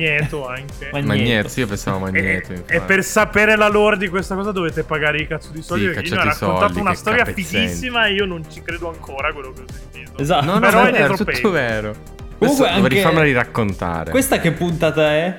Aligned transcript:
Magneto 0.00 0.46
anche. 0.48 0.88
Magneto. 0.92 1.06
Magneto, 1.06 1.48
sì, 1.48 1.60
io 1.60 1.66
pensavo 1.68 1.98
Magneto. 1.98 2.52
E, 2.52 2.62
e 2.66 2.80
per 2.80 3.02
sapere 3.04 3.56
la 3.56 3.68
lore 3.68 3.96
di 3.96 4.08
questa 4.08 4.34
cosa 4.34 4.52
dovete 4.52 4.82
pagare 4.84 5.18
i 5.18 5.26
cazzo 5.26 5.50
di 5.52 5.62
soldi. 5.62 5.86
Sì, 5.86 5.90
perché 5.92 6.08
io 6.08 6.20
ho 6.20 6.24
raccontato 6.24 6.66
soldi, 6.66 6.80
una 6.80 6.94
storia 6.94 7.24
capezzenti. 7.24 7.56
fighissima 7.68 8.06
e 8.06 8.12
io 8.12 8.24
non 8.24 8.50
ci 8.50 8.62
credo 8.62 8.88
ancora 8.88 9.28
a 9.28 9.32
quello 9.32 9.52
che 9.52 9.60
ho 9.62 9.64
sentito. 9.72 10.18
Esatto. 10.20 10.44
No, 10.46 10.54
no, 10.54 10.60
Però 10.60 10.82
no, 10.82 10.88
è 10.88 10.92
vero, 10.92 11.16
tutto 11.16 11.50
vero. 11.50 11.92
Comunque 11.92 12.36
Questo 12.38 12.62
dovrei 12.64 12.82
anche- 12.82 13.00
farmela 13.00 13.32
raccontare. 13.38 14.10
Questa 14.10 14.38
che 14.40 14.52
puntata 14.52 15.12
è? 15.12 15.38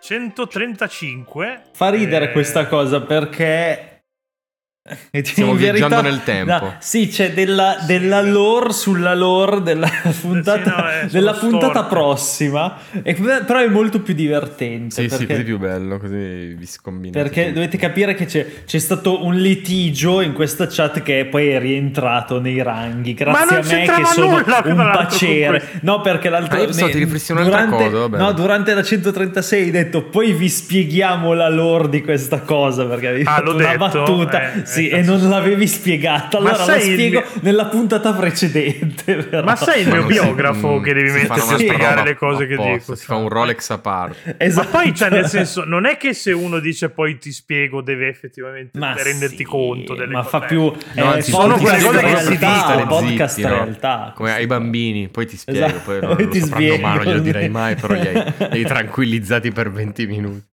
135. 0.00 1.62
Fa 1.74 1.90
ridere 1.90 2.26
Eh, 2.30 2.32
questa 2.32 2.66
cosa 2.66 3.00
perché. 3.02 3.89
Stiamo 5.22 5.50
in 5.52 5.58
verità- 5.58 5.88
viaggiando 5.88 6.08
nel 6.08 6.22
tempo. 6.24 6.52
no, 6.64 6.74
sì, 6.78 7.08
c'è 7.08 7.32
della, 7.34 7.76
della 7.86 8.22
lore 8.22 8.72
sulla 8.72 9.14
lore 9.14 9.60
della 9.60 9.90
puntata, 10.22 10.74
no, 10.74 10.90
eh, 10.90 11.06
della 11.10 11.34
puntata 11.34 11.84
prossima. 11.84 12.78
E- 13.02 13.14
però 13.14 13.58
è 13.58 13.68
molto 13.68 14.00
più 14.00 14.14
divertente. 14.14 14.94
Sì, 14.94 15.02
sì, 15.02 15.08
perché, 15.08 15.26
così 15.26 15.44
più 15.44 15.58
bello, 15.58 15.98
così 15.98 16.54
vi 16.54 16.66
scombinate. 16.66 17.22
perché 17.22 17.42
tutto. 17.42 17.54
dovete 17.56 17.76
capire 17.76 18.14
che 18.14 18.24
c'è, 18.24 18.46
c'è 18.64 18.78
stato 18.78 19.22
un 19.22 19.34
litigio 19.36 20.22
in 20.22 20.32
questa 20.32 20.66
chat 20.66 21.02
che 21.02 21.26
poi 21.26 21.48
è 21.48 21.60
rientrato 21.60 22.40
nei 22.40 22.62
ranghi. 22.62 23.12
Grazie 23.12 23.56
a 23.58 23.62
me 23.62 23.84
che 23.84 24.04
sono 24.06 24.30
nulla, 24.38 24.62
un 24.64 24.90
pacere. 24.94 25.62
No, 25.82 26.00
perché 26.00 26.30
l'altro 26.30 26.56
Ah, 26.56 26.60
io 26.60 26.64
pensavo 26.64 26.86
ne- 26.86 26.92
ti 27.06 27.32
durante, 27.44 27.76
cosa, 27.84 27.98
vabbè. 27.98 28.16
No, 28.16 28.32
durante 28.32 28.72
la 28.72 28.82
136 28.82 29.62
hai 29.64 29.70
detto 29.70 30.04
poi 30.04 30.32
vi 30.32 30.48
spieghiamo 30.48 31.34
la 31.34 31.50
lore 31.50 31.90
di 31.90 32.00
questa 32.02 32.40
cosa 32.40 32.86
perché 32.86 33.08
avevi 33.08 33.24
Ah, 33.26 33.34
fatto 33.34 33.54
una 33.54 33.66
detto? 33.66 33.78
battuta 33.78 34.52
Eh, 34.54 34.68
sì, 34.70 34.88
e 34.88 35.02
non 35.02 35.28
l'avevi 35.28 35.66
spiegata. 35.66 36.40
Ma 36.40 36.50
Allora 36.50 36.64
la 36.66 36.76
il 36.76 36.82
spiego 36.82 37.20
mio- 37.20 37.40
nella 37.42 37.66
puntata 37.66 38.12
precedente. 38.12 39.14
però. 39.16 39.42
Ma 39.44 39.56
sei 39.56 39.82
il 39.82 39.88
Ma 39.88 39.94
mio 39.94 40.02
non 40.02 40.12
si- 40.12 40.18
biografo 40.20 40.78
mm, 40.78 40.82
che 40.82 40.94
devi 40.94 41.08
fanno 41.10 41.42
a 41.42 41.58
spiegare 41.58 42.02
le 42.04 42.16
cose 42.16 42.46
che 42.46 42.54
apposta, 42.54 42.72
dico. 42.72 42.94
Si 42.94 43.04
fa 43.04 43.14
un 43.16 43.28
Rolex 43.28 43.70
a 43.70 43.78
parte. 43.78 44.36
Esatto. 44.38 44.68
Ma 44.72 44.82
poi, 44.82 44.94
cioè, 44.94 45.10
nel 45.10 45.26
senso, 45.26 45.64
non 45.64 45.86
è 45.86 45.96
che 45.96 46.12
se 46.14 46.32
uno 46.32 46.58
dice 46.60 46.88
poi 46.90 47.18
ti 47.18 47.32
spiego, 47.32 47.80
deve 47.82 48.08
effettivamente 48.08 48.78
Ma 48.78 48.94
renderti 48.94 49.36
sì, 49.36 49.44
conto 49.44 49.94
delle 49.94 50.12
ma 50.12 50.22
cose. 50.22 50.28
fa 50.30 50.40
più 50.46 50.60
No, 50.62 50.74
eh, 50.94 51.00
anzi, 51.00 51.30
sono 51.30 51.56
quelle 51.56 51.82
cose 51.82 51.98
che 52.00 52.16
si 52.18 52.36
dicono, 52.38 52.86
podcast 52.86 53.34
zitti, 53.34 53.48
no? 53.48 53.54
realtà 53.54 54.12
Come 54.14 54.32
ai 54.32 54.46
bambini, 54.46 55.08
poi 55.08 55.26
ti 55.26 55.36
spiego, 55.36 55.64
Esatto, 55.66 55.80
poi 55.84 56.00
non 56.00 56.14
poi 56.16 56.24
lo 56.24 56.30
ti 56.30 56.40
spiego. 56.40 56.86
mai, 56.86 56.96
non 56.96 57.04
glielo 57.06 57.20
direi 57.20 57.48
mai, 57.48 57.74
però 57.76 57.94
li 57.94 58.06
hai, 58.06 58.14
li 58.38 58.58
hai 58.58 58.64
tranquillizzati 58.64 59.50
per 59.50 59.70
20 59.70 60.06
minuti. 60.06 60.48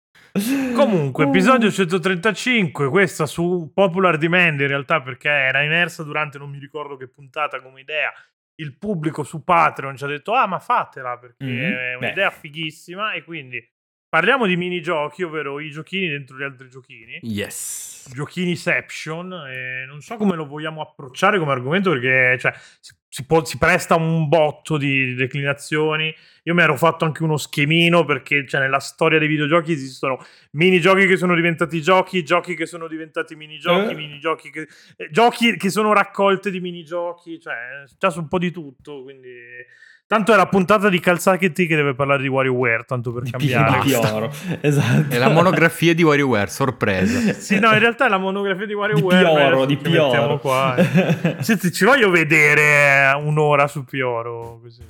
Comunque, 0.74 1.24
Uh. 1.24 1.28
episodio 1.28 1.70
135, 1.70 2.88
questa 2.88 3.26
su 3.26 3.70
Popular 3.74 4.18
Demand 4.18 4.60
in 4.60 4.66
realtà 4.68 5.00
perché 5.00 5.28
era 5.28 5.62
emersa 5.62 6.02
durante 6.02 6.38
non 6.38 6.50
mi 6.50 6.58
ricordo 6.58 6.96
che 6.96 7.08
puntata 7.08 7.60
come 7.60 7.80
idea. 7.80 8.12
Il 8.56 8.76
pubblico 8.78 9.22
su 9.22 9.44
Patreon 9.44 9.96
ci 9.96 10.04
ha 10.04 10.06
detto 10.06 10.32
"Ah, 10.32 10.46
ma 10.46 10.58
fatela 10.58 11.18
perché 11.18 11.44
Mhm. 11.44 11.72
è 11.72 11.96
Beh. 11.98 12.06
un'idea 12.06 12.30
fighissima" 12.30 13.12
e 13.12 13.22
quindi 13.24 13.62
parliamo 14.08 14.46
di 14.46 14.56
minigiochi, 14.56 15.22
ovvero 15.24 15.60
i 15.60 15.70
giochini 15.70 16.08
dentro 16.08 16.36
gli 16.38 16.42
altri 16.42 16.68
giochini. 16.70 17.18
Yes. 17.22 18.10
Giochiniception 18.14 19.32
e 19.48 19.84
non 19.86 20.00
so 20.00 20.16
come 20.16 20.36
lo 20.36 20.46
vogliamo 20.46 20.80
approcciare 20.80 21.38
come 21.38 21.52
argomento 21.52 21.90
perché 21.90 22.38
cioè, 22.38 22.54
si, 23.16 23.24
può- 23.24 23.42
si 23.46 23.56
presta 23.56 23.94
un 23.94 24.28
botto 24.28 24.76
di 24.76 25.14
declinazioni. 25.14 26.14
Io 26.42 26.52
mi 26.52 26.60
ero 26.60 26.76
fatto 26.76 27.06
anche 27.06 27.22
uno 27.22 27.38
schemino 27.38 28.04
perché 28.04 28.46
cioè, 28.46 28.60
nella 28.60 28.78
storia 28.78 29.18
dei 29.18 29.26
videogiochi 29.26 29.72
esistono 29.72 30.22
minigiochi 30.50 31.06
che 31.06 31.16
sono 31.16 31.34
diventati 31.34 31.80
giochi, 31.80 32.22
giochi 32.22 32.54
che 32.54 32.66
sono 32.66 32.86
diventati 32.86 33.34
minigiochi, 33.34 33.92
Eh. 33.92 33.94
minigiochi 33.94 34.50
che, 34.50 34.68
eh, 34.98 35.08
giochi 35.10 35.56
che 35.56 35.70
sono 35.70 35.94
raccolte 35.94 36.50
di 36.50 36.60
minigiochi, 36.60 37.40
cioè 37.40 37.84
c'è 37.98 38.18
un 38.18 38.28
po' 38.28 38.38
di 38.38 38.50
tutto, 38.50 39.02
quindi... 39.02 39.30
Tanto 40.08 40.32
è 40.32 40.36
la 40.36 40.46
puntata 40.46 40.88
di 40.88 41.00
Calzacchetti 41.00 41.66
che 41.66 41.74
deve 41.74 41.94
parlare 41.94 42.22
di 42.22 42.28
WarioWare, 42.28 42.84
tanto 42.86 43.12
per 43.12 43.24
Di 43.24 43.30
cambiare. 43.32 43.80
Pi- 43.80 43.88
di 43.88 43.98
Pioro. 43.98 44.32
Esatto. 44.60 45.12
È 45.12 45.18
la 45.18 45.28
monografia 45.28 45.94
di 45.94 46.02
WarioWare, 46.04 46.48
sorpresa. 46.48 47.32
Sì, 47.34 47.58
no, 47.58 47.72
in 47.72 47.80
realtà 47.80 48.06
è 48.06 48.08
la 48.08 48.18
monografia 48.18 48.66
di 48.66 48.68
di 48.68 48.74
WarioWare. 48.74 49.24
Pioro, 49.24 49.64
di 49.64 49.74
ci 49.82 49.90
mettiamo 49.90 50.08
Pioro. 50.08 50.38
Qua, 50.38 50.76
eh. 50.76 51.36
Senti, 51.42 51.72
ci 51.72 51.84
voglio 51.84 52.10
vedere 52.10 53.12
un'ora 53.20 53.66
su 53.66 53.84
Pioro. 53.84 54.60
Così. 54.62 54.82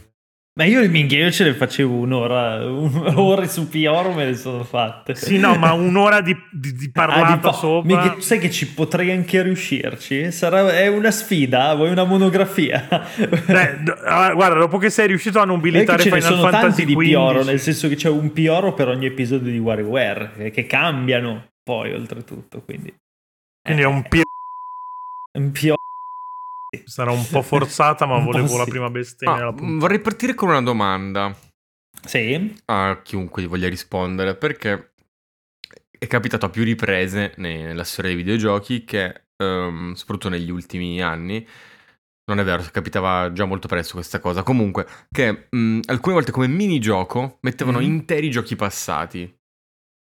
Ma 0.58 0.64
io 0.64 0.88
minchia, 0.88 1.18
io 1.18 1.30
ce 1.30 1.44
ne 1.44 1.52
facevo 1.52 1.94
un'ora, 1.94 2.64
un- 2.64 3.12
ore 3.16 3.46
su 3.46 3.68
Pioro 3.68 4.12
me 4.14 4.24
le 4.24 4.34
sono 4.34 4.64
fatte. 4.64 5.14
Sì, 5.14 5.36
no, 5.36 5.54
ma 5.56 5.72
un'ora 5.74 6.22
di, 6.22 6.34
di- 6.50 6.72
di 6.72 6.90
parlata 6.90 7.26
Ah, 7.26 7.34
di 7.34 7.40
pa- 7.40 7.52
sopra. 7.52 7.94
minchia, 7.94 8.22
sai 8.22 8.38
che 8.38 8.50
ci 8.50 8.72
potrei 8.72 9.10
anche 9.10 9.42
riuscirci? 9.42 10.32
Sarà, 10.32 10.72
è 10.74 10.86
una 10.88 11.10
sfida, 11.10 11.74
vuoi 11.74 11.90
una 11.90 12.04
monografia? 12.04 12.86
Beh, 12.88 13.82
ah, 14.06 14.32
guarda, 14.32 14.58
dopo 14.60 14.78
che 14.78 14.88
sei 14.88 15.08
riuscito 15.08 15.40
a 15.40 15.44
nobilitare 15.44 16.02
Final 16.02 16.22
sono 16.22 16.40
Fantasy 16.40 16.62
tanti 16.62 16.84
di 16.86 16.96
Pioro, 16.96 17.44
nel 17.44 17.60
senso 17.60 17.86
che 17.88 17.96
c'è 17.96 18.08
un 18.08 18.32
Pioro 18.32 18.72
per 18.72 18.88
ogni 18.88 19.04
episodio 19.04 19.50
di 19.52 19.58
WarioWare, 19.58 20.32
che, 20.38 20.50
che 20.50 20.64
cambiano 20.66 21.48
poi 21.62 21.92
oltretutto, 21.92 22.62
quindi... 22.62 22.94
quindi 23.62 23.82
è 23.82 23.86
un 23.86 24.02
Pioro. 24.08 24.24
Un 25.38 25.50
Pioro... 25.52 25.76
Sarà 26.84 27.10
un 27.10 27.26
po' 27.28 27.42
forzata, 27.42 28.06
ma 28.06 28.18
volevo 28.24 28.56
la 28.56 28.64
sì. 28.64 28.70
prima 28.70 28.90
bestemmia 28.90 29.46
Ah, 29.46 29.52
puntata. 29.52 29.78
vorrei 29.78 30.00
partire 30.00 30.34
con 30.34 30.48
una 30.48 30.62
domanda 30.62 31.34
Sì? 32.04 32.54
a 32.66 33.00
chiunque 33.02 33.46
voglia 33.46 33.68
rispondere, 33.68 34.36
perché 34.36 34.92
è 35.98 36.06
capitato 36.06 36.46
a 36.46 36.50
più 36.50 36.62
riprese 36.64 37.32
ne- 37.36 37.62
nella 37.62 37.84
storia 37.84 38.10
dei 38.14 38.22
videogiochi 38.22 38.84
che, 38.84 39.26
ehm, 39.36 39.94
soprattutto 39.94 40.28
negli 40.28 40.50
ultimi 40.50 41.00
anni, 41.02 41.46
non 42.28 42.40
è 42.40 42.44
vero, 42.44 42.62
capitava 42.72 43.32
già 43.32 43.44
molto 43.44 43.68
presto 43.68 43.94
questa 43.94 44.18
cosa, 44.18 44.42
comunque, 44.42 44.86
che 45.10 45.46
mh, 45.50 45.80
alcune 45.86 46.14
volte 46.14 46.32
come 46.32 46.48
minigioco 46.48 47.38
mettevano 47.42 47.78
Mhm. 47.78 47.84
interi 47.84 48.30
giochi 48.30 48.56
passati. 48.56 49.32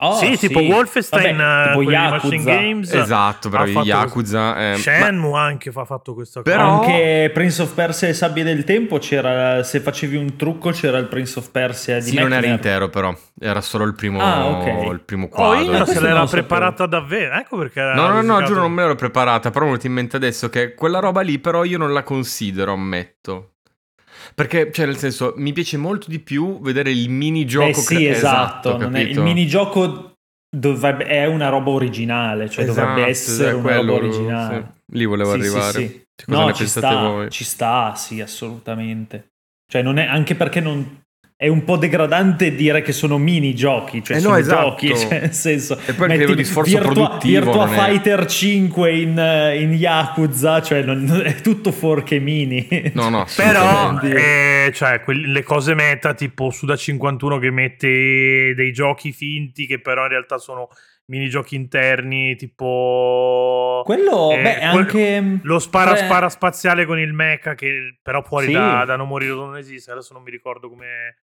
Oh, 0.03 0.15
sì, 0.15 0.35
tipo 0.35 0.59
Wolfenstein, 0.59 1.37
Vabbè, 1.37 1.69
eh, 1.69 1.77
tipo 1.77 1.91
Yakuza. 1.91 2.35
Games. 2.51 2.91
Esatto, 2.91 3.49
bravi, 3.49 3.71
Yakuza. 3.71 4.55
eh, 4.57 4.71
ma- 4.71 4.77
Shenmue 4.77 5.39
anche 5.39 5.71
fa 5.71 5.85
fatto 5.85 6.15
questa 6.15 6.41
cosa. 6.41 6.55
Però- 6.55 6.81
Anche 6.81 7.29
Prince 7.31 7.61
of 7.61 7.73
Persia 7.73 8.07
e 8.07 8.13
Sabbie 8.13 8.43
del 8.43 8.63
Tempo 8.63 8.97
c'era, 8.97 9.61
se 9.63 9.79
facevi 9.79 10.15
un 10.15 10.35
trucco 10.35 10.71
c'era 10.71 10.97
il 10.97 11.05
Prince 11.05 11.37
of 11.37 11.51
Persia 11.51 11.99
di 11.99 12.09
Sì, 12.09 12.15
non 12.17 12.33
era 12.33 12.47
intero 12.47 12.89
però, 12.89 13.15
era 13.39 13.61
solo 13.61 13.83
il 13.83 13.93
primo, 13.93 14.19
Ah, 14.19 14.47
ok. 14.47 14.91
il 14.91 15.01
primo 15.01 15.25
Oh, 15.25 15.29
quadro. 15.29 15.61
io 15.61 15.69
questo 15.69 15.85
se 15.91 16.01
l'era 16.01 16.25
preparata 16.25 16.85
davvero. 16.87 17.35
Ecco 17.35 17.57
perché. 17.57 17.79
era 17.79 17.93
No, 17.93 18.07
no, 18.07 18.21
no, 18.23 18.41
giuro 18.43 18.61
non 18.61 18.71
me 18.71 18.81
l'ero 18.81 18.95
preparata, 18.95 19.51
però 19.51 19.65
mi 19.65 19.71
è 19.71 19.77
venuto 19.77 19.85
in 19.87 19.93
mente 19.93 20.15
adesso 20.15 20.49
che 20.49 20.73
quella 20.73 20.97
roba 20.99 21.21
lì 21.21 21.37
però 21.37 21.63
io 21.63 21.77
non 21.77 21.93
la 21.93 22.01
considero, 22.01 22.73
ammetto. 22.73 23.49
Perché, 24.35 24.71
cioè, 24.71 24.85
nel 24.85 24.97
senso, 24.97 25.33
mi 25.37 25.53
piace 25.53 25.77
molto 25.77 26.09
di 26.09 26.19
più 26.19 26.59
vedere 26.61 26.91
il 26.91 27.09
minigioco. 27.09 27.67
Eh 27.67 27.73
sì, 27.73 27.95
cre- 27.95 28.09
esatto, 28.09 28.77
non 28.77 28.95
è- 28.95 29.01
il 29.01 29.19
minigioco 29.21 30.13
dovrebbe- 30.49 31.05
è 31.05 31.25
una 31.25 31.49
roba 31.49 31.69
originale, 31.71 32.49
cioè 32.49 32.65
dovrebbe 32.65 33.07
Esatto, 33.07 33.09
essere 33.09 33.49
è 33.49 33.53
una 33.53 33.61
quello, 33.61 33.93
roba 33.97 34.05
originale. 34.05 34.73
sì. 34.85 34.97
Lì 34.97 35.05
volevo 35.05 35.31
Sì, 35.33 35.41
sì, 35.41 35.47
arrivare. 35.47 35.71
sì. 35.71 35.87
Cioè, 36.15 36.25
cosa 36.27 36.39
No, 36.39 36.45
ne 36.47 36.53
ci 36.53 36.59
pensate 36.63 36.87
sta, 36.87 37.07
voi? 37.07 37.29
ci 37.29 37.43
sta, 37.43 37.95
sì, 37.95 38.21
assolutamente. 38.21 39.27
Cioè, 39.71 39.81
non 39.81 39.97
è, 39.97 40.05
anche 40.05 40.35
perché 40.35 40.59
non, 40.59 41.01
è 41.41 41.47
un 41.47 41.63
po' 41.63 41.75
degradante 41.75 42.53
dire 42.53 42.83
che 42.83 42.91
sono 42.91 43.17
minigiochi, 43.17 44.03
cioè 44.03 44.17
Eh 44.17 44.19
no, 44.19 44.25
sono 44.27 44.37
esatto. 44.37 44.61
giochi, 44.69 44.93
cioè, 44.95 45.19
nel 45.21 45.33
senso... 45.33 45.75
E 45.87 45.93
poi 45.93 46.05
il 46.05 46.11
livello 46.13 46.35
di 46.35 46.43
sforzo 46.43 46.77
produttivo 46.77 47.41
Virtua 47.45 47.65
non 47.65 47.73
è- 47.73 47.77
Fighter 47.79 48.25
5 48.27 48.91
in, 48.95 49.17
eh, 49.17 49.59
in 49.59 49.73
Yakuza, 49.73 50.61
cioè 50.61 50.83
non- 50.83 51.23
è 51.25 51.41
tutto 51.41 51.71
forche 51.71 52.19
mini. 52.19 52.67
No, 52.93 53.09
no, 53.09 53.25
Però, 53.35 53.59
assolutamente. 53.59 54.65
eh, 54.67 54.71
cioè, 54.71 55.01
quelli- 55.01 55.31
le 55.31 55.41
cose 55.41 55.73
meta 55.73 56.13
tipo 56.13 56.51
Suda 56.51 56.75
51 56.75 57.39
che 57.39 57.49
mette 57.49 58.53
dei 58.55 58.71
giochi 58.71 59.11
finti 59.11 59.65
che 59.65 59.81
però 59.81 60.03
in 60.03 60.09
realtà 60.09 60.37
sono 60.37 60.67
minigiochi 61.05 61.55
interni, 61.55 62.35
tipo 62.35 63.81
Quello, 63.83 64.31
eh, 64.31 64.41
beh, 64.43 64.57
quel- 64.71 64.77
anche... 64.77 65.39
lo 65.41 65.57
spara 65.59 65.93
tre- 65.95 66.05
spara 66.05 66.29
spaziale 66.29 66.85
con 66.85 66.99
il 66.99 67.13
mecha 67.13 67.55
che 67.55 67.97
però 68.01 68.21
fuori 68.21 68.45
Sì. 68.47 68.51
da, 68.53 68.83
da 68.85 68.95
non 68.95 69.07
morire 69.07 69.33
non 69.33 69.57
esiste. 69.57 69.91
Adesso 69.91 70.13
non 70.13 70.21
mi 70.23 70.29
ricordo 70.31 70.69
come 70.69 71.15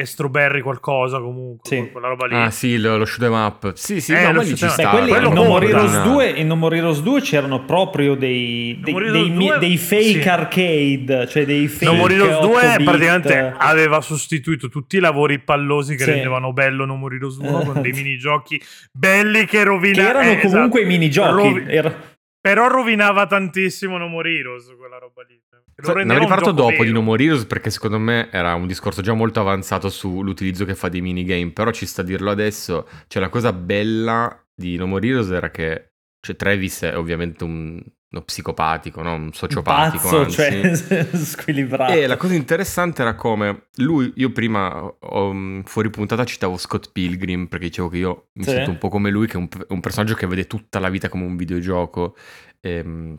è 0.00 0.04
Strawberry 0.04 0.60
qualcosa 0.60 1.18
comunque, 1.18 1.60
Sì. 1.68 1.88
quella 1.90 2.08
roba 2.08 2.26
lì. 2.26 2.34
Ah, 2.34 2.50
sì, 2.50 2.78
lo, 2.78 2.96
lo 2.96 3.04
shoot 3.04 3.22
'em 3.24 3.32
up. 3.32 3.72
Sì, 3.74 4.00
sì, 4.00 4.12
Eh, 4.12 4.30
no, 4.32 4.42
shoot 4.42 4.56
ci. 4.56 4.64
Beh, 4.64 4.70
sta. 4.70 4.88
quelli 4.90 5.08
quello 5.08 5.28
in. 5.28 5.34
No 5.34 5.44
More 5.44 5.66
Heroes 5.68 5.92
No. 5.92 6.02
2, 6.04 6.28
in 6.30 6.46
No 6.46 6.56
More 6.56 6.76
Heroes 6.76 7.02
2 7.02 7.20
c'erano 7.20 7.64
proprio 7.64 8.14
dei, 8.14 8.78
dei, 8.82 8.92
dei, 8.94 9.04
Heroes 9.06 9.28
mi- 9.28 9.46
2, 9.46 9.58
dei 9.58 9.76
fake 9.76 10.22
sì. 10.22 10.28
arcade, 10.28 11.26
cioè 11.28 11.44
dei 11.44 11.68
fake 11.68 11.84
No 11.84 11.94
More 11.94 12.14
Heroes 12.14 12.38
2 12.40 12.56
8 12.66 12.76
bit. 12.76 12.84
praticamente 12.84 13.54
aveva 13.56 14.00
sostituito 14.00 14.68
tutti 14.68 14.96
i 14.96 15.00
lavori 15.00 15.38
pallosi 15.38 15.96
che 15.96 16.04
Sì. 16.04 16.10
rendevano 16.10 16.52
bello 16.52 16.84
No 16.84 16.96
More 16.96 17.14
Heroes 17.16 17.36
1 17.38 17.60
con 17.60 17.80
dei 17.82 17.92
minigiochi 17.96 18.60
belli 18.92 19.44
che 19.46 19.64
rovinavano. 19.64 20.20
che 20.20 20.30
erano 20.32 20.48
comunque 20.50 20.82
i 20.82 20.86
minigiochi. 20.86 21.64
Era- 21.68 22.14
Però 22.46 22.68
rovinava 22.68 23.26
tantissimo 23.26 23.98
No 23.98 24.06
More 24.06 24.30
Heroes 24.30 24.72
quella 24.78 24.98
roba 24.98 25.22
lì. 25.26 25.36
Lo 25.78 25.94
Ne 25.94 26.12
avrei 26.14 26.28
parlato 26.28 26.52
dopo 26.52 26.84
di 26.84 26.90
vero. 26.90 26.92
No 26.92 27.02
More 27.02 27.24
Heroes 27.24 27.44
perché 27.44 27.70
secondo 27.70 27.98
me 27.98 28.30
era 28.30 28.54
un 28.54 28.68
discorso 28.68 29.02
già 29.02 29.14
molto 29.14 29.40
avanzato 29.40 29.88
sull'utilizzo 29.88 30.64
che 30.64 30.76
fa 30.76 30.88
dei 30.88 31.00
minigame, 31.00 31.50
però 31.50 31.72
ci 31.72 31.86
sta 31.86 32.02
a 32.02 32.04
dirlo 32.04 32.30
adesso, 32.30 32.88
cioè 33.08 33.20
la 33.20 33.30
cosa 33.30 33.52
bella 33.52 34.46
di 34.54 34.76
No 34.76 34.86
More 34.86 35.04
Heroes 35.04 35.30
era 35.30 35.50
che 35.50 35.94
cioè, 36.20 36.36
Travis 36.36 36.82
è 36.82 36.96
ovviamente 36.96 37.42
un 37.42 37.82
uno 38.08 38.22
psicopatico, 38.22 39.02
no? 39.02 39.14
un 39.14 39.32
sociopatico. 39.32 40.02
Pazzo, 40.08 40.20
anzi. 40.20 40.34
cioè 40.36 41.06
squilibrato. 41.16 41.92
E 41.92 42.06
la 42.06 42.16
cosa 42.16 42.34
interessante 42.34 43.02
era 43.02 43.14
come 43.14 43.66
lui, 43.76 44.12
io 44.16 44.30
prima 44.30 44.82
ho- 44.84 45.32
mm, 45.32 45.62
fuori 45.62 45.90
puntata 45.90 46.24
citavo 46.24 46.56
Scott 46.56 46.90
Pilgrim 46.92 47.46
perché 47.46 47.66
dicevo 47.66 47.88
che 47.88 47.96
io 47.98 48.28
mi 48.34 48.44
Sì. 48.44 48.50
sento 48.50 48.70
un 48.70 48.78
po' 48.78 48.88
come 48.88 49.10
lui, 49.10 49.26
che 49.26 49.34
è 49.34 49.36
un, 49.36 49.48
un 49.68 49.80
personaggio 49.80 50.14
che 50.14 50.26
vede 50.26 50.46
tutta 50.46 50.78
la 50.78 50.88
vita 50.88 51.08
come 51.08 51.24
un 51.24 51.36
videogioco. 51.36 52.16
Ehm, 52.60 53.18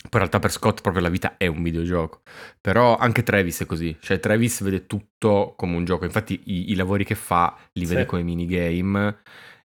poi 0.00 0.10
in 0.12 0.18
realtà 0.18 0.38
per 0.38 0.52
Scott 0.52 0.80
proprio 0.80 1.02
la 1.02 1.08
vita 1.08 1.36
è 1.36 1.48
un 1.48 1.60
videogioco. 1.62 2.22
Però 2.60 2.96
anche 2.96 3.24
Travis 3.24 3.62
è 3.62 3.66
così, 3.66 3.96
cioè 4.00 4.20
Travis 4.20 4.62
vede 4.62 4.86
tutto 4.86 5.54
come 5.56 5.74
un 5.74 5.84
gioco, 5.84 6.04
infatti 6.04 6.40
i, 6.44 6.70
i 6.70 6.74
lavori 6.76 7.04
che 7.04 7.16
fa 7.16 7.56
li 7.72 7.84
vede 7.84 8.02
Sì. 8.02 8.06
come 8.06 8.22
minigame. 8.22 9.16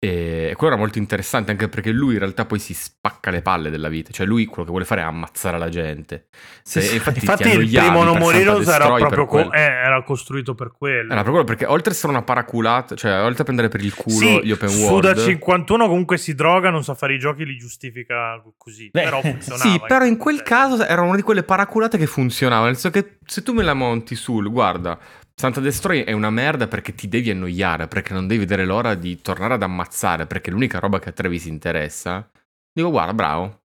E 0.02 0.54
quello 0.56 0.72
era 0.72 0.82
molto 0.82 0.96
interessante 0.96 1.50
anche 1.50 1.68
perché 1.68 1.90
lui 1.90 2.14
in 2.14 2.20
realtà 2.20 2.46
poi 2.46 2.58
si 2.58 2.72
spacca 2.72 3.30
le 3.30 3.42
palle 3.42 3.68
della 3.68 3.90
vita, 3.90 4.10
cioè 4.12 4.24
lui 4.24 4.46
quello 4.46 4.64
che 4.64 4.70
vuole 4.70 4.86
fare 4.86 5.02
è 5.02 5.04
ammazzare 5.04 5.58
la 5.58 5.68
gente. 5.68 6.28
Sì, 6.62 6.80
sì. 6.80 6.94
infatti, 6.94 7.18
ti 7.20 7.26
Infatti 7.26 7.48
il 7.50 7.68
primo 7.68 8.02
No 8.02 8.12
per 8.12 8.20
More 8.22 8.36
Santa 8.36 8.50
Heroes 8.50 8.68
era 8.68 8.94
proprio 8.94 9.26
co- 9.26 9.52
eh, 9.52 9.60
era 9.60 10.02
costruito 10.02 10.54
per 10.54 10.72
quello. 10.72 11.12
Era 11.12 11.20
per 11.20 11.30
quello 11.30 11.44
perché 11.44 11.66
oltre 11.66 11.90
a 11.90 11.92
essere 11.92 12.12
una 12.12 12.22
paraculata, 12.22 12.94
cioè 12.94 13.22
oltre 13.22 13.42
a 13.42 13.44
prendere 13.44 13.68
per 13.68 13.82
il 13.82 13.94
culo 13.94 14.16
Sì, 14.16 14.40
gli 14.42 14.52
open 14.52 14.70
Suda 14.70 15.08
world. 15.08 15.18
51 15.18 15.86
comunque 15.86 16.16
si 16.16 16.34
droga, 16.34 16.70
non 16.70 16.82
sa 16.82 16.94
fare 16.94 17.12
i 17.12 17.18
giochi, 17.18 17.44
li 17.44 17.58
giustifica 17.58 18.42
così. 18.56 18.88
Beh, 18.90 19.02
però 19.02 19.20
funzionava. 19.20 19.70
Sì, 19.70 19.82
però 19.86 20.06
in 20.06 20.16
quel 20.16 20.40
caso 20.42 20.82
era 20.82 21.02
una 21.02 21.16
di 21.16 21.22
quelle 21.22 21.42
paraculate 21.42 21.98
che 21.98 22.06
funzionava. 22.06 22.64
Nel 22.64 22.78
senso 22.78 22.98
che 22.98 23.18
se 23.26 23.42
tu 23.42 23.52
me 23.52 23.62
la 23.62 23.74
monti 23.74 24.14
sul, 24.14 24.50
guarda, 24.50 24.98
Santa 25.40 25.60
Destroy 25.60 26.04
è 26.04 26.12
una 26.12 26.28
merda 26.28 26.68
perché 26.68 26.94
ti 26.94 27.08
devi 27.08 27.30
annoiare, 27.30 27.88
perché 27.88 28.12
non 28.12 28.26
devi 28.26 28.40
vedere 28.40 28.66
l'ora 28.66 28.94
di 28.94 29.22
tornare 29.22 29.54
ad 29.54 29.62
ammazzare, 29.62 30.26
perché 30.26 30.50
è 30.50 30.52
l'unica 30.52 30.78
roba 30.78 30.98
che 30.98 31.08
a 31.08 31.12
Trevis 31.12 31.46
interessa. 31.46 32.30
Dico, 32.70 32.90
guarda, 32.90 33.14
bravo. 33.14 33.62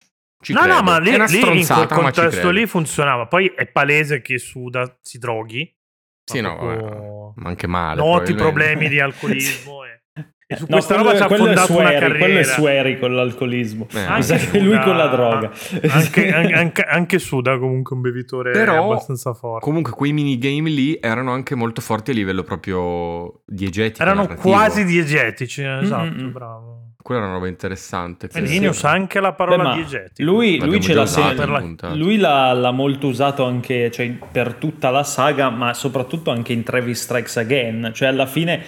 Ci 0.43 0.55
no, 0.55 0.61
credo. 0.61 0.77
no, 0.77 0.83
ma 0.83 0.99
lì, 0.99 1.11
lì 1.11 1.61
in 1.61 1.67
quel 1.67 1.87
contesto 1.87 2.49
lì 2.49 2.67
funzionava. 2.67 3.27
Poi 3.27 3.49
è 3.49 3.67
palese 3.67 4.23
che 4.23 4.39
Suda 4.39 4.97
si 5.03 5.19
droghi. 5.19 5.71
Sì, 6.25 6.41
no, 6.41 6.57
proprio 6.57 7.33
ma 7.37 7.51
anche 7.51 7.67
male. 7.67 8.01
Noti 8.01 8.33
problemi 8.33 8.89
di 8.89 8.99
alcolismo. 9.01 9.85
e, 9.85 9.98
e 10.51 10.57
su 10.57 10.63
No, 10.63 10.77
questa 10.77 10.95
quello, 10.95 11.11
roba 11.13 11.17
ci 11.19 11.23
ha 11.25 11.37
fondato 11.37 11.51
una 11.51 11.67
Sueri, 11.67 11.99
quello 11.99 12.15
è 12.15 12.19
carriera. 12.21 12.43
Sueri 12.45 12.99
con 12.99 13.15
l'alcolismo. 13.15 13.87
Eh, 13.93 13.99
Anche 14.01 14.39
Suda- 14.39 14.59
lui 14.63 14.81
con 14.81 14.97
la 14.97 15.07
droga. 15.09 15.51
Anche, 15.91 16.33
an- 16.33 16.53
anche, 16.55 16.83
anche 16.83 17.19
Suda 17.19 17.59
comunque 17.59 17.95
un 17.95 18.01
bevitore 18.03 18.53
Però, 18.53 18.85
abbastanza 18.93 19.35
forte. 19.35 19.65
Comunque 19.65 19.93
quei 19.93 20.13
minigame 20.13 20.71
lì 20.71 20.99
erano 21.01 21.33
anche 21.33 21.55
molto 21.55 21.83
forti 21.83 22.13
a 22.13 22.15
livello 22.15 22.43
proprio 22.45 23.43
diegetico. 23.45 24.01
Erano 24.03 24.23
narrativo. 24.23 24.49
quasi 24.51 24.85
diegetici, 24.85 25.61
eh, 25.63 25.81
esatto, 25.83 26.15
Mm-mm. 26.15 26.33
bravo. 26.33 26.77
Quella 27.03 27.23
è 27.23 27.25
una 27.25 27.35
roba 27.35 27.49
interessante. 27.49 28.29
E 28.33 28.41
Lini 28.41 28.67
usa 28.67 28.91
anche 28.91 29.21
la 29.21 29.33
parola 29.33 29.75
diegetico. 29.75 30.31
Lui, 30.31 30.59
lui 30.61 30.81
ce 30.81 30.93
l'ha 30.95 31.07
sempre- 31.07 31.47
la-. 31.47 31.95
Lui 31.95 32.17
l'ha, 32.19 32.53
l'ha 32.53 32.71
molto 32.71 33.07
usato 33.07 33.45
anche 33.45 33.91
cioè, 33.91 34.11
per 34.31 34.55
tutta 34.55 34.91
la 34.91 35.03
saga, 35.05 35.49
ma 35.51 35.73
soprattutto 35.75 36.31
anche 36.31 36.53
in 36.53 36.63
Travis 36.63 37.01
Strikes 37.03 37.37
Again. 37.39 37.93
Cioè, 37.95 38.09
alla 38.09 38.27
fine 38.27 38.63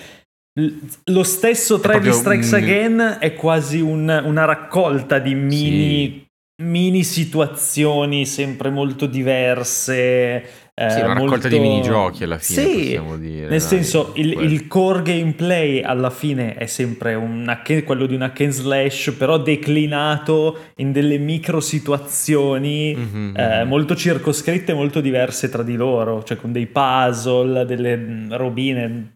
lo 1.04 1.22
stesso 1.22 1.78
Travis 1.80 2.16
Strikes 2.18 2.50
un- 2.52 2.58
Again 2.58 3.16
è 3.20 3.34
quasi 3.34 3.80
un- 3.80 4.22
una 4.24 4.44
raccolta 4.44 5.18
di 5.18 5.34
mini, 5.34 6.26
mini 6.62 7.04
situazioni 7.04 8.26
sempre 8.26 8.70
molto 8.70 9.06
diverse. 9.06 10.42
Sì, 10.80 10.84
eh, 10.86 11.02
una 11.02 11.12
raccolta 11.12 11.30
molto- 11.30 11.48
di 11.48 11.58
minigiochi 11.58 12.24
alla 12.24 12.38
fine, 12.38 12.62
Sì, 12.62 12.72
possiamo 12.78 13.16
dire. 13.18 13.40
Nel 13.40 13.48
dai, 13.50 13.60
senso, 13.60 14.12
il, 14.16 14.32
il 14.32 14.66
core 14.66 15.02
gameplay 15.02 15.82
alla 15.82 16.08
fine 16.08 16.54
è 16.54 16.64
sempre 16.66 17.14
un 17.14 17.46
hack- 17.48 17.84
quello 17.84 18.06
di 18.06 18.14
un 18.14 18.22
hack 18.22 18.40
and 18.40 18.50
slash, 18.52 19.14
però 19.18 19.36
declinato 19.38 20.58
in 20.76 20.90
delle 20.92 21.18
micro 21.18 21.60
situazioni 21.60 22.94
Mhm, 22.94 23.34
eh, 23.36 23.62
mhm. 23.62 23.68
molto 23.68 23.94
circoscritte 23.94 24.72
e 24.72 24.74
molto 24.74 25.00
diverse 25.02 25.48
tra 25.50 25.62
di 25.62 25.76
loro, 25.76 26.22
cioè 26.24 26.38
con 26.38 26.50
dei 26.52 26.66
puzzle, 26.66 27.64
delle 27.66 27.96
mm, 27.96 28.32
robine. 28.32 29.12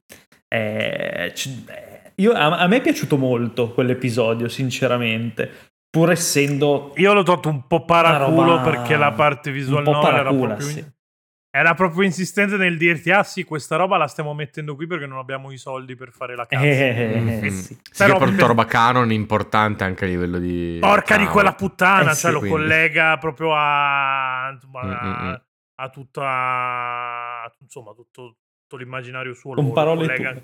Eh, 0.55 1.33
eh, 1.35 2.13
io- 2.17 2.33
a, 2.33 2.59
a 2.59 2.67
me 2.69 2.77
è 2.77 2.81
piaciuto 2.81 3.17
molto 3.17 3.73
quell'episodio, 3.73 4.49
sinceramente, 4.49 5.51
pur 5.91 6.11
essendo 6.13 6.93
Io 6.97 7.13
l'ho 7.13 7.23
trovato 7.25 7.49
un 7.49 7.67
po' 7.67 7.85
paraculo 7.85 8.57
roba- 8.57 8.63
perché 8.63 8.97
la 8.97 9.13
parte 9.13 9.51
visual 9.51 9.83
novel 9.83 10.15
era 10.15 10.33
proprio, 10.33 10.61
sì. 10.61 10.85
era 11.51 11.75
proprio 11.75 12.03
insistente 12.03 12.57
nel 12.57 12.77
dirti 12.77 13.11
ah 13.13 13.23
sì 13.23 13.45
questa 13.45 13.77
roba 13.77 13.97
la 13.97 14.09
stiamo 14.09 14.35
mettendo 14.35 14.75
qui 14.75 14.87
perché 14.89 15.07
non 15.07 15.19
abbiamo 15.19 15.53
i 15.53 15.57
soldi 15.57 15.95
per 15.97 16.11
fare 16.13 16.35
la 16.37 16.47
cazzo. 16.47 16.65
Eh, 16.65 17.21
Mhm. 17.21 17.49
sì. 17.49 17.51
Sì, 17.51 17.79
Però- 17.97 18.19
che 18.19 18.25
per 18.33 18.47
roba 18.47 18.65
canon 18.65 19.11
importante 19.13 19.83
anche 19.85 20.05
a 20.05 20.09
livello 20.09 20.39
di... 20.39 20.79
Porca 20.81 21.15
di 21.15 21.23
trama. 21.23 21.31
quella 21.31 21.53
puttana, 21.55 22.01
Eh 22.11 22.15
cioè 22.15 22.15
sì, 22.15 22.31
lo 22.31 22.39
quindi. 22.41 22.59
collega 22.59 23.17
proprio 23.19 23.55
a, 23.55 24.51
insomma, 24.53 24.83
Mm, 24.85 24.91
a, 24.91 25.05
mm, 25.23 25.29
mm. 25.31 25.35
a 25.77 25.89
tutta 25.91 27.53
insomma 27.61 27.93
tutto 27.93 28.37
l'immaginario 28.77 29.35
suo. 29.35 29.55
con 29.55 29.65
lo- 29.67 29.73
parole 29.73 30.07
lo 30.07 30.13
collega. 30.15 30.41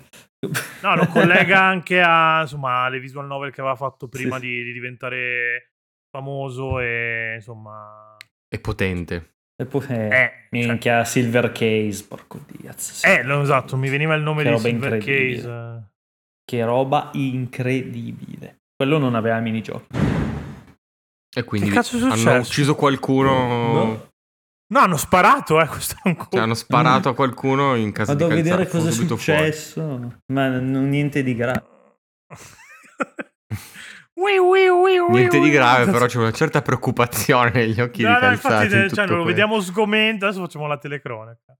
No, 0.83 0.95
lo 0.95 1.07
collega 1.07 1.61
anche 1.63 2.01
a 2.01 2.41
insomma 2.41 2.83
alle 2.83 2.99
visual 2.99 3.25
novel 3.27 3.51
che 3.51 3.61
aveva 3.61 3.75
fatto 3.75 4.07
prima 4.07 4.35
Sì. 4.39 4.41
di, 4.47 4.63
di 4.63 4.71
diventare 4.73 5.71
famoso 6.09 6.79
e 6.79 7.33
insomma 7.35 8.15
È 8.47 8.59
potente. 8.59 9.29
E 9.61 9.65
poi, 9.65 9.85
eh, 9.89 10.07
eh, 10.15 10.31
minchia, 10.51 11.03
Silver 11.05 11.51
Case, 11.51 12.05
porco 12.07 12.39
diaz. 12.47 12.93
sì. 12.93 13.05
Eh, 13.07 13.21
no, 13.23 13.41
esatto, 13.41 13.77
mi 13.77 13.89
veniva 13.89 14.15
il 14.15 14.23
nome 14.23 14.41
Che 14.43 14.49
di 14.49 14.55
roba 14.55 14.67
Silver 14.67 14.93
incredibile. 14.93 15.41
Case. 15.41 15.91
Che 16.43 16.63
roba 16.65 17.09
incredibile. 17.13 18.55
Quello 18.75 18.97
non 18.97 19.13
aveva 19.15 19.39
minigiochi. 19.39 19.85
E 21.33 21.43
quindi 21.43 21.69
hanno 21.75 22.39
ucciso 22.39 22.75
qualcuno... 22.75 23.31
No. 23.73 24.09
No, 24.71 24.79
hanno 24.79 24.97
sparato, 24.97 25.59
eh, 25.59 25.67
questo 25.69 25.95
è 25.95 26.07
un 26.07 26.13
Cioè, 26.13 26.21
colpo. 26.27 26.39
hanno 26.39 26.53
sparato 26.53 27.09
a 27.09 27.13
qualcuno 27.15 27.75
in 27.75 27.91
casa 27.91 28.13
Vado 28.13 28.25
a 28.25 28.29
di 28.29 28.35
vedere 28.35 28.63
Calzare, 28.65 28.69
fu 28.71 28.77
cosa 28.77 28.89
è 28.89 28.91
subito 28.93 29.17
fuori. 29.17 29.39
successo. 29.51 30.21
Ma 30.27 30.47
non, 30.47 30.87
niente 30.89 31.23
di 31.23 31.35
grave. 31.35 31.63
Niente 35.09 35.39
di 35.39 35.49
grave, 35.49 35.91
però 35.91 36.05
c'è 36.05 36.17
una 36.19 36.31
certa 36.31 36.61
preoccupazione 36.61 37.51
negli 37.51 37.81
occhi 37.81 38.03
No, 38.03 38.19
di 38.19 38.25
no, 38.25 38.31
infatti, 38.31 38.75
in 38.75 38.89
cioè, 38.93 39.07
lo 39.07 39.23
vediamo 39.23 39.59
sgomento. 39.59 40.25
Adesso 40.25 40.41
facciamo 40.41 40.67
la 40.67 40.77
telecronaca. 40.77 41.57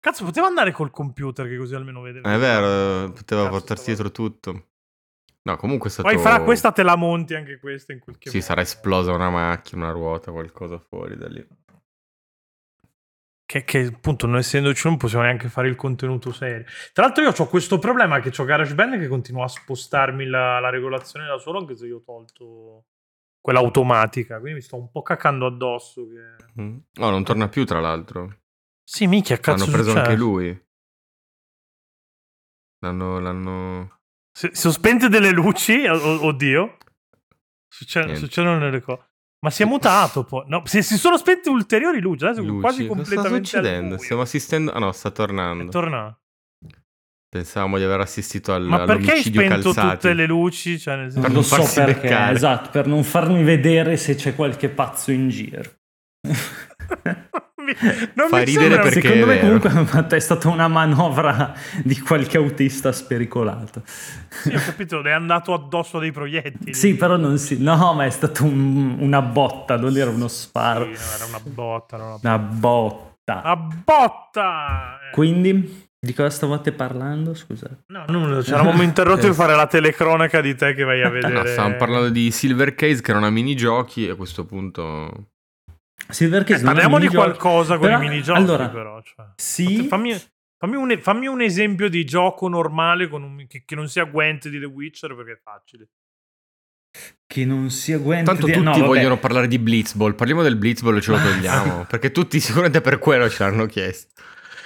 Cazzo, 0.00 0.24
poteva 0.24 0.46
andare 0.46 0.72
col 0.72 0.90
computer, 0.90 1.46
che 1.46 1.58
così 1.58 1.74
almeno 1.74 2.00
vede. 2.00 2.20
È 2.20 2.38
vero, 2.38 3.12
poteva 3.12 3.42
Cazzo, 3.42 3.50
portarsi 3.50 3.84
dietro 3.86 4.10
tutto. 4.10 4.68
No, 5.42 5.56
comunque 5.56 5.88
è 5.88 5.92
stato... 5.92 6.08
Poi 6.08 6.18
farà 6.18 6.42
questa, 6.42 6.72
te 6.72 6.82
la 6.82 6.96
monti 6.96 7.34
anche 7.34 7.58
questa 7.58 7.92
in 7.92 7.98
qualche 7.98 8.30
Sì, 8.30 8.36
modo. 8.36 8.48
sarà 8.48 8.60
esplosa 8.62 9.12
una 9.12 9.28
macchina, 9.30 9.84
una 9.84 9.92
ruota, 9.92 10.30
qualcosa 10.32 10.78
fuori 10.78 11.16
da 11.16 11.28
lì. 11.28 11.46
Che, 13.50 13.64
che 13.64 13.86
appunto, 13.86 14.28
non 14.28 14.36
essendoci, 14.36 14.86
non 14.86 14.96
possiamo 14.96 15.24
neanche 15.24 15.48
fare 15.48 15.66
il 15.66 15.74
contenuto 15.74 16.30
serio. 16.30 16.66
Tra 16.92 17.02
l'altro, 17.02 17.24
io 17.24 17.34
ho 17.36 17.48
questo 17.48 17.80
problema 17.80 18.20
che 18.20 18.30
ho 18.40 18.44
GarageBand 18.44 18.96
che 18.96 19.08
continua 19.08 19.42
a 19.42 19.48
spostarmi 19.48 20.24
la, 20.26 20.60
la 20.60 20.70
regolazione 20.70 21.26
da 21.26 21.36
solo, 21.36 21.58
anche 21.58 21.74
se 21.74 21.86
io 21.86 21.96
ho 21.96 22.02
tolto 22.04 22.84
quella 23.40 23.58
automatica. 23.58 24.38
Quindi 24.38 24.58
mi 24.58 24.60
sto 24.60 24.76
un 24.76 24.88
po' 24.88 25.02
cacando 25.02 25.46
addosso. 25.46 26.06
Che... 26.06 26.62
Mm. 26.62 26.78
Oh, 27.00 27.10
non 27.10 27.24
torna 27.24 27.48
più, 27.48 27.66
tra 27.66 27.80
l'altro. 27.80 28.42
Sì, 28.84 29.08
minchia, 29.08 29.40
cazzo. 29.40 29.64
L'hanno 29.64 29.72
preso 29.72 29.90
succede? 29.90 30.06
anche 30.06 30.16
lui. 30.20 30.66
L'hanno... 32.84 33.18
l'hanno... 33.18 34.00
Se- 34.30 34.54
sospente 34.54 35.08
delle 35.08 35.32
luci, 35.32 35.84
oddio. 35.88 36.76
Succe- 37.66 38.04
Niente. 38.04 38.20
succedono 38.20 38.60
delle 38.60 38.80
cose. 38.80 39.09
Ma 39.42 39.50
si 39.50 39.62
è 39.62 39.66
mutato 39.66 40.24
poi. 40.24 40.44
No, 40.48 40.62
si, 40.66 40.82
si 40.82 40.98
sono 40.98 41.16
spente 41.16 41.48
ulteriori 41.48 42.00
luci. 42.00 42.24
Adesso 42.24 42.40
è 42.40 42.44
Luci. 42.44 42.60
quasi 42.60 42.86
Cosa 42.86 43.02
sta 43.04 43.14
completamente 43.14 43.56
al 43.56 43.64
succedendo? 43.64 43.98
Stiamo 43.98 44.22
assistendo... 44.22 44.72
Ah 44.72 44.78
no, 44.78 44.92
sta 44.92 45.08
È 45.08 45.12
tornando. 45.12 45.70
tornato. 45.70 46.18
Pensavamo 47.28 47.78
di 47.78 47.84
aver 47.84 48.00
assistito 48.00 48.52
al, 48.52 48.64
Ma 48.64 48.84
perché 48.84 49.12
hai 49.12 49.22
spento 49.22 49.72
calzati. 49.72 49.88
tutte 49.94 50.12
le 50.14 50.26
luci? 50.26 50.78
Cioè, 50.78 50.96
nel 50.96 51.10
senso- 51.12 51.20
Per 51.20 51.30
Non 51.30 51.44
non 51.48 51.66
so 51.66 51.80
perché, 51.84 52.08
beccare. 52.08 52.34
esatto, 52.34 52.70
per 52.70 52.86
non 52.86 53.04
farmi 53.04 53.42
vedere 53.44 53.96
se 53.96 54.14
c'è 54.16 54.34
qualche 54.34 54.68
pazzo 54.68 55.10
in 55.12 55.28
giro. 55.28 55.62
non 58.14 58.28
Fa 58.28 58.38
mi 58.38 58.44
ridere 58.44 58.64
sembra- 58.64 58.82
perché- 58.82 59.00
Secondo 59.00 59.24
è 59.24 59.26
me 59.28 59.40
vero. 59.40 59.58
comunque 59.60 60.16
è 60.16 60.20
stata 60.20 60.48
una 60.48 60.68
manovra 60.68 61.54
di 61.82 61.98
qualche 62.00 62.36
autista 62.36 62.92
spericolato. 62.92 63.82
Sì, 63.84 64.54
ho 64.54 64.60
capito, 64.64 65.00
le 65.00 65.10
è 65.10 65.12
andato 65.14 65.52
addosso 65.54 65.98
dei 65.98 66.12
proiettili. 66.12 66.74
Sì, 66.74 66.94
però 66.94 67.16
non 67.16 67.38
si... 67.38 67.60
No, 67.62 67.92
ma 67.94 68.04
è 68.04 68.10
stata 68.10 68.42
un- 68.44 68.96
una 68.98 69.22
botta, 69.22 69.76
non 69.76 69.96
era 69.96 70.10
uno 70.10 70.28
Sì, 70.28 70.40
sparo. 70.42 70.84
no, 70.86 70.90
era 70.90 71.24
una 71.26 71.40
botta. 71.42 71.96
Era 71.96 72.04
una, 72.04 72.18
Una 72.22 72.38
botta. 72.38 73.40
una 73.44 73.56
botta! 73.56 74.98
Eh, 75.08 75.14
Quindi, 75.14 75.88
di 75.98 76.14
cosa 76.14 76.30
stavate 76.30 76.72
parlando? 76.72 77.34
Scusate. 77.34 77.84
No, 77.88 78.04
no, 78.08 78.42
ci 78.42 78.52
eravamo 78.52 78.82
interrotti 78.82 79.26
per 79.26 79.34
fare 79.34 79.54
la 79.54 79.66
telecronaca 79.66 80.40
di 80.40 80.54
te 80.54 80.74
che 80.74 80.84
vai 80.84 81.02
a 81.02 81.08
Eh 81.08 81.10
vedere. 81.10 81.32
no, 81.32 81.44
stavamo 81.44 81.76
parlando 81.76 82.08
di 82.10 82.30
Silver 82.30 82.74
Case 82.74 83.02
che 83.02 83.10
erano 83.10 83.26
a 83.26 83.30
minigiochi 83.30 84.06
e 84.06 84.10
a 84.10 84.14
questo 84.14 84.44
punto... 84.44 85.26
Silver 86.08 86.42
Eh, 86.42 86.44
Case 86.44 86.60
è 86.62 86.64
parliamo 86.64 86.98
di 86.98 87.08
qualcosa 87.08 87.76
con 87.78 87.86
Però, 87.88 87.98
i 88.02 88.08
minigiochi, 88.08 88.38
allora, 88.38 88.68
però. 88.68 89.00
Cioè. 89.02 89.26
Sì, 89.36 89.86
Fammi, 89.86 90.14
fammi 90.58 90.76
un, 90.76 90.98
fammi 91.00 91.26
un 91.26 91.40
esempio 91.40 91.88
di 91.88 92.04
gioco 92.04 92.48
normale 92.48 93.08
con 93.08 93.22
un- 93.22 93.46
che, 93.46 93.62
che 93.64 93.74
non 93.74 93.88
sia 93.88 94.04
Gwent 94.04 94.48
di 94.48 94.58
The 94.58 94.64
Witcher 94.66 95.14
perché 95.14 95.32
è 95.32 95.40
facile. 95.42 95.88
che 97.26 97.44
non 97.44 97.70
sia 97.70 97.98
Gwent. 97.98 98.26
Tanto 98.26 98.46
di- 98.46 98.52
tutti 98.52 98.80
no, 98.80 98.86
vogliono 98.86 99.16
parlare 99.18 99.46
di 99.46 99.58
Blitzball. 99.60 100.14
Parliamo 100.16 100.42
del 100.42 100.56
Blitzball 100.56 100.96
e 100.96 101.00
ce 101.00 101.12
lo 101.12 101.18
togliamo. 101.22 101.84
perché 101.88 102.10
tutti 102.10 102.40
sicuramente 102.40 102.80
per 102.80 102.98
quello 102.98 103.28
ce 103.28 103.44
l'hanno 103.44 103.66
chiesto. 103.66 104.20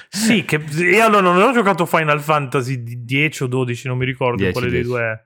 Sì, 0.09 0.45
che 0.45 0.57
io 0.57 1.05
allora 1.05 1.21
non 1.21 1.43
ho 1.43 1.53
giocato 1.53 1.85
Final 1.87 2.21
Fantasy 2.23 2.83
di 2.83 3.05
10 3.05 3.43
o 3.43 3.47
12, 3.49 3.89
non 3.89 3.99
mi 3.99 4.05
ricordo 4.07 4.37
10, 4.37 4.53
quale 4.53 4.69
dei 4.71 4.83
10. 4.83 4.89
due 4.89 5.03
è. 5.03 5.25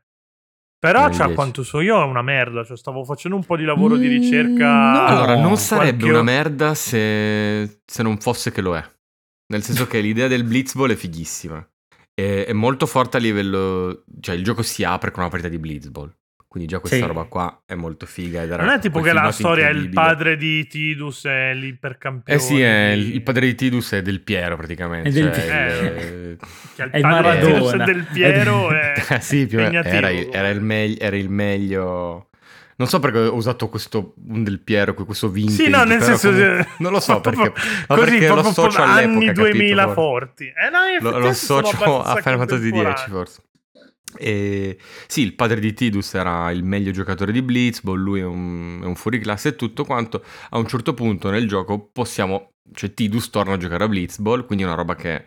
Però, 0.81 1.01
cioè, 1.11 1.23
a 1.23 1.27
10. 1.27 1.35
quanto 1.35 1.63
so 1.65 1.81
io, 1.81 2.01
è 2.01 2.05
una 2.05 2.23
merda. 2.23 2.65
Cioè, 2.65 2.77
stavo 2.77 3.05
facendo 3.05 3.37
un 3.37 3.45
po' 3.45 3.57
di 3.57 3.65
lavoro 3.65 3.97
di 3.97 4.07
Mm, 4.07 4.11
ricerca. 4.11 4.93
no. 4.93 5.05
Allora, 5.07 5.33
non 5.35 5.43
qualche 5.43 5.57
sarebbe 5.61 6.09
una 6.09 6.23
merda 6.23 6.75
se, 6.75 7.81
se 7.85 8.03
non 8.03 8.19
fosse 8.19 8.53
che 8.53 8.61
lo 8.61 8.77
è. 8.77 8.85
Nel 9.49 9.63
senso 9.63 9.87
che 9.87 10.01
l'idea 10.01 10.29
del 10.29 10.45
Blitzball 10.45 10.91
è 10.93 10.95
fighissima. 10.95 11.67
È, 12.15 12.45
è 12.47 12.53
molto 12.53 12.87
forte 12.87 13.17
a 13.17 13.21
livello... 13.21 14.05
Cioè, 14.21 14.35
il 14.37 14.45
gioco 14.45 14.63
si 14.63 14.85
apre 14.85 15.11
con 15.11 15.23
una 15.23 15.31
partita 15.31 15.51
di 15.51 15.59
Blitzball. 15.59 16.15
Quindi 16.49 16.67
già 16.71 16.79
questa 16.79 16.97
Sì. 16.97 17.03
roba 17.05 17.25
qua 17.25 17.61
è 17.67 17.75
molto 17.75 18.07
figa. 18.07 18.43
Ed 18.43 18.51
era 18.51 18.65
Non 18.65 18.73
è 18.73 18.79
tipo 18.79 19.01
che 19.03 19.13
la 19.13 19.31
storia 19.33 19.69
è 19.69 19.71
il 19.71 19.91
padre 19.91 20.37
di 20.39 20.67
Tidus 20.67 21.27
e 21.27 21.53
l'ipercampione. 21.55 22.39
Eh 22.39 22.43
sì, 22.43 22.61
è 22.63 22.89
il, 22.93 23.21
padre 23.23 23.47
di 23.47 23.55
Tidus 23.55 23.93
è 23.93 24.01
del 24.01 24.23
Piero 24.23 24.57
praticamente. 24.57 25.11
È 25.11 25.13
del 25.13 25.33
cioè, 25.33 25.45
Piero. 25.45 25.87
il- 26.01 26.37
Che 26.75 26.83
il 26.85 26.91
È 26.91 26.97
il 26.97 27.03
padre 27.03 27.39
di 27.39 27.47
Tidus 27.53 27.73
e 27.75 27.77
del 27.77 28.07
Piero. 28.11 28.71
è 28.73 28.93
Eh 29.11 29.21
sì, 29.21 29.47
più 29.47 29.59
era, 29.59 30.09
il- 30.11 30.29
era 30.33 30.49
il 30.49 30.61
megli- 30.63 30.97
era 30.99 31.17
il 31.17 31.29
meglio. 31.29 32.23
Non 32.77 32.87
so 32.89 32.99
perché 33.01 33.19
ho 33.19 33.35
usato 33.35 33.69
questo 33.69 34.15
un 34.29 34.43
del 34.45 34.61
Piero, 34.61 34.95
questo 34.95 35.29
vintage. 35.29 35.65
Sì, 35.65 35.69
no, 35.69 35.83
nel 35.85 36.01
senso... 36.01 36.31
comunque- 36.31 36.67
non 36.79 36.93
lo 36.93 37.01
so 37.01 37.21
perché, 37.21 37.53
Così, 37.53 38.01
perché 38.01 38.27
lo 38.29 38.33
proprio 38.35 38.51
associo 38.53 38.83
anni 38.83 39.27
all'epoca, 39.27 39.33
2000 39.33 39.83
capito? 39.83 40.01
forti. 40.01 40.45
Eh, 40.45 40.71
no, 40.71 41.11
Lo, 41.11 41.19
lo 41.19 41.29
associo 41.29 42.03
a 42.03 42.17
Final 42.23 42.39
Fantasy 42.39 42.71
X 42.71 43.09
forse. 43.11 43.43
E, 44.17 44.79
sì, 45.07 45.23
il 45.23 45.35
padre 45.35 45.61
di 45.61 45.73
Tidus 45.75 46.15
era 46.15 46.51
il 46.51 46.65
meglio 46.65 46.91
giocatore 46.93 47.33
di 47.33 47.43
Blitzball, 47.43 47.99
lui 47.99 48.21
è 48.21 48.25
un, 48.25 48.81
è 48.83 48.87
un 48.87 48.95
fuoriclasse 48.95 49.49
e 49.51 49.57
tutto 49.57 49.85
quanto. 49.85 50.25
A 50.51 50.59
un 50.59 50.67
certo 50.67 50.95
punto 50.95 51.31
nel 51.31 51.47
gioco 51.47 51.89
possiamo, 51.93 52.53
cioè 52.73 52.95
Tidus 52.95 53.31
torna 53.31 53.55
a 53.55 53.57
giocare 53.59 53.85
a 53.85 53.89
Blitzball, 53.89 54.47
quindi 54.47 54.65
è 54.65 54.67
una 54.67 54.77
roba 54.77 54.95
che 54.95 55.25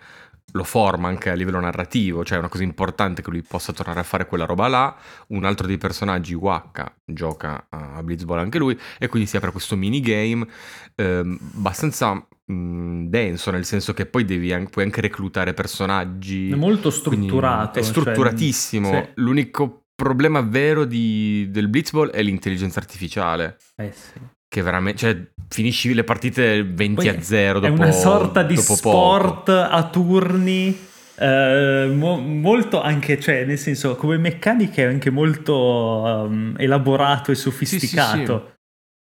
lo 0.54 0.64
forma 0.64 1.08
anche 1.08 1.30
a 1.30 1.34
livello 1.34 1.60
narrativo, 1.60 2.26
cioè 2.26 2.38
è 2.38 2.40
una 2.40 2.50
cosa 2.50 2.64
importante 2.64 3.22
che 3.22 3.30
lui 3.30 3.42
possa 3.42 3.72
tornare 3.72 4.00
a 4.00 4.04
fare 4.04 4.26
quella 4.26 4.46
roba 4.46 4.68
là. 4.68 4.98
Un 5.28 5.46
altro 5.46 5.68
dei 5.68 5.78
personaggi, 5.78 6.34
Waka, 6.34 6.94
gioca 7.06 7.68
a 7.70 8.02
Blitzball 8.04 8.40
anche 8.40 8.58
lui 8.58 8.78
e 9.00 9.08
quindi 9.08 9.30
si 9.30 9.38
apre 9.38 9.52
questo 9.52 9.76
minigame 9.76 10.48
ehm, 10.96 11.38
abbastanza 11.56 12.28
mh, 12.46 13.06
denso, 13.08 13.52
nel 13.52 13.66
senso 13.66 13.94
che 13.94 14.06
poi 14.06 14.26
devi 14.26 14.52
an- 14.54 14.70
puoi 14.70 14.86
anche 14.86 15.02
reclutare 15.02 15.54
personaggi. 15.54 16.52
È 16.52 16.56
molto 16.56 16.90
strutturato. 16.90 17.80
È 17.80 17.82
cioè- 17.82 17.92
strutturatissimo. 17.92 18.92
sì. 18.92 19.08
L'unico 19.16 19.84
problema 19.96 20.42
vero 20.42 20.86
di- 20.86 21.48
del 21.52 21.68
Blitzball 21.68 22.10
è 22.10 22.22
l'intelligenza 22.24 22.80
artificiale. 22.80 23.58
Eh 23.76 23.92
sì. 23.94 24.20
Che 24.48 24.62
veramente. 24.62 25.00
Cioè, 25.00 25.32
finisci 25.48 25.94
le 25.94 26.04
partite 26.04 26.64
20 26.64 26.96
Poi 26.96 27.08
a 27.08 27.22
0 27.22 27.60
dopo 27.60 27.74
È 27.74 27.76
una 27.76 27.92
sorta 27.92 28.44
di 28.44 28.58
sport 28.58 29.46
poco. 29.46 29.52
a 29.60 29.90
turni. 29.90 30.90
eh, 31.24 31.92
mo- 31.94 32.18
molto 32.20 32.82
anche, 32.82 33.20
cioè, 33.20 33.46
nel 33.46 33.60
senso, 33.60 33.96
come 33.96 34.18
meccanica 34.18 34.82
è 34.82 34.86
anche 34.86 35.12
molto 35.12 35.54
um, 35.56 36.56
elaborato 36.58 37.30
e 37.32 37.36
sofisticato. 37.36 38.56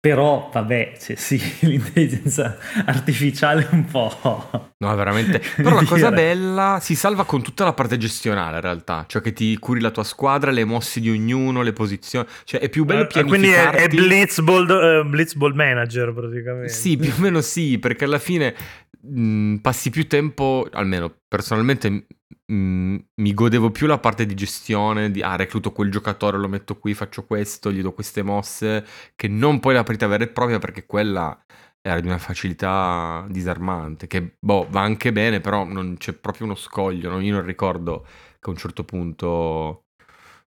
Però, 0.07 0.51
vabbè, 0.53 0.93
cioè, 1.01 1.17
sì, 1.17 1.43
l'intelligenza 1.67 2.57
artificiale 2.85 3.67
un 3.73 3.87
po'. 3.87 4.73
No, 4.79 4.95
veramente. 4.95 5.43
Però 5.57 5.75
la 5.75 5.85
cosa 5.85 6.13
bella 6.13 6.79
si 6.81 6.95
salva 6.95 7.25
con 7.25 7.43
tutta 7.43 7.65
la 7.65 7.73
parte 7.73 7.97
gestionale, 7.97 8.55
in 8.55 8.63
realtà. 8.63 9.05
Cioè, 9.09 9.21
che 9.21 9.33
ti 9.33 9.59
curi 9.59 9.81
la 9.81 9.91
tua 9.91 10.05
squadra, 10.05 10.53
le 10.53 10.65
mosse 10.65 11.01
di 11.01 11.11
ognuno, 11.11 11.63
le 11.63 11.73
posizioni. 11.73 12.25
Cioè, 12.45 12.61
è 12.61 12.69
più 12.69 12.85
bello 12.85 13.09
Eh, 13.13 13.25
Quindi 13.25 13.49
è, 13.49 13.69
è 13.69 13.89
pianificarti. 13.89 13.97
Blitzball, 13.97 14.71
eh, 14.71 15.05
Blitzball 15.07 15.55
Manager 15.55 16.15
praticamente. 16.15 16.69
Sì, 16.69 16.97
più 16.97 17.11
o 17.11 17.21
meno 17.21 17.41
sì, 17.41 17.81
perché 17.81 18.05
alla 18.05 18.21
fine 18.21 18.55
mh, 19.01 19.57
passi 19.57 19.91
più 19.91 20.07
tempo, 20.07 20.69
almeno 20.71 21.13
personalmente 21.27 22.07
mh, 22.47 22.97
mi 23.21 23.35
godevo 23.35 23.71
più 23.71 23.87
la 23.87 23.99
parte 23.99 24.27
di 24.27 24.35
gestione, 24.35 25.11
di 25.11 25.23
ah, 25.23 25.37
recluto 25.37 25.73
quel 25.73 25.91
giocatore, 25.91 26.39
lo 26.39 26.49
metto 26.49 26.79
qui, 26.79 26.95
faccio 26.95 27.25
questo, 27.25 27.73
gli 27.73 27.83
do 27.83 27.93
queste 27.93 28.23
mosse, 28.23 28.85
che 29.15 29.29
non 29.29 29.61
poi 29.61 29.75
la 29.75 29.83
partita 29.83 30.07
vera 30.07 30.25
e 30.25 30.29
propria 30.29 30.59
perché 30.59 30.87
quella 30.87 31.39
era 31.81 32.01
di 32.01 32.07
una 32.09 32.19
facilità 32.19 33.27
disarmante, 33.31 34.07
che 34.09 34.37
boh, 34.41 34.67
va 34.71 34.81
anche 34.83 35.13
bene, 35.13 35.41
però 35.41 35.65
non 35.65 35.97
c'è 35.99 36.13
proprio 36.15 36.47
uno 36.47 36.57
scoglio, 36.57 37.11
no? 37.11 37.21
io 37.21 37.33
non 37.35 37.45
ricordo 37.45 38.03
che 38.03 38.49
a 38.49 38.51
un 38.51 38.57
certo 38.57 38.85
punto 38.85 39.85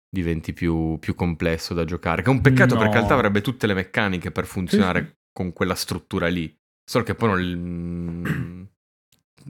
diventi 0.09 0.53
più, 0.53 0.97
più 0.99 1.15
complesso 1.15 1.73
da 1.73 1.85
giocare, 1.85 2.21
che 2.23 2.29
è 2.29 2.33
un 2.33 2.41
peccato 2.41 2.73
No. 2.73 2.79
perché 2.79 2.97
in 2.97 3.05
realtà 3.05 3.13
avrebbe 3.13 3.41
tutte 3.41 3.67
le 3.67 3.73
meccaniche 3.73 4.31
per 4.31 4.45
funzionare 4.45 5.19
con 5.31 5.53
quella 5.53 5.75
struttura 5.75 6.27
lì, 6.27 6.53
solo 6.83 7.03
che 7.03 7.15
poi 7.15 7.29
non... 7.29 8.69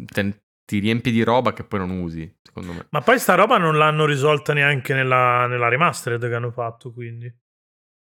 te- 0.06 0.42
ti 0.70 0.78
riempi 0.78 1.10
di 1.10 1.24
roba 1.24 1.52
che 1.52 1.64
poi 1.64 1.80
non 1.80 1.90
usi, 1.90 2.32
secondo 2.44 2.74
me. 2.74 2.86
Ma 2.92 3.02
poi 3.02 3.18
sta 3.18 3.34
roba 3.34 3.58
non 3.58 3.76
l'hanno 3.76 4.06
risolta 4.06 4.54
neanche 4.54 4.94
nella, 4.94 5.48
nella 5.48 5.68
remastered 5.68 6.28
che 6.30 6.36
hanno 6.36 6.52
fatto, 6.52 6.94
quindi. 6.94 7.34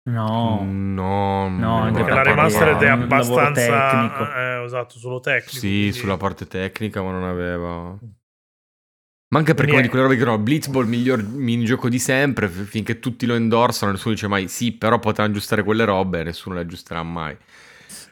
No. 0.09 0.61
No, 0.65 1.47
No, 1.47 1.75
anche 1.83 1.99
Perché 1.99 2.13
la 2.13 2.23
remastered 2.23 2.81
è 2.81 2.89
abbastanza... 2.89 4.59
Eh, 4.59 4.63
esatto, 4.65 4.99
solo 4.99 5.21
tecnico. 5.21 5.51
Sì, 5.51 5.59
quindi- 5.59 5.93
sulla 5.93 6.17
parte 6.17 6.47
tecnica, 6.47 7.01
ma 7.01 7.11
non 7.11 7.23
aveva. 7.23 7.97
Ma 9.31 9.37
anche 9.37 9.53
perché 9.53 9.71
Quindi 9.71 9.83
di 9.83 9.89
quelle 9.89 10.03
robe 10.03 10.17
che 10.17 10.25
no, 10.25 10.37
Blitzball 10.39 10.85
miglior 10.85 11.23
minigioco 11.23 11.87
di 11.87 11.99
sempre, 11.99 12.49
finché 12.49 12.99
tutti 12.99 13.25
lo 13.25 13.35
indorsano, 13.35 13.93
nessuno 13.93 14.15
dice 14.15 14.27
mai 14.27 14.49
sì, 14.49 14.73
però 14.73 14.99
potranno 14.99 15.29
aggiustare 15.29 15.63
quelle 15.63 15.85
robe 15.85 16.19
e 16.19 16.23
nessuno 16.23 16.55
le 16.55 16.61
aggiusterà 16.61 17.03
mai. 17.03 17.37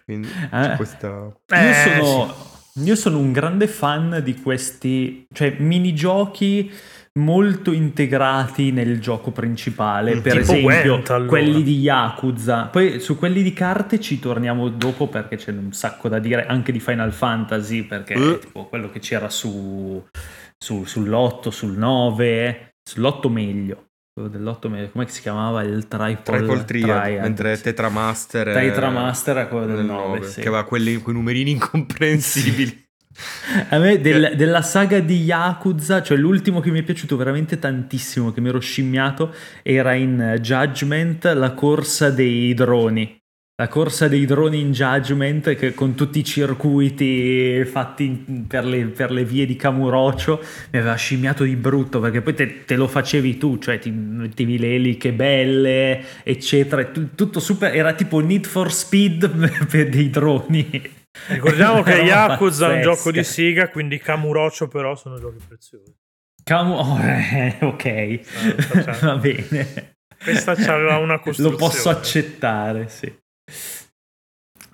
Quindi 0.05 0.29
c'è 0.29 0.71
Eh. 0.71 0.75
questa... 0.77 1.35
Eh, 1.47 1.97
io, 1.97 2.05
sono, 2.05 2.35
io 2.83 2.95
sono 2.95 3.17
un 3.19 3.31
grande 3.31 3.67
fan 3.67 4.21
di 4.23 4.35
questi, 4.41 5.25
cioè 5.33 5.55
minigiochi 5.59 6.71
molto 7.19 7.71
integrati 7.71 8.71
nel 8.71 8.99
gioco 8.99 9.31
principale, 9.31 10.15
Mm, 10.15 10.19
per 10.21 10.31
tipo 10.33 10.43
esempio 10.53 10.91
Gwent, 10.93 11.09
allora. 11.09 11.29
quelli 11.29 11.63
di 11.63 11.79
Yakuza. 11.79 12.65
Poi 12.65 12.99
su 12.99 13.17
quelli 13.17 13.41
di 13.41 13.53
carte 13.53 13.99
ci 13.99 14.19
torniamo 14.19 14.69
dopo 14.69 15.07
perché 15.07 15.35
c'è 15.37 15.51
un 15.51 15.71
sacco 15.73 16.09
da 16.09 16.19
dire 16.19 16.45
anche 16.45 16.71
di 16.71 16.79
Final 16.79 17.11
Fantasy, 17.11 17.83
perché 17.83 18.13
è 18.13 18.19
Eh. 18.19 18.39
tipo 18.39 18.65
quello 18.67 18.89
che 18.91 18.99
c'era 18.99 19.29
su, 19.29 20.03
su- 20.57 20.83
sull'8, 20.85 21.49
sul 21.49 21.75
9, 21.77 22.73
sull'8 22.87 23.29
meglio. 23.31 23.85
Quello 24.17 24.31
dell'8 24.31 24.67
meglio, 24.67 24.89
come 24.89 25.07
si 25.07 25.21
chiamava 25.21 25.61
il 25.61 25.87
Triple, 25.87 26.37
Triple 26.37 26.65
Triad, 26.65 27.03
Triad, 27.03 27.21
mentre 27.21 27.55
sì. 27.55 27.61
Tetramaster 27.61 28.51
Tetramaster 28.51 29.37
era 29.37 29.47
quello 29.47 29.67
del 29.67 29.85
9, 29.85 30.23
sì. 30.23 30.41
che 30.41 30.47
aveva 30.47 30.63
quelli, 30.63 30.97
quei 30.97 31.13
numerini 31.13 31.51
incomprensibili. 31.51 32.83
A 33.69 33.77
me 33.77 34.01
del- 34.01 34.33
della 34.35 34.63
saga 34.63 34.99
di 35.01 35.21
Yakuza, 35.21 36.01
cioè 36.01 36.17
l'ultimo 36.17 36.61
che 36.61 36.71
mi 36.71 36.79
è 36.79 36.83
piaciuto 36.83 37.15
veramente 37.15 37.59
tantissimo, 37.59 38.31
che 38.31 38.41
mi 38.41 38.49
ero 38.49 38.57
scimmiato, 38.57 39.31
era 39.61 39.93
in 39.93 40.37
Judgment, 40.41 41.25
la 41.35 41.53
corsa 41.53 42.09
dei 42.09 42.55
droni. 42.55 43.21
La 43.59 43.67
corsa 43.69 44.07
dei 44.07 44.27
droni 44.27 44.59
in 44.59 44.71
Judgment, 44.71 45.55
che 45.55 45.73
con 45.73 45.95
tutti 45.95 46.19
i 46.19 46.23
circuiti 46.23 47.65
fatti 47.65 48.45
per 48.47 48.63
le, 48.65 48.85
per 48.85 49.09
le 49.09 49.25
vie 49.25 49.47
di 49.47 49.55
Kamurocho, 49.55 50.39
mi 50.71 50.77
aveva 50.77 50.93
scimmiato 50.93 51.43
di 51.43 51.55
brutto, 51.55 51.99
perché 51.99 52.21
poi 52.21 52.35
te, 52.35 52.65
te 52.65 52.75
lo 52.75 52.87
facevi 52.87 53.39
tu, 53.39 53.57
cioè 53.57 53.79
ti 53.79 53.89
mettevi 53.89 54.59
le 54.59 54.75
eliche 54.75 55.11
belle, 55.11 56.03
eccetera, 56.21 56.85
tu- 56.85 57.15
tutto 57.15 57.39
super, 57.39 57.73
era 57.75 57.93
tipo 57.93 58.19
Need 58.19 58.45
for 58.45 58.71
Speed 58.71 59.27
per 59.65 59.89
dei 59.89 60.11
droni. 60.11 60.91
Ricordiamo 61.29 61.81
che 61.81 61.93
Yakuza 61.95 62.65
è 62.65 62.75
un 62.75 62.81
pazzesca. 62.81 62.95
gioco 62.95 63.11
di 63.11 63.23
Siga, 63.23 63.69
quindi 63.69 63.97
Kamurocho 63.97 64.67
però 64.67 64.95
sono 64.95 65.17
giochi 65.19 65.43
preziosi. 65.47 65.95
Camu- 66.43 66.77
oh, 66.79 66.99
eh, 67.01 67.57
ok, 67.61 68.19
facciamo. 68.21 68.97
va 69.13 69.17
bene. 69.17 69.95
Questa 70.23 70.53
c'aveva 70.53 70.97
una 70.99 71.13
Lo 71.15 71.19
costruzione. 71.21 71.55
posso 71.57 71.89
accettare, 71.89 72.87
sì. 72.87 73.11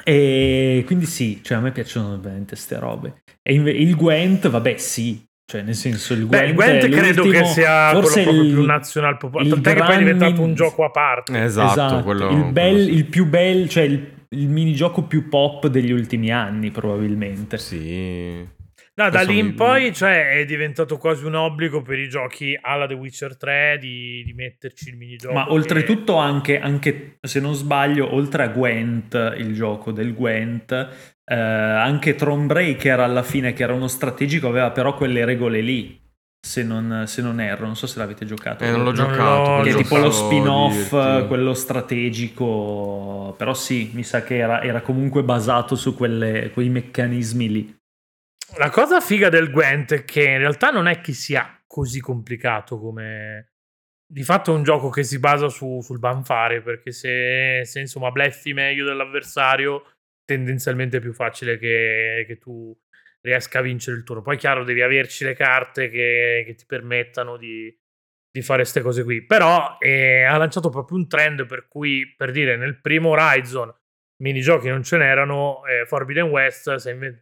E 0.06 0.84
quindi 0.86 1.06
sì, 1.06 1.40
cioè 1.44 1.58
a 1.58 1.62
me 1.62 1.72
piacciono 1.72 2.20
veramente 2.20 2.56
ste 2.56 2.78
robe. 2.80 3.24
E 3.42 3.54
inve- 3.54 3.72
il 3.72 3.96
Gwent, 3.96 4.50
vabbè, 4.50 4.78
sì. 4.78 5.24
Cioè, 5.46 5.62
nel 5.62 5.76
senso, 5.76 6.14
il 6.14 6.26
Gwent, 6.26 6.48
Beh, 6.48 6.54
Gwent 6.54 6.84
è 6.86 6.90
credo 6.90 7.24
che 7.28 7.46
sia 7.46 7.92
forse 7.92 8.24
quello 8.24 8.30
proprio 8.32 8.44
il- 8.44 8.54
più 8.54 8.66
nazional 8.66 9.18
popolare. 9.18 9.48
il 9.50 9.54
Tant'è 9.56 9.74
che 9.80 9.86
poi 9.86 9.96
è 9.96 9.98
diventato 9.98 10.42
un 10.42 10.54
gioco 10.56 10.84
a 10.86 10.90
parte. 10.90 11.44
Esatto, 11.44 11.72
Esatto, 11.72 12.04
quello, 12.04 12.30
il, 12.30 12.52
bel, 12.52 12.72
quello 12.74 12.84
sì. 12.86 12.94
il 12.96 13.06
più 13.06 13.26
bel, 13.28 13.70
cioè 13.70 13.84
il, 13.84 14.12
il 14.30 14.48
minigioco 14.50 15.04
più 15.04 15.28
pop 15.30 15.68
degli 15.68 15.92
ultimi 15.92 16.32
anni, 16.32 16.72
probabilmente. 16.72 17.58
Sì. 17.58 18.48
No, 18.96 19.10
da 19.10 19.22
lì 19.22 19.40
in 19.40 19.56
poi 19.56 19.92
cioè, 19.92 20.34
è 20.38 20.46
diventato 20.46 20.98
quasi 20.98 21.26
un 21.26 21.34
obbligo 21.34 21.82
per 21.82 21.98
i 21.98 22.08
giochi 22.10 22.56
alla 22.62 22.86
The 22.86 22.94
Witcher 22.94 23.36
3 23.36 23.78
di, 23.80 24.22
di 24.24 24.34
metterci 24.34 24.90
il 24.90 24.98
minigioco. 24.98 25.34
Ma 25.34 25.46
che- 25.46 25.52
oltretutto 25.52 26.16
anche, 26.18 26.60
anche, 26.60 27.18
se 27.20 27.40
non 27.40 27.56
sbaglio, 27.56 28.14
oltre 28.14 28.44
a 28.44 28.48
Gwent, 28.50 29.34
il 29.38 29.56
gioco 29.56 29.92
del 29.92 30.14
Gwent, 30.14 30.72
eh, 31.26 31.34
anche 31.36 32.14
Thronebreaker 32.14 33.00
alla 33.00 33.24
fine, 33.24 33.54
che 33.54 33.64
era 33.64 33.74
uno 33.74 33.88
strategico, 33.88 34.48
aveva 34.48 34.70
però 34.70 34.94
quelle 34.96 35.26
regole 35.26 35.62
lì. 35.62 36.00
se 36.46 36.62
non, 36.62 37.06
se 37.08 37.22
non 37.24 37.40
erro, 37.40 37.66
non 37.66 37.76
so 37.78 37.88
se 37.88 37.98
l'avete 37.98 38.26
giocato. 38.26 38.64
Eh, 38.66 38.70
non 38.70 38.84
l'ho 38.84 38.92
giocato. 38.92 39.64
che 39.64 39.70
è 39.72 39.76
tipo 39.76 39.98
lo 39.98 40.12
spin-off, 40.12 40.92
Dirty. 40.92 41.28
quello 41.28 41.54
strategico, 41.54 43.34
però 43.38 43.54
sì, 43.54 43.90
mi 43.94 44.04
sa 44.04 44.24
che 44.24 44.38
era, 44.38 44.62
era 44.62 44.82
comunque 44.82 45.24
basato 45.24 45.76
su 45.76 45.96
quelle- 45.96 46.52
quei 46.54 46.70
meccanismi 46.70 47.50
lì. 47.50 47.76
La 48.56 48.70
cosa 48.70 49.02
figa 49.02 49.30
del 49.30 49.50
Gwent 49.50 49.94
è 49.94 50.06
che 50.06 50.24
in 50.24 50.38
realtà 50.38 50.70
non 50.70 50.88
è 50.88 51.02
che 51.02 51.14
sia 51.14 51.62
così 51.66 52.00
complicato 52.00 52.80
come... 52.80 53.50
Di 54.06 54.24
fatto 54.24 54.54
è 54.54 54.56
un 54.56 54.62
gioco 54.62 54.90
che 54.90 55.04
si 55.04 55.18
basa 55.18 55.50
su- 55.50 55.82
sul 55.82 55.98
banfare, 55.98 56.62
perché 56.62 56.92
se, 56.92 57.62
se 57.66 57.80
insomma 57.80 58.12
bleffi 58.12 58.54
meglio 58.54 58.86
dell'avversario, 58.86 59.84
tendenzialmente 60.24 60.98
è 60.98 61.02
più 61.02 61.14
facile 61.14 61.58
che, 61.58 62.24
che 62.28 62.38
tu 62.38 62.78
riesca 63.22 63.58
a 63.58 63.64
vincere 63.64 63.98
il 63.98 64.04
turno. 64.04 64.22
Poi 64.22 64.38
chiaro, 64.38 64.64
devi 64.64 64.84
averci 64.84 65.24
le 65.24 65.34
carte 65.34 65.90
che, 65.90 66.44
che 66.46 66.54
ti 66.54 66.66
permettano 66.68 67.38
di, 67.38 67.76
di 68.30 68.42
fare 68.44 68.62
queste 68.62 68.82
cose 68.82 69.04
qui. 69.04 69.26
Però 69.26 69.78
eh, 69.80 70.24
ha 70.24 70.38
lanciato 70.38 70.70
proprio 70.70 70.98
un 70.98 71.08
trend 71.08 71.48
per 71.48 71.68
cui, 71.68 72.14
per 72.16 72.30
dire, 72.30 72.56
nel 72.56 72.80
primo 72.82 73.10
Horizon 73.10 73.74
minigiochi 74.22 74.70
non 74.70 74.84
ce 74.84 74.98
n'erano, 74.98 75.66
eh, 75.66 75.88
Forbidden 75.88 76.30
West 76.30 76.76
si 76.76 76.90
è, 76.90 76.92
inven- 76.92 77.20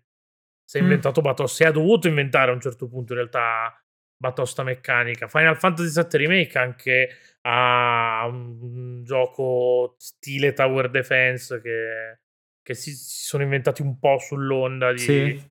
si 0.72 0.78
è 0.78 0.80
Mm. 0.80 0.84
inventato 0.84 1.20
batosta, 1.20 1.64
si 1.66 1.70
è 1.70 1.72
dovuto 1.74 2.08
inventare 2.08 2.50
a 2.50 2.54
un 2.54 2.62
certo 2.62 2.88
punto 2.88 3.12
in 3.12 3.20
realtà 3.20 3.78
batosta 4.18 4.64
meccanica. 4.64 5.28
Final 5.28 5.58
Fantasy 5.58 6.02
VII 6.02 6.26
Remake 6.26 6.58
anche 6.58 7.10
ha 7.42 8.26
un 8.26 9.04
gioco 9.04 9.96
stile 9.98 10.54
Tower 10.54 10.90
Defense 10.90 11.60
che, 11.60 12.20
che 12.62 12.74
si, 12.74 12.92
si 12.92 13.26
sono 13.26 13.44
inventati 13.44 13.82
un 13.82 14.00
po' 14.00 14.18
sull'onda 14.20 14.94
di, 14.94 15.00
Sì. 15.00 15.48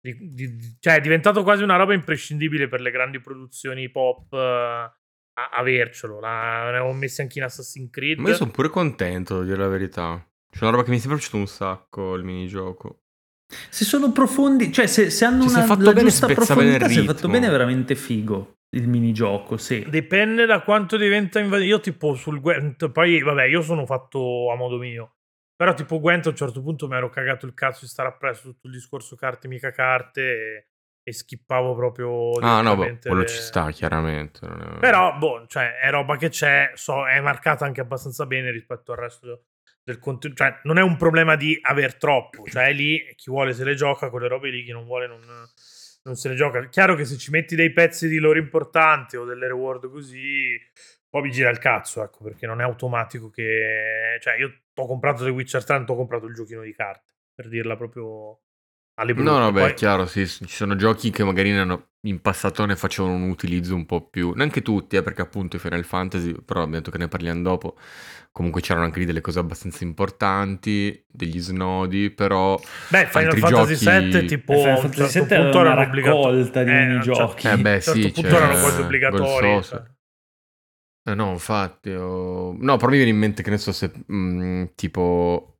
di- 0.00 0.32
di- 0.32 0.76
cioè 0.80 0.94
è 0.94 1.00
diventato 1.00 1.42
quasi 1.42 1.62
una 1.62 1.76
roba 1.76 1.92
imprescindibile 1.92 2.66
per 2.68 2.80
le 2.80 2.90
grandi 2.90 3.20
produzioni 3.20 3.90
pop 3.90 4.32
eh, 4.32 4.38
a- 4.38 5.48
avercelo. 5.52 6.20
La, 6.20 6.70
ne 6.70 6.78
avevo 6.78 6.92
messi 6.92 7.20
anche 7.20 7.38
in 7.38 7.44
Assassin's 7.44 7.90
Creed. 7.90 8.18
Ma 8.20 8.30
io 8.30 8.34
sono 8.36 8.50
pure 8.52 8.68
contento, 8.70 9.40
di 9.40 9.48
dire 9.48 9.58
la 9.58 9.68
verità. 9.68 10.26
C'è 10.50 10.62
una 10.62 10.70
roba 10.70 10.84
che 10.84 10.90
mi 10.90 10.96
è 10.96 11.00
sempre 11.00 11.18
piaciuto 11.18 11.36
un 11.38 11.48
sacco, 11.48 12.14
il 12.14 12.22
minigioco. 12.24 13.00
Se 13.70 13.84
sono 13.84 14.10
profondi, 14.12 14.72
cioè 14.72 14.86
se, 14.86 15.10
se 15.10 15.24
hanno 15.24 15.42
Cioè, 15.42 15.50
se 15.50 15.58
una 15.72 15.76
la 15.76 15.92
bene, 15.92 16.08
giusta 16.08 16.26
profondità, 16.26 16.88
se 16.88 17.00
è 17.00 17.04
fatto 17.04 17.28
bene 17.28 17.46
è 17.46 17.50
veramente 17.50 17.94
figo 17.94 18.54
il 18.74 18.88
minigioco, 18.88 19.56
sì. 19.56 19.86
Dipende 19.88 20.46
da 20.46 20.62
quanto 20.62 20.96
diventa 20.96 21.38
invasivo. 21.38 21.68
Io, 21.68 21.80
tipo, 21.80 22.14
sul 22.14 22.40
Gwent. 22.40 22.90
Poi, 22.90 23.20
vabbè, 23.22 23.44
io 23.44 23.62
sono 23.62 23.86
fatto 23.86 24.50
a 24.50 24.56
modo 24.56 24.78
mio. 24.78 25.14
Però, 25.54 25.72
tipo, 25.74 26.00
Gwent 26.00 26.26
a 26.26 26.30
un 26.30 26.36
certo 26.36 26.60
punto 26.60 26.88
mi 26.88 26.96
ero 26.96 27.08
cagato 27.08 27.46
il 27.46 27.54
cazzo 27.54 27.80
di 27.82 27.86
stare 27.90 28.08
appresso 28.08 28.42
tutto 28.50 28.66
il 28.66 28.72
discorso 28.72 29.14
carte, 29.14 29.46
mica 29.46 29.70
carte. 29.70 30.20
E, 30.22 30.68
e 31.04 31.12
skippavo 31.12 31.74
proprio. 31.76 32.32
Ah, 32.40 32.62
no, 32.62 32.74
boh, 32.74 32.98
quello 33.00 33.20
le- 33.20 33.26
ci 33.28 33.36
sta, 33.38 33.70
chiaramente. 33.70 34.44
è- 34.44 34.78
Però, 34.80 35.16
boh, 35.18 35.46
cioè, 35.46 35.78
è 35.78 35.90
roba 35.90 36.16
che 36.16 36.30
c'è. 36.30 36.72
So, 36.74 37.06
è 37.06 37.20
marcata 37.20 37.64
anche 37.64 37.80
abbastanza 37.80 38.26
bene 38.26 38.50
rispetto 38.50 38.90
al 38.90 38.98
resto 38.98 39.44
del 39.84 39.98
contenuto. 39.98 40.42
Cioè, 40.42 40.60
non 40.64 40.78
è 40.78 40.82
un 40.82 40.96
problema 40.96 41.36
di 41.36 41.56
aver 41.60 41.96
troppo. 41.96 42.44
Cioè, 42.46 42.72
lì 42.72 43.12
chi 43.14 43.30
vuole 43.30 43.52
se 43.52 43.64
le 43.64 43.74
gioca, 43.74 44.10
quelle 44.10 44.28
robe 44.28 44.50
lì, 44.50 44.64
chi 44.64 44.72
non 44.72 44.84
vuole 44.84 45.06
non, 45.06 45.20
non 46.02 46.14
se 46.16 46.28
le 46.28 46.34
gioca. 46.34 46.66
Chiaro 46.68 46.94
che 46.94 47.04
se 47.04 47.16
ci 47.16 47.30
metti 47.30 47.54
dei 47.54 47.72
pezzi 47.72 48.08
di 48.08 48.18
lore 48.18 48.38
importanti 48.38 49.16
o 49.16 49.24
delle 49.24 49.46
reward 49.46 49.88
così, 49.90 50.58
poi 51.08 51.22
mi 51.22 51.30
gira 51.30 51.50
il 51.50 51.58
cazzo, 51.58 52.02
ecco, 52.02 52.24
perché 52.24 52.46
non 52.46 52.60
è 52.60 52.64
automatico 52.64 53.30
che... 53.30 54.18
Cioè, 54.20 54.36
io 54.36 54.62
ho 54.74 54.86
comprato 54.86 55.22
The 55.22 55.30
Witcher 55.30 55.64
3, 55.64 55.84
ho 55.86 55.94
comprato 55.94 56.26
il 56.26 56.34
giochino 56.34 56.62
di 56.62 56.74
carte, 56.74 57.12
per 57.34 57.48
dirla 57.48 57.76
proprio 57.76 58.40
alle 58.94 59.14
brutte. 59.14 59.30
No, 59.30 59.38
no, 59.38 59.52
beh, 59.52 59.60
Poi- 59.60 59.70
è 59.70 59.74
chiaro, 59.74 60.06
sì, 60.06 60.26
ci 60.26 60.44
sono 60.48 60.76
giochi 60.76 61.10
che 61.10 61.24
magari 61.24 61.50
ne 61.50 61.60
hanno- 61.60 61.88
in 62.02 62.20
passato 62.20 62.64
ne 62.66 62.76
facevano 62.76 63.14
un 63.14 63.30
utilizzo 63.30 63.74
un 63.74 63.86
po' 63.86 64.06
più, 64.08 64.32
neanche 64.34 64.60
tutti, 64.62 64.96
eh, 64.96 65.02
perché 65.02 65.22
appunto 65.22 65.56
i 65.56 65.58
Final 65.58 65.84
Fantasy, 65.84 66.32
però 66.44 66.60
abbiamo 66.60 66.76
detto 66.76 66.90
che 66.90 66.98
ne 66.98 67.08
parliamo 67.08 67.40
dopo, 67.42 67.76
comunque 68.30 68.60
c'erano 68.60 68.84
anche 68.84 68.98
lì 68.98 69.04
delle 69.06 69.20
cose 69.22 69.38
abbastanza 69.38 69.84
importanti, 69.84 71.02
degli 71.08 71.40
snodi, 71.40 72.10
però 72.10 72.58
Beh, 72.88 73.06
Final 73.06 73.38
Fantasy 73.38 73.74
giochi- 73.74 74.10
VII 74.10 74.24
tipo 74.26 74.52
Eh, 74.52 74.56
Final 74.58 74.78
Fantasy 74.78 75.10
certo 75.10 75.24
VII 75.24 75.34
era 75.34 75.42
punto 75.44 75.58
una 75.60 75.74
raccolta 75.74 76.62
di 76.64 76.70
Eh, 76.70 76.74
un 76.80 76.86
minigiochi. 76.88 77.42
certo- 77.42 77.48
Eh 77.48 77.62
beh, 77.62 77.80
certo 77.80 78.00
sì, 78.00 78.10
punto 78.12 78.28
c'è 78.28 78.34
erano 78.36 78.60
quasi 78.60 78.80
obbligatori. 78.82 79.62
Cioè. 79.62 79.82
Eh 81.06 81.14
no, 81.14 81.30
infatti, 81.32 81.90
ho- 81.90 82.54
no, 82.58 82.76
però 82.76 82.88
mi 82.90 82.96
viene 82.96 83.10
in 83.10 83.18
mente 83.18 83.42
che 83.42 83.50
ne 83.50 83.58
so 83.58 83.72
se 83.72 83.92
mh, 84.06 84.70
tipo 84.74 85.53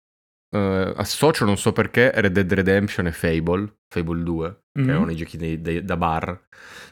eh, 0.54 0.92
associo, 0.96 1.44
non 1.44 1.56
so 1.56 1.72
perché, 1.72 2.10
Red 2.14 2.32
Dead 2.32 2.52
Redemption 2.52 3.06
e 3.06 3.12
Fable, 3.12 3.78
Fable 3.88 4.22
2, 4.22 4.58
che 4.72 4.80
Mhm. 4.82 4.88
erano 4.88 5.10
i 5.10 5.16
giochi 5.16 5.36
dei- 5.36 5.60
dei- 5.60 5.84
da 5.84 5.96
bar. 5.96 6.46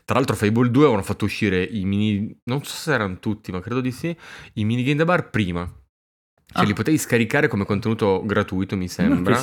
Tra 0.04 0.16
l'altro 0.16 0.34
Fable 0.36 0.70
2 0.70 0.82
avevano 0.82 1.02
fatto 1.04 1.24
uscire 1.24 1.62
i 1.62 1.84
mini, 1.84 2.36
non 2.44 2.62
so 2.64 2.74
se 2.74 2.92
erano 2.92 3.18
tutti, 3.20 3.52
ma 3.52 3.60
credo 3.60 3.80
di 3.80 3.92
sì, 3.92 4.14
i 4.54 4.64
minigame 4.64 4.96
da 4.96 5.04
bar 5.04 5.30
prima. 5.30 5.64
Cioè 6.54 6.64
Ah. 6.64 6.66
li 6.66 6.74
potevi 6.74 6.98
scaricare 6.98 7.48
come 7.48 7.64
contenuto 7.64 8.22
gratuito, 8.26 8.76
mi 8.76 8.86
sembra, 8.88 9.42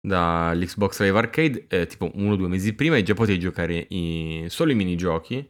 dall'Xbox 0.00 1.00
Live 1.02 1.18
Arcade, 1.18 1.66
eh, 1.68 1.86
tipo 1.86 2.10
uno 2.14 2.32
o 2.32 2.36
due 2.36 2.48
mesi 2.48 2.74
prima 2.74 2.96
e 2.96 3.02
già 3.02 3.14
potevi 3.14 3.38
giocare 3.38 3.86
i- 3.90 4.46
solo 4.48 4.72
i 4.72 4.74
minigiochi 4.74 5.48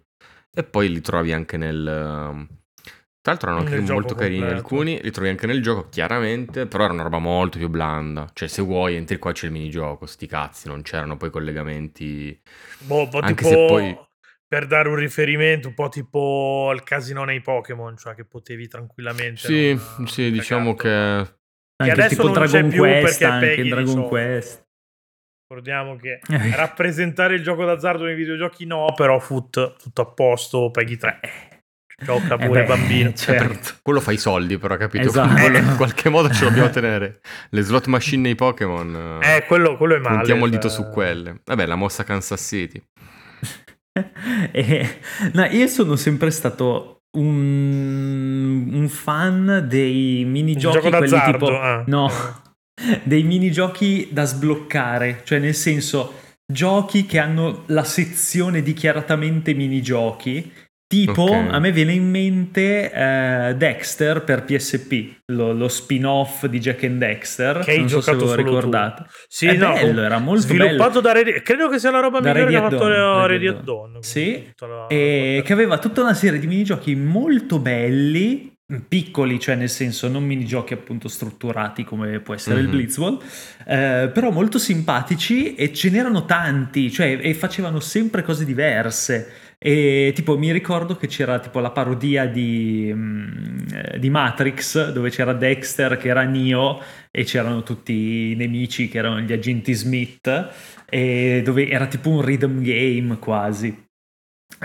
e 0.54 0.64
poi 0.64 0.90
li 0.90 1.00
trovi 1.00 1.32
anche 1.32 1.56
nel... 1.56 2.46
Tra 3.36 3.50
l'altro 3.50 3.50
erano 3.50 3.64
anche 3.64 3.92
molto 3.92 4.14
carini 4.14 4.38
completo. 4.38 4.56
alcuni, 4.56 5.00
li 5.02 5.10
trovi 5.10 5.28
anche 5.28 5.46
nel 5.46 5.62
gioco 5.62 5.88
chiaramente, 5.88 6.66
però 6.66 6.84
era 6.84 6.92
una 6.92 7.02
roba 7.02 7.18
molto 7.18 7.58
più 7.58 7.68
blanda. 7.68 8.28
Cioè 8.32 8.48
se 8.48 8.62
vuoi 8.62 8.96
entri 8.96 9.18
qua 9.18 9.32
c'è 9.32 9.46
il 9.46 9.52
minigioco, 9.52 10.06
sti 10.06 10.26
cazzi, 10.26 10.68
non 10.68 10.82
c'erano 10.82 11.16
poi 11.16 11.30
collegamenti... 11.30 12.40
Boh, 12.80 13.02
un 13.02 13.08
po' 13.08 13.18
Anche 13.18 13.34
tipo 13.34 13.48
se 13.48 13.66
poi- 13.66 13.98
per 14.46 14.66
dare 14.66 14.88
un 14.88 14.94
riferimento, 14.94 15.68
un 15.68 15.74
po' 15.74 15.88
tipo 15.90 16.70
il 16.72 16.82
casino 16.82 17.24
nei 17.24 17.42
Pokémon, 17.42 17.96
cioè 17.98 18.14
che 18.14 18.24
potevi 18.24 18.66
tranquillamente. 18.66 19.40
Sì, 19.40 19.74
non- 19.74 20.08
sì, 20.08 20.22
non 20.22 20.32
diciamo 20.32 20.74
che... 20.74 20.88
Anche 20.88 21.92
adesso 21.92 22.08
tipo 22.08 22.22
non 22.28 22.32
c'è 22.44 22.48
Dragon 22.48 22.70
più 22.70 22.78
Quest, 22.80 23.02
perché 23.02 23.24
anche 23.24 23.46
paghi 23.46 23.56
in 23.58 23.62
di 23.62 23.68
Dragon 23.68 23.92
soldi. 23.92 24.08
Quest. 24.08 24.66
Ricordiamo 25.50 25.96
che 25.96 26.20
rappresentare 26.56 27.34
il 27.34 27.42
gioco 27.42 27.64
d'azzardo 27.64 28.04
nei 28.04 28.14
videogiochi 28.14 28.64
no, 28.66 28.92
però 28.96 29.18
foot 29.18 29.76
tutto 29.76 30.02
a 30.02 30.06
posto, 30.06 30.70
paghi 30.70 30.96
3. 30.96 31.20
Gioca 32.00 32.36
Eh 32.36 32.46
pure 32.46 32.60
beh, 32.62 32.66
bambino. 32.66 33.12
certo. 33.12 33.74
Quello 33.82 34.00
fa 34.00 34.12
i 34.12 34.18
soldi 34.18 34.56
però, 34.56 34.76
capito? 34.76 35.08
Esatto. 35.08 35.34
Quello 35.34 35.58
in 35.58 35.74
qualche 35.76 36.08
modo 36.08 36.30
ce 36.30 36.44
lo 36.44 36.50
dobbiamo 36.50 36.70
tenere. 36.70 37.20
Le 37.50 37.62
slot 37.62 37.86
machine 37.86 38.22
nei 38.22 38.34
Pokémon... 38.36 39.20
Eh, 39.20 39.44
quello, 39.46 39.76
quello 39.76 39.96
è 39.96 39.98
male. 39.98 40.16
Puntiamo 40.18 40.44
il 40.44 40.50
dito 40.52 40.68
su 40.68 40.88
quelle. 40.90 41.40
Vabbè, 41.44 41.66
la 41.66 41.74
mossa 41.74 42.04
Kansas 42.04 42.40
City. 42.40 42.80
E- 44.52 45.00
no, 45.32 45.44
io 45.46 45.66
sono 45.66 45.96
sempre 45.96 46.30
stato 46.30 46.98
un, 47.16 48.68
un 48.72 48.88
fan 48.88 49.64
dei 49.66 50.24
minigiochi 50.24 50.76
gioco 50.76 50.96
quelli 50.96 51.10
d'azzardo, 51.10 51.46
tipo 51.46 51.58
ah. 51.58 51.84
no 51.86 52.10
dei 53.02 53.22
minigiochi 53.22 54.08
da 54.12 54.24
sbloccare 54.24 55.22
cioè 55.24 55.38
nel 55.38 55.54
senso 55.54 56.20
giochi 56.46 57.06
che 57.06 57.18
hanno 57.18 57.64
la 57.66 57.82
sezione 57.82 58.62
dichiaratamente 58.62 59.54
minigiochi 59.54 60.52
tipo 60.88 61.22
Ok. 61.24 61.48
a 61.52 61.58
me 61.58 61.70
viene 61.70 61.92
in 61.92 62.08
mente 62.08 62.90
eh, 62.90 63.54
Dexter 63.58 64.24
per 64.24 64.44
PSP 64.44 65.16
lo, 65.26 65.52
lo 65.52 65.68
spin-off 65.68 66.46
di 66.46 66.58
Jack 66.58 66.84
and 66.84 66.98
Dexter 66.98 67.58
Che 67.58 67.72
hai 67.72 67.78
non 67.80 67.88
so 67.90 68.00
se 68.00 68.12
giocato 68.12 68.24
lo 68.24 68.30
solo 68.30 68.42
tu. 68.42 68.48
ricordate 68.54 69.04
Sì, 69.28 69.46
È 69.48 69.54
no, 69.54 69.74
bello, 69.74 70.02
era 70.02 70.18
molto 70.18 70.42
sviluppato 70.42 71.00
da 71.02 71.12
Ready... 71.12 71.42
Credo 71.42 71.68
che 71.68 71.78
sia 71.78 71.90
la 71.90 72.00
roba 72.00 72.20
Da 72.20 72.32
migliore 72.32 72.50
che 72.50 72.56
ha 72.56 72.70
fatto 72.70 73.26
Ready 73.26 73.46
at 73.48 73.62
Dawn. 73.64 73.98
Sì, 74.00 74.50
la- 74.60 74.86
e 74.88 75.42
che 75.44 75.52
aveva 75.52 75.76
tutta 75.76 76.00
una 76.00 76.14
serie 76.14 76.38
di 76.38 76.46
minigiochi 76.46 76.94
molto 76.94 77.58
belli, 77.58 78.56
piccoli, 78.86 79.38
cioè 79.40 79.54
nel 79.56 79.70
senso 79.70 80.08
non 80.08 80.24
minigiochi 80.24 80.72
appunto 80.74 81.08
strutturati 81.08 81.84
come 81.84 82.20
può 82.20 82.34
essere 82.34 82.60
il 82.60 82.66
Mhm. 82.66 82.70
Blitzball, 82.70 83.18
eh, 83.66 84.10
però 84.12 84.30
molto 84.30 84.58
simpatici 84.58 85.54
e 85.54 85.72
ce 85.72 85.88
n'erano 85.90 86.24
tanti, 86.26 86.90
cioè 86.90 87.18
e 87.20 87.34
facevano 87.34 87.80
sempre 87.80 88.22
cose 88.22 88.44
diverse. 88.46 89.32
E 89.60 90.12
tipo 90.14 90.38
mi 90.38 90.52
ricordo 90.52 90.96
che 90.96 91.08
c'era 91.08 91.40
tipo 91.40 91.58
la 91.60 91.70
parodia 91.72 92.26
di, 92.26 92.90
mm, 92.94 93.58
eh, 93.94 93.98
di 93.98 94.08
Matrix 94.10 94.92
dove 94.92 95.10
c'era 95.10 95.32
Dexter 95.32 95.96
che 95.96 96.08
era 96.08 96.22
Neo 96.24 96.80
e 97.10 97.24
c'erano 97.24 97.62
tutti 97.64 98.30
i 98.32 98.34
nemici 98.36 98.88
che 98.88 98.98
erano 98.98 99.20
gli 99.20 99.32
agenti 99.32 99.72
Smith 99.74 100.48
e 100.88 101.42
dove 101.44 101.68
era 101.68 101.86
tipo 101.88 102.10
un 102.10 102.22
rhythm 102.24 102.62
game 102.62 103.18
quasi. 103.18 103.86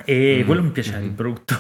E 0.06 0.42
Mhm, 0.42 0.46
quello 0.46 0.64
mi 0.64 0.72
piaceva 0.72 1.00
di 1.00 1.10
mhm. 1.10 1.16
brutto. 1.16 1.56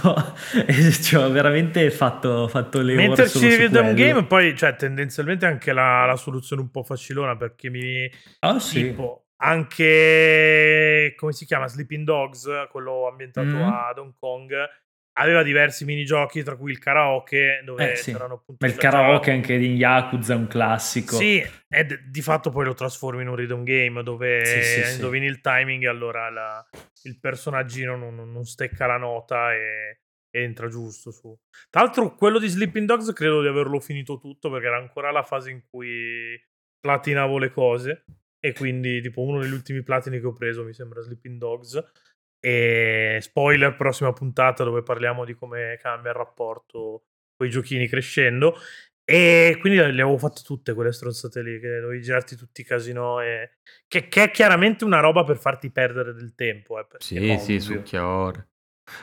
e 0.67 0.91
ci 0.91 1.15
ho 1.15 1.29
veramente 1.31 1.89
fatto, 1.91 2.47
fatto 2.47 2.81
le 2.81 2.97
ore 2.99 3.01
Mentre 3.07 3.27
solo 3.27 3.49
ci 3.49 3.49
su 3.49 3.61
rhythm 3.61 3.71
quello. 3.71 3.93
game, 3.93 4.25
poi 4.27 4.55
cioè, 4.55 4.75
tendenzialmente 4.75 5.45
anche 5.47 5.73
la, 5.73 6.05
la 6.05 6.15
soluzione 6.15 6.61
un 6.61 6.69
po' 6.69 6.83
facilona 6.83 7.35
perché 7.35 7.69
mi 7.69 8.09
Ah, 8.41 8.59
sì. 8.59 8.81
tipo 8.91 9.22
anche 9.43 11.13
come 11.15 11.32
si 11.34 11.45
chiama 11.45 11.67
Sleeping 11.67 12.06
Dogs, 12.06 12.47
quello 12.71 13.08
ambientato 13.08 13.47
Mm. 13.58 13.62
ad 13.63 13.97
Hong 13.97 14.13
Kong, 14.19 14.53
aveva 15.15 15.43
diversi 15.43 15.86
minigiochi, 15.86 16.41
tra 16.43 16.56
cui 16.56 16.71
il 16.71 16.79
karaoke, 16.79 17.62
dove 17.63 17.91
Eh, 17.91 17.95
sì. 17.97 18.12
c'erano 18.12 18.36
appunto... 18.36 18.65
Ma 18.65 18.71
il 18.71 18.77
karaoke 18.79 19.25
c'era- 19.25 19.36
anche 19.36 19.53
in 19.53 19.75
Yakuza 19.75 20.34
è 20.34 20.36
un 20.36 20.47
classico. 20.47 21.15
Sì, 21.15 21.38
e 21.67 21.86
d- 21.86 21.99
di 22.10 22.21
fatto 22.21 22.49
poi 22.49 22.65
lo 22.65 22.73
trasformi 22.73 23.21
in 23.21 23.27
un 23.27 23.36
rhythm 23.36 23.63
game 23.63 24.01
dove 24.01 24.43
Sì, 24.45 24.63
sì, 24.86 24.93
indovini 24.95 25.27
il 25.27 25.39
timing 25.41 25.84
e 25.84 25.88
allora 25.88 26.29
la- 26.29 26.67
il 27.03 27.19
personaggino 27.19 27.95
non, 27.95 28.15
non- 28.15 28.32
non 28.32 28.43
stecca 28.45 28.88
la 28.88 28.97
nota 28.97 29.53
e, 29.53 29.99
e 30.32 30.41
entra 30.41 30.67
giusto 30.67 31.12
su. 31.12 31.38
Tra 31.69 31.82
l'altro 31.84 32.15
quello 32.15 32.39
di 32.39 32.47
Sleeping 32.47 32.88
Dogs 32.88 33.13
credo 33.13 33.41
di 33.41 33.47
averlo 33.47 33.79
finito 33.79 34.17
tutto 34.17 34.49
perché 34.49 34.65
era 34.67 34.77
ancora 34.77 35.12
la 35.12 35.21
fase 35.23 35.51
in 35.51 35.62
cui 35.69 36.41
platinavo 36.79 37.38
le 37.38 37.51
cose 37.51 38.06
e 38.45 38.51
quindi 38.51 39.01
tipo 39.01 39.21
uno 39.21 39.39
degli 39.39 39.53
ultimi 39.53 39.84
platini 39.84 40.19
che 40.19 40.25
ho 40.25 40.34
preso 40.34 40.65
mi 40.65 40.73
sembra 40.73 41.01
Sleeping 41.01 41.38
Dogs 41.38 41.82
e 42.39 43.19
spoiler 43.21 43.77
prossima 43.77 44.12
puntata 44.12 44.65
dove 44.65 44.84
parliamo 44.84 45.23
di 45.23 45.34
come 45.34 45.77
cambia 45.82 46.12
il 46.12 46.17
rapporto 46.17 47.06
con 47.38 47.47
i 47.47 47.49
giochini 47.49 47.88
crescendo 47.88 48.58
e 49.06 49.58
quindi 49.60 49.79
le 49.79 50.01
avevo 50.01 50.17
fatte 50.17 50.41
tutte 50.43 50.73
quelle 50.73 50.93
stronzate 50.93 51.41
lì, 51.41 51.60
che 51.60 51.79
dovevi 51.82 52.01
girarti 52.01 52.38
tutti 52.38 52.62
i 52.62 52.63
casino. 52.63 53.21
E... 53.21 53.58
Che, 53.86 54.08
che 54.08 54.23
è 54.23 54.32
chiaramente 54.32 54.86
una 54.86 55.01
roba 55.01 55.25
per 55.25 55.38
farti 55.38 55.69
perdere 55.71 56.13
del 56.13 56.36
tempo. 56.36 56.79
Eh, 56.79 56.86
Sì, 56.99 57.15
sì, 57.17 57.56
ovvio. 57.56 57.60
succhiaore. 57.60 58.47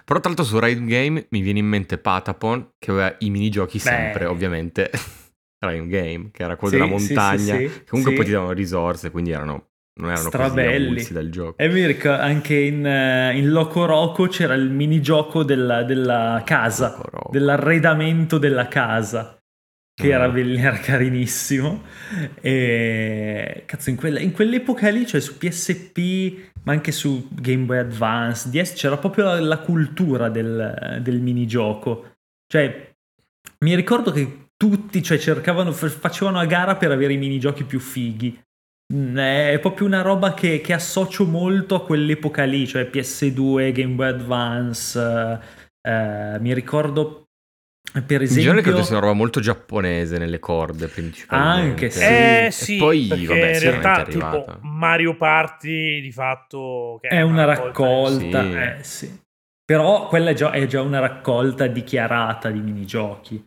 Però 0.04 0.18
tra 0.20 0.28
l'altro 0.28 0.44
su 0.44 0.58
Ride 0.58 0.84
Game 0.84 1.26
mi 1.30 1.40
viene 1.40 1.58
in 1.58 1.66
mente 1.66 1.98
Patapon 1.98 2.72
che 2.78 2.90
aveva 2.90 3.14
i 3.18 3.30
minigiochi 3.30 3.78
sempre, 3.78 4.24
ovviamente. 4.24 4.90
Ride 5.60 5.86
Game, 5.86 6.30
che 6.32 6.42
era 6.42 6.56
quello 6.56 6.74
Sì, 6.74 6.80
della 6.80 6.98
sì, 6.98 7.06
sì, 7.06 7.08
montagna, 7.08 7.56
sì, 7.56 7.68
che 7.68 7.84
comunque 7.84 8.12
sì. 8.12 8.16
poi 8.16 8.24
ti 8.24 8.30
davano 8.32 8.52
risorse, 8.52 9.10
quindi 9.10 9.30
erano, 9.30 9.68
non 10.00 10.10
erano 10.10 10.28
Strabelli. 10.28 11.06
dal 11.12 11.28
gioco. 11.28 11.56
E 11.58 11.68
mi 11.68 11.86
ricordo 11.86 12.22
anche 12.22 12.54
in, 12.56 12.86
eh, 12.86 13.36
in 13.36 13.50
Loco 13.50 13.84
Roco 13.84 14.26
c'era 14.26 14.54
il 14.54 14.70
minigioco 14.70 15.44
della, 15.44 15.82
della 15.82 16.42
casa, 16.46 16.98
dell'arredamento 17.30 18.38
della 18.38 18.68
casa, 18.68 19.36
che 19.94 20.08
era, 20.08 20.28
Mm. 20.28 20.32
bell- 20.32 20.58
era 20.64 20.78
carinissimo. 20.78 21.82
E 22.40 23.62
cazzo, 23.66 23.90
in, 23.90 23.96
quella- 23.96 24.20
in 24.20 24.32
quell'epoca 24.32 24.88
lì, 24.90 25.06
cioè 25.06 25.20
su 25.20 25.36
PSP, 25.36 26.50
ma 26.64 26.72
anche 26.72 26.92
su 26.92 27.28
Game 27.30 27.64
Boy 27.64 27.78
Advance, 27.78 28.48
DS, 28.48 28.72
c'era 28.74 28.96
proprio 28.96 29.24
la, 29.24 29.40
la 29.40 29.58
cultura 29.58 30.28
del, 30.30 30.98
del 31.02 31.20
minigioco. 31.20 32.12
Cioè, 32.46 32.90
mi 33.60 33.74
ricordo 33.74 34.10
che 34.10 34.48
tutti 34.60 35.02
cioè, 35.02 35.16
cercavano, 35.18 35.72
facevano 35.72 36.38
a 36.38 36.44
gara 36.44 36.76
per 36.76 36.90
avere 36.90 37.14
i 37.14 37.16
minigiochi 37.16 37.64
più 37.64 37.80
fighi. 37.80 38.38
Mm, 38.92 39.16
È 39.16 39.58
proprio 39.58 39.86
una 39.86 40.02
roba 40.02 40.34
che, 40.34 40.60
che 40.60 40.74
associo 40.74 41.24
molto 41.24 41.76
a 41.76 41.84
quell'epoca 41.84 42.44
lì, 42.44 42.66
cioè 42.66 42.84
PS2, 42.90 43.72
Game 43.72 43.94
Boy 43.94 44.08
Advance. 44.08 45.00
eh, 45.80 45.90
eh, 45.90 46.38
mi 46.40 46.52
ricordo, 46.52 47.28
per 47.92 48.02
In 48.18 48.22
esempio, 48.22 48.42
generale 48.42 48.62
credo 48.62 48.82
sia 48.82 48.96
una 48.96 49.06
roba 49.06 49.16
molto 49.16 49.40
giapponese 49.40 50.18
nelle 50.18 50.38
corde 50.38 50.88
principalmente. 50.88 51.86
Anche, 51.86 51.90
sì. 51.90 52.04
Eh 52.04 52.46
E 52.46 52.50
sì, 52.50 52.76
poi, 52.76 53.08
vabbè, 53.26 53.54
in 53.54 53.60
realtà 53.60 54.04
è 54.04 54.08
tipo 54.10 54.58
Mario 54.60 55.16
Party 55.16 56.00
di 56.02 56.12
fatto 56.12 56.98
che 57.00 57.08
è 57.08 57.22
una 57.22 57.44
raccolta- 57.44 57.82
raccolta, 57.82 58.42
Sì. 58.42 58.52
eh, 58.52 58.76
sì. 58.84 59.20
Però 59.64 60.06
quella 60.08 60.30
è 60.30 60.34
già, 60.34 60.50
è 60.50 60.66
già 60.66 60.82
una 60.82 60.98
raccolta 60.98 61.66
dichiarata 61.66 62.50
di 62.50 62.60
minigiochi. 62.60 63.42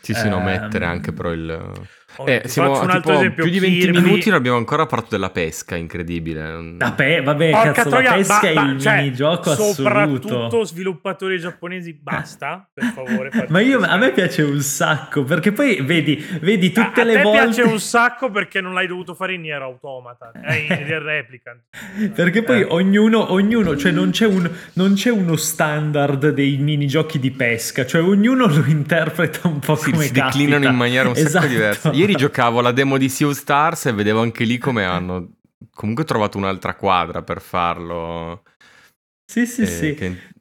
Sì, 0.00 0.14
sì, 0.14 0.28
no, 0.28 0.38
Ehm, 0.38 0.44
mettere 0.44 0.84
anche 0.84 1.12
però 1.12 1.32
il... 1.32 1.88
Oh, 2.16 2.26
Eh, 2.26 2.42
siamo 2.46 2.74
faccio 2.74 2.84
un 2.84 2.90
a 2.90 2.92
altro 2.94 3.10
tipo 3.10 3.20
esempio, 3.22 3.42
più 3.44 3.52
di 3.52 3.58
20 3.58 3.78
Kirby- 3.80 4.00
minuti 4.00 4.28
non 4.28 4.38
abbiamo 4.38 4.56
ancora 4.56 4.86
parlato 4.86 5.10
della 5.10 5.30
pesca, 5.30 5.74
incredibile. 5.76 6.74
La 6.78 6.92
pe- 6.92 7.20
vabbè, 7.22 7.50
Porca 7.50 7.72
cazzo, 7.72 7.88
troia, 7.88 8.10
la 8.10 8.16
pesca 8.16 8.40
ba- 8.40 8.48
è 8.48 8.54
ba- 8.54 8.62
il 8.70 8.80
cioè, 8.80 8.96
minigioco 8.96 9.54
Soprattutto 9.54 10.34
assoluto. 10.36 10.64
sviluppatori 10.64 11.38
giapponesi, 11.40 11.92
basta, 12.00 12.68
per 12.72 12.84
favore. 12.94 13.30
Ma 13.48 13.60
io, 13.60 13.80
a 13.80 13.96
me 13.96 14.12
piace 14.12 14.42
un 14.42 14.60
sacco, 14.60 15.24
perché 15.24 15.52
poi 15.52 15.80
vedi, 15.82 16.24
vedi 16.40 16.70
tutte 16.72 17.00
a, 17.00 17.02
a 17.02 17.06
le 17.06 17.12
te 17.14 17.22
volte... 17.22 17.38
piace 17.42 17.62
un 17.62 17.80
sacco 17.80 18.30
perché 18.30 18.60
non 18.60 18.74
l'hai 18.74 18.86
dovuto 18.86 19.14
fare 19.14 19.34
in 19.34 19.40
Nier 19.42 19.62
Automata, 19.62 20.30
eh, 20.44 20.56
in 20.68 20.84
Nier 20.84 21.02
Replicant. 21.02 21.60
Perché 22.14 22.42
poi 22.42 22.60
Eh. 22.60 22.66
ognuno, 22.68 23.32
ognuno, 23.32 23.76
cioè 23.76 23.90
non 23.92 24.10
c'è, 24.10 24.26
un- 24.26 24.48
non 24.74 24.94
c'è 24.94 25.10
uno 25.10 25.36
standard 25.36 26.30
dei 26.30 26.56
minigiochi 26.58 27.18
di 27.18 27.30
pesca, 27.30 27.84
cioè 27.86 28.02
ognuno 28.02 28.46
lo 28.46 28.64
interpreta 28.66 29.48
un 29.48 29.58
po' 29.58 29.74
Sì, 29.76 29.90
come 29.90 30.04
si 30.04 30.12
declinano 30.12 30.66
in 30.68 30.74
maniera 30.76 31.08
un 31.08 31.14
Esatto. 31.16 31.30
sacco 31.30 31.46
diversa. 31.46 31.90
Ieri 32.04 32.14
giocavo 32.16 32.60
la 32.60 32.72
demo 32.72 32.96
di 32.98 33.08
Sea 33.08 33.26
of 33.28 33.34
Stars 33.34 33.86
e 33.86 33.92
vedevo 33.92 34.20
anche 34.20 34.44
lì 34.44 34.58
come 34.58 34.84
hanno 34.86 35.36
comunque 35.70 36.04
trovato 36.04 36.38
un'altra 36.38 36.74
quadra 36.74 37.22
per 37.22 37.40
farlo. 37.40 38.42
Sì, 39.30 39.46
sì, 39.46 39.62
Eh, 39.62 39.66
sì. 39.66 39.94
che- 39.94 40.32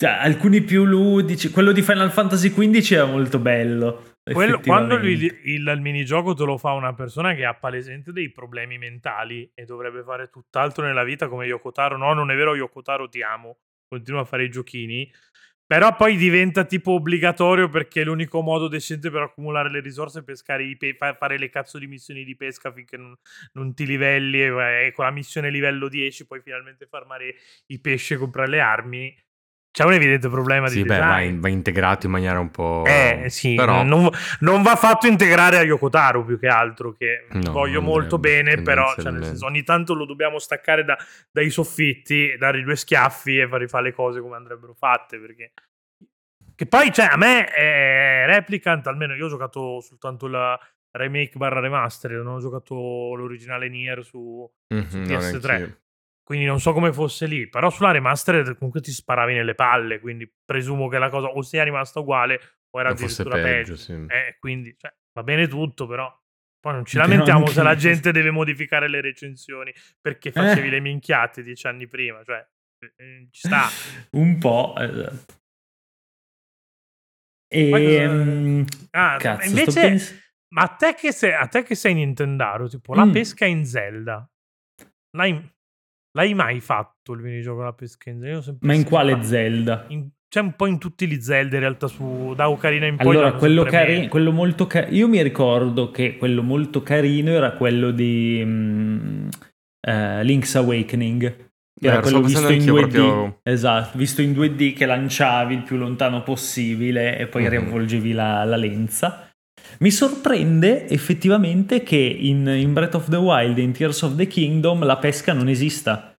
Cioè, 0.00 0.10
alcuni 0.10 0.62
più 0.62 0.84
ludici. 0.84 1.50
Quello 1.50 1.72
di 1.72 1.82
Final 1.82 2.10
Fantasy 2.10 2.50
XV 2.50 2.92
era 2.92 3.04
molto 3.04 3.38
bello. 3.38 4.14
Quello- 4.32 4.60
quando 4.60 4.94
il, 4.94 5.22
il- 5.22 5.38
il 5.44 5.78
minigioco 5.80 6.34
te 6.34 6.44
lo 6.44 6.56
fa 6.56 6.72
una 6.72 6.94
persona 6.94 7.34
che 7.34 7.44
ha 7.44 7.54
palesemente 7.54 8.12
dei 8.12 8.30
problemi 8.30 8.78
mentali 8.78 9.50
e 9.54 9.64
dovrebbe 9.64 10.02
fare 10.02 10.28
tutt'altro 10.30 10.84
nella 10.84 11.04
vita 11.04 11.28
come 11.28 11.46
Yokotaro, 11.46 11.96
no, 11.96 12.12
non 12.14 12.30
è 12.30 12.36
vero, 12.36 12.54
Yokotaro 12.54 13.08
ti 13.08 13.22
amo, 13.22 13.58
continua 13.88 14.20
a 14.20 14.24
fare 14.24 14.44
i 14.44 14.50
giochini, 14.50 15.10
però 15.70 15.94
poi 15.94 16.16
diventa 16.16 16.64
tipo 16.64 16.94
obbligatorio 16.94 17.68
perché 17.68 18.00
è 18.00 18.04
l'unico 18.04 18.40
modo 18.40 18.66
decente 18.66 19.08
per 19.08 19.22
accumulare 19.22 19.70
le 19.70 19.78
risorse 19.78 20.18
è 20.18 20.24
pe- 20.76 20.94
fa- 20.94 21.14
fare 21.14 21.38
le 21.38 21.48
cazzo 21.48 21.78
di 21.78 21.86
missioni 21.86 22.24
di 22.24 22.34
pesca 22.34 22.72
finché 22.72 22.96
non, 22.96 23.16
non 23.52 23.72
ti 23.72 23.86
livelli 23.86 24.42
e, 24.42 24.86
e 24.86 24.92
con 24.92 25.04
la 25.04 25.12
missione 25.12 25.48
livello 25.48 25.88
10 25.88 26.26
puoi 26.26 26.40
finalmente 26.40 26.86
farmare 26.86 27.36
i 27.66 27.80
pesci 27.80 28.14
e 28.14 28.16
comprare 28.16 28.48
le 28.48 28.58
armi. 28.58 29.16
C'è 29.72 29.84
un 29.84 29.92
evidente 29.92 30.28
problema 30.28 30.66
Sì, 30.66 30.82
di 30.82 30.88
beh, 30.88 30.98
va, 30.98 31.04
design. 31.18 31.28
in- 31.28 31.40
va 31.40 31.48
integrato 31.48 32.06
in 32.06 32.12
maniera 32.12 32.40
un 32.40 32.50
po'. 32.50 32.82
Eh 32.86 33.26
sì, 33.28 33.54
però 33.54 33.84
non, 33.84 34.08
non 34.40 34.62
va 34.62 34.74
fatto 34.74 35.06
integrare 35.06 35.58
a 35.58 35.62
Yokotaro 35.62 36.24
più 36.24 36.38
che 36.40 36.48
altro, 36.48 36.92
che 36.94 37.26
No, 37.30 37.52
voglio 37.52 37.80
molto 37.80 38.18
bene, 38.18 38.60
però 38.62 38.92
cioè, 38.96 39.12
nel 39.12 39.24
senso, 39.24 39.46
ogni 39.46 39.62
tanto 39.62 39.94
lo 39.94 40.06
dobbiamo 40.06 40.40
staccare 40.40 40.84
da- 40.84 40.98
dai 41.30 41.50
soffitti, 41.50 42.34
dargli 42.36 42.64
due 42.64 42.74
schiaffi 42.74 43.38
e 43.38 43.46
fargli 43.48 43.68
fare 43.68 43.84
le 43.84 43.92
cose 43.92 44.20
come 44.20 44.34
andrebbero 44.36 44.74
fatte, 44.74 45.18
perché... 45.18 45.52
Che 46.56 46.66
poi, 46.66 46.92
cioè, 46.92 47.06
a 47.06 47.16
me 47.16 47.46
è 47.46 48.24
Replicant, 48.26 48.86
almeno 48.88 49.14
io 49.14 49.26
ho 49.26 49.30
giocato 49.30 49.80
soltanto 49.80 50.26
la 50.26 50.58
remake 50.90 51.36
barra 51.38 51.60
remaster, 51.60 52.10
non 52.10 52.34
ho 52.34 52.40
giocato 52.40 52.74
l'originale 53.14 53.68
Nier 53.68 54.04
su, 54.04 54.50
Mhm, 54.74 54.88
su 54.88 54.98
no, 54.98 55.04
PS3. 55.04 55.79
Quindi 56.30 56.46
non 56.46 56.60
so 56.60 56.72
come 56.72 56.92
fosse 56.92 57.26
lì, 57.26 57.48
però 57.48 57.70
sulla 57.70 57.90
remastered 57.90 58.54
comunque 58.56 58.80
ti 58.80 58.92
sparavi 58.92 59.34
nelle 59.34 59.56
palle, 59.56 59.98
quindi 59.98 60.32
presumo 60.44 60.86
che 60.86 60.96
la 60.98 61.08
cosa 61.08 61.26
o 61.26 61.42
sia 61.42 61.64
rimasta 61.64 61.98
uguale 61.98 62.40
o 62.70 62.78
era 62.78 62.90
O 62.90 62.92
addirittura 62.92 63.34
peggio. 63.34 63.72
peggio, 63.72 63.76
sì. 63.76 63.92
Eh, 64.06 64.36
quindi 64.38 64.72
cioè, 64.78 64.94
va 65.12 65.24
bene 65.24 65.48
tutto, 65.48 65.88
però 65.88 66.08
poi 66.60 66.72
non 66.72 66.84
ci 66.84 66.98
lamentiamo 66.98 67.46
se 67.46 67.64
la 67.64 67.74
gente 67.74 68.12
deve 68.12 68.30
modificare 68.30 68.88
le 68.88 69.00
recensioni 69.00 69.72
perché 70.00 70.30
facevi 70.30 70.68
Eh. 70.68 70.70
le 70.70 70.78
minchiate 70.78 71.42
dieci 71.42 71.66
anni 71.66 71.88
prima, 71.88 72.22
cioè 72.22 72.46
eh, 72.96 73.26
ci 73.32 73.48
sta. 73.48 73.66
Un 74.16 74.38
po', 74.38 74.74
esatto. 74.78 75.34
E... 77.52 78.06
Mm, 78.08 78.62
Ah, 78.92 79.16
cazzo, 79.18 79.48
invece, 79.48 79.80
pens- 79.80 80.32
ma 80.54 80.62
a 80.62 80.68
te 80.68 80.94
che 80.94 81.10
sei, 81.10 81.32
a 81.32 81.48
te 81.48 81.64
che 81.64 81.74
sei 81.74 81.94
Nintendaro, 81.94 82.68
tipo 82.68 82.94
la 82.94 83.04
Mm. 83.04 83.10
pesca 83.10 83.46
in 83.46 83.64
Zelda, 83.66 84.30
l'hai, 85.16 85.58
l'hai 86.12 86.34
mai 86.34 86.60
fatto 86.60 87.12
il 87.12 87.20
minigioco 87.20 87.62
la 87.62 87.72
pesca 87.72 88.10
in 88.10 88.18
Zelda? 88.20 88.34
Io 88.34 88.42
sempre 88.42 88.66
Ma 88.66 88.74
in 88.74 88.84
quale 88.84 89.22
Zelda? 89.22 89.84
In- 89.88 90.08
c'è 90.30 90.40
un 90.40 90.54
po' 90.54 90.66
in 90.66 90.78
tutti 90.78 91.08
gli 91.08 91.20
Zelda 91.20 91.56
in 91.56 91.60
realtà 91.62 91.88
su 91.88 92.34
da 92.36 92.48
Ocarina 92.48 92.86
in 92.86 92.94
poi 92.96 93.10
Allora, 93.16 93.32
quello, 93.32 93.64
cari- 93.64 94.06
quello 94.06 94.30
molto 94.30 94.68
carino. 94.68 94.96
Io 94.96 95.08
mi 95.08 95.20
ricordo 95.22 95.90
che 95.90 96.16
quello 96.18 96.42
molto 96.44 96.84
carino 96.84 97.30
era 97.32 97.50
quello 97.52 97.90
di 97.90 98.40
mm, 98.44 99.28
eh, 99.88 100.22
Link's 100.22 100.54
Awakening. 100.54 101.22
Eh, 101.82 101.86
Era 101.86 101.96
lo 101.96 102.02
quello 102.02 102.20
visto 102.20 102.40
in 102.42 102.46
2D. 102.46 102.64
pensando 102.64 102.80
anch'io 102.84 103.02
proprio- 103.14 103.40
Esatto, 103.42 103.98
visto 103.98 104.22
in 104.22 104.32
2D 104.32 104.72
che 104.74 104.86
lanciavi 104.86 105.54
il 105.54 105.62
più 105.62 105.76
lontano 105.78 106.22
possibile 106.22 107.18
e 107.18 107.26
poi 107.26 107.42
Mhm. 107.42 107.48
riavvolgevi 107.48 108.12
la, 108.12 108.44
la 108.44 108.56
lenza. 108.56 109.29
Mi 109.78 109.90
sorprende 109.90 110.88
effettivamente 110.88 111.82
che 111.82 111.96
in, 111.96 112.46
in 112.46 112.72
Breath 112.72 112.94
of 112.96 113.08
the 113.08 113.16
Wild 113.16 113.56
e 113.58 113.62
in 113.62 113.72
Tears 113.72 114.02
of 114.02 114.16
the 114.16 114.26
Kingdom 114.26 114.84
la 114.84 114.96
pesca 114.98 115.32
non 115.32 115.48
esista. 115.48 116.14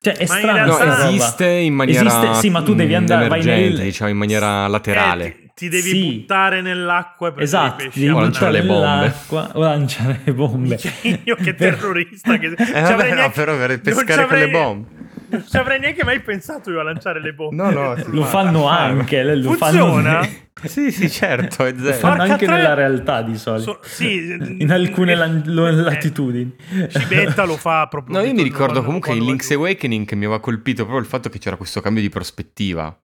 Cioè, 0.00 0.14
è 0.16 0.26
Ma 0.26 0.34
strano 0.36 0.66
No, 0.72 0.78
roba. 0.78 1.08
esiste 1.08 1.46
in 1.46 1.74
maniera 1.74 2.06
Esiste, 2.06 2.34
sì, 2.40 2.50
ma 2.50 2.62
tu 2.62 2.74
devi 2.74 2.92
mm, 2.92 2.96
andare- 2.96 3.28
vai 3.28 3.44
nel- 3.44 3.78
diciamo 3.78 4.10
in 4.10 4.16
maniera 4.16 4.66
laterale. 4.66 5.26
Eh, 5.26 5.32
ti, 5.32 5.50
ti 5.54 5.68
devi 5.68 5.88
Sì. 5.90 6.12
buttare 6.18 6.60
nell'acqua 6.60 7.28
e 7.28 7.32
prendere 7.32 7.44
Esatto, 7.44 7.82
i 7.82 7.86
pesci 7.86 8.00
devi 8.00 8.12
O 8.12 8.20
lanciare 8.20 8.52
le 8.52 8.62
bombe. 8.64 9.14
o 9.28 9.60
lanciare 9.60 10.20
le 10.24 10.34
bombe. 10.34 10.78
Io 11.22 11.36
che 11.36 11.54
Per- 11.54 11.76
terrorista 11.76 12.36
che 12.36 12.46
Eh, 12.46 12.54
vabbè, 12.80 12.92
avrei 12.92 13.14
no, 13.14 13.30
però 13.30 13.56
per 13.56 13.80
pescare 13.80 14.26
con 14.26 14.38
le 14.38 14.48
bombe. 14.50 14.86
Non 15.32 15.44
ci 15.48 15.56
avrei 15.56 15.78
neanche 15.80 16.04
mai 16.04 16.20
pensato 16.20 16.70
io 16.70 16.80
a 16.80 16.82
lanciare 16.82 17.20
le 17.20 17.32
bombe. 17.32 17.56
No, 17.56 17.70
no, 17.70 17.96
sì, 17.96 18.04
Lo 18.10 18.24
fanno 18.24 18.68
anche, 18.68 19.22
lo 19.34 19.52
Funziona? 19.52 20.22
fanno, 20.22 20.28
Sì, 20.64 20.92
sì, 20.92 21.10
certo, 21.10 21.64
è 21.64 21.72
lo 21.72 21.78
zero. 21.84 21.96
fanno 21.96 22.16
Porca 22.18 22.32
anche 22.32 22.44
troia. 22.44 22.62
nella 22.62 22.74
realtà 22.74 23.22
di 23.22 23.36
solito. 23.36 23.72
So- 23.72 23.88
sì, 23.88 24.36
in 24.58 24.70
alcune 24.70 25.12
eh, 25.12 25.40
lo- 25.46 25.66
eh, 25.66 25.72
latitudini. 25.72 26.54
Cibetta 26.88 27.44
lo 27.44 27.56
fa 27.56 27.86
proprio. 27.88 28.18
No, 28.18 28.22
io 28.24 28.32
mi 28.34 28.42
ricordo 28.42 28.82
comunque 28.84 29.14
in 29.14 29.24
Link's. 29.24 29.50
Awakening 29.50 30.06
che 30.06 30.14
mi 30.14 30.24
aveva 30.26 30.40
colpito 30.40 30.82
proprio 30.82 31.00
il 31.00 31.06
fatto 31.08 31.28
che 31.28 31.38
c'era 31.38 31.56
questo 31.56 31.80
cambio 31.80 32.02
di 32.02 32.08
prospettiva. 32.08 32.96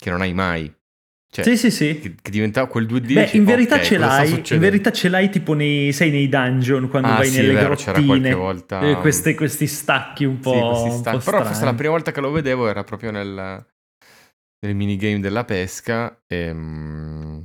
che 0.00 0.10
non 0.10 0.20
hai 0.20 0.32
mai. 0.34 0.72
Cioè, 1.30 1.44
sì, 1.44 1.56
sì, 1.58 1.70
sì. 1.70 2.00
Che, 2.00 2.14
che 2.22 2.30
diventava 2.30 2.66
quel 2.68 2.86
2D. 2.86 3.12
Beh, 3.12 3.30
in 3.32 3.44
verità 3.44 3.76
ok, 3.76 3.82
ce 3.82 3.98
l'hai. 3.98 4.42
In 4.50 4.58
verità 4.58 4.90
ce 4.90 5.08
l'hai 5.10 5.28
tipo 5.28 5.52
nei, 5.52 5.92
sei 5.92 6.10
nei 6.10 6.28
dungeon 6.28 6.88
quando 6.88 7.08
Ah, 7.08 7.16
vai 7.16 7.26
sì, 7.28 7.36
nelle 7.40 7.52
vero, 7.52 7.74
c'era 7.74 7.92
qualche 8.02 8.06
grottine. 8.30 8.34
volta- 8.34 8.80
eh, 8.80 8.94
queste- 8.96 9.34
questi 9.34 9.66
stacchi 9.66 10.24
un 10.24 10.40
po'. 10.40 10.52
Sì, 10.52 10.58
questi 10.60 10.88
un 11.08 11.18
po' 11.18 11.30
Però 11.30 11.44
forse 11.44 11.64
la 11.66 11.74
prima 11.74 11.92
volta 11.92 12.12
che 12.12 12.20
lo 12.20 12.30
vedevo 12.30 12.66
era 12.68 12.82
proprio 12.82 13.10
nel, 13.10 13.66
nel 14.60 14.74
minigame 14.74 15.20
della 15.20 15.44
pesca. 15.44 16.18
E, 16.26 16.50
mm, 16.52 17.38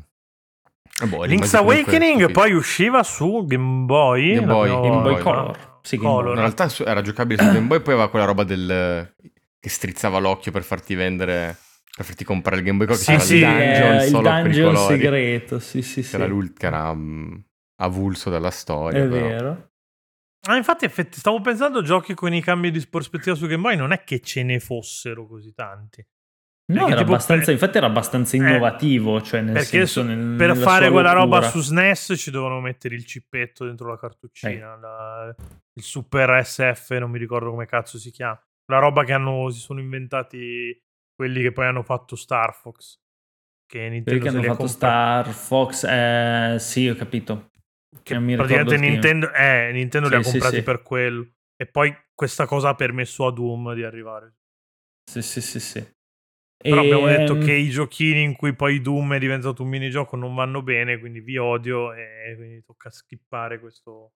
e 1.04 1.08
boh, 1.08 1.24
Link's 1.26 1.52
comunque 1.52 1.58
Awakening 1.76 2.20
stupito. 2.22 2.40
poi 2.40 2.54
usciva 2.54 3.04
su 3.04 3.46
Game 3.46 3.84
Boy. 3.86 4.36
Game 4.36 4.46
Boy, 4.48 4.70
Game. 4.70 5.02
Boy 5.02 5.22
Color. 5.22 5.80
Sì, 5.82 5.98
Game. 5.98 6.08
Color. 6.10 6.34
In 6.36 6.40
realtà 6.40 6.72
era 6.86 7.02
giocabile 7.02 7.44
su 7.44 7.52
Game 7.52 7.68
Boy, 7.68 7.82
poi 7.82 7.94
aveva 7.96 8.10
quella 8.10 8.26
roba 8.26 8.44
del 8.46 9.14
che 9.60 9.70
strizzava 9.70 10.20
l'occhio 10.20 10.52
per 10.54 10.64
farti 10.64 10.96
vendere, 10.96 11.58
per 11.96 12.06
farti 12.06 12.24
comprare 12.24 12.58
il 12.58 12.66
Game 12.66 12.78
Boy 12.78 12.88
Color, 12.88 13.00
che 13.02 13.06
Sì, 13.06 13.12
c'era 13.12 13.24
sì, 13.24 13.36
il 13.38 13.44
eh, 13.44 13.48
dungeon 13.48 13.96
il 13.96 14.02
solo 14.10 14.24
per 14.24 14.40
i 14.40 14.44
dungeon 14.44 14.74
colori. 14.74 15.00
segreto. 15.00 15.60
Sì, 15.60 15.82
sì, 15.82 16.02
Che 16.02 16.08
sì. 16.08 16.16
era, 16.16 16.28
che 16.28 16.66
era 16.66 16.94
mm, 16.94 17.36
avulso 17.82 18.30
dalla 18.30 18.52
storia. 18.52 19.04
È 19.04 19.08
però. 19.08 19.28
vero. 19.28 19.72
Ah, 20.46 20.58
infatti, 20.58 20.84
effetti, 20.86 21.20
stavo 21.20 21.40
pensando 21.40 21.82
giochi 21.82 22.14
con 22.14 22.34
i 22.34 22.42
cambi 22.42 22.70
di 22.70 22.86
prospettiva 22.88 23.36
su 23.36 23.48
Game 23.48 23.62
Boy, 23.62 23.78
non 23.78 23.94
è 23.94 24.04
che 24.04 24.20
ce 24.20 24.44
ne 24.44 24.60
fossero 24.60 25.26
così 25.26 25.54
tanti. 25.54 26.06
No, 26.66 26.88
era 26.88 26.98
tipo 26.98 27.12
abbastanza, 27.12 27.46
per- 27.46 27.54
infatti 27.54 27.78
era 27.78 27.86
abbastanza 27.88 28.36
Eh, 28.36 28.40
innovativo, 28.40 29.22
cioè 29.22 29.42
nel 29.42 29.54
Perché 29.54 29.86
senso, 29.86 30.02
nel- 30.04 30.18
per 30.18 30.54
nella 30.54 30.66
fare 30.66 30.90
quella 30.90 31.12
roba 31.12 31.42
su 31.42 31.62
SNES 31.62 32.14
ci 32.18 32.32
dovevano 32.32 32.62
mettere 32.62 32.96
il 32.96 33.06
cippetto 33.06 33.66
dentro 33.66 33.88
la 33.90 33.98
cartuccina, 33.98 34.76
la- 34.78 35.36
il 35.74 35.84
Super 35.84 36.44
SF, 36.44 36.92
non 36.98 37.12
mi 37.12 37.20
ricordo 37.20 37.50
come 37.52 37.66
cazzo 37.66 37.98
si 37.98 38.12
chiama. 38.12 38.42
La 38.72 38.80
roba 38.80 39.04
che 39.04 39.14
hanno, 39.14 39.50
si 39.50 39.60
sono 39.60 39.80
inventati 39.82 40.83
quelli 41.16 41.42
che 41.42 41.52
poi 41.52 41.66
hanno 41.66 41.84
fatto 41.84 42.16
Star 42.16 42.54
Fox. 42.54 43.00
Che 43.66 43.78
Quelli 43.80 43.90
Nintendo 43.96 44.24
che 44.24 44.30
hanno 44.30 44.40
li 44.42 44.48
ha 44.48 44.52
fatto. 44.54 44.68
Star 44.68 45.30
Fox, 45.32 45.84
eh, 45.86 46.58
sì, 46.60 46.90
ho 46.90 46.96
capito. 46.96 47.52
Che 48.04 48.14
non 48.14 48.24
mi 48.24 48.32
ricordo 48.32 48.54
praticamente. 48.54 48.90
Nintendo, 48.92 49.32
eh, 49.34 49.72
Nintendo 49.72 50.08
li 50.10 50.14
Sì, 50.16 50.20
ha 50.20 50.24
sì, 50.24 50.32
comprati 50.32 50.56
sì. 50.58 50.64
per 50.64 50.82
quello. 50.82 51.28
E 51.56 51.66
poi 51.68 51.96
questa 52.14 52.46
cosa 52.46 52.70
ha 52.70 52.76
permesso 52.76 53.26
a 53.26 53.32
Doom 53.32 53.74
di 53.74 53.84
arrivare. 53.84 54.36
Sì, 55.10 55.22
sì, 55.22 55.42
sì, 55.42 55.60
sì. 55.60 55.92
Però 56.58 56.80
abbiamo 56.82 57.08
Ehm, 57.10 57.18
detto 57.18 57.38
che 57.38 57.54
i 57.54 57.70
giochini 57.70 58.22
in 58.24 58.36
cui 58.36 58.56
poi 58.56 58.80
Doom 58.82 59.14
è 59.14 59.20
diventato 59.20 59.64
un 59.64 59.70
minigioco 59.70 60.16
non 60.16 60.34
vanno 60.34 60.62
bene, 60.62 60.98
quindi 60.98 61.20
vi 61.20 61.38
odio 61.38 61.94
e 61.94 62.34
quindi 62.38 62.64
tocca 62.64 62.90
skippare 62.90 63.60
questo, 63.60 64.14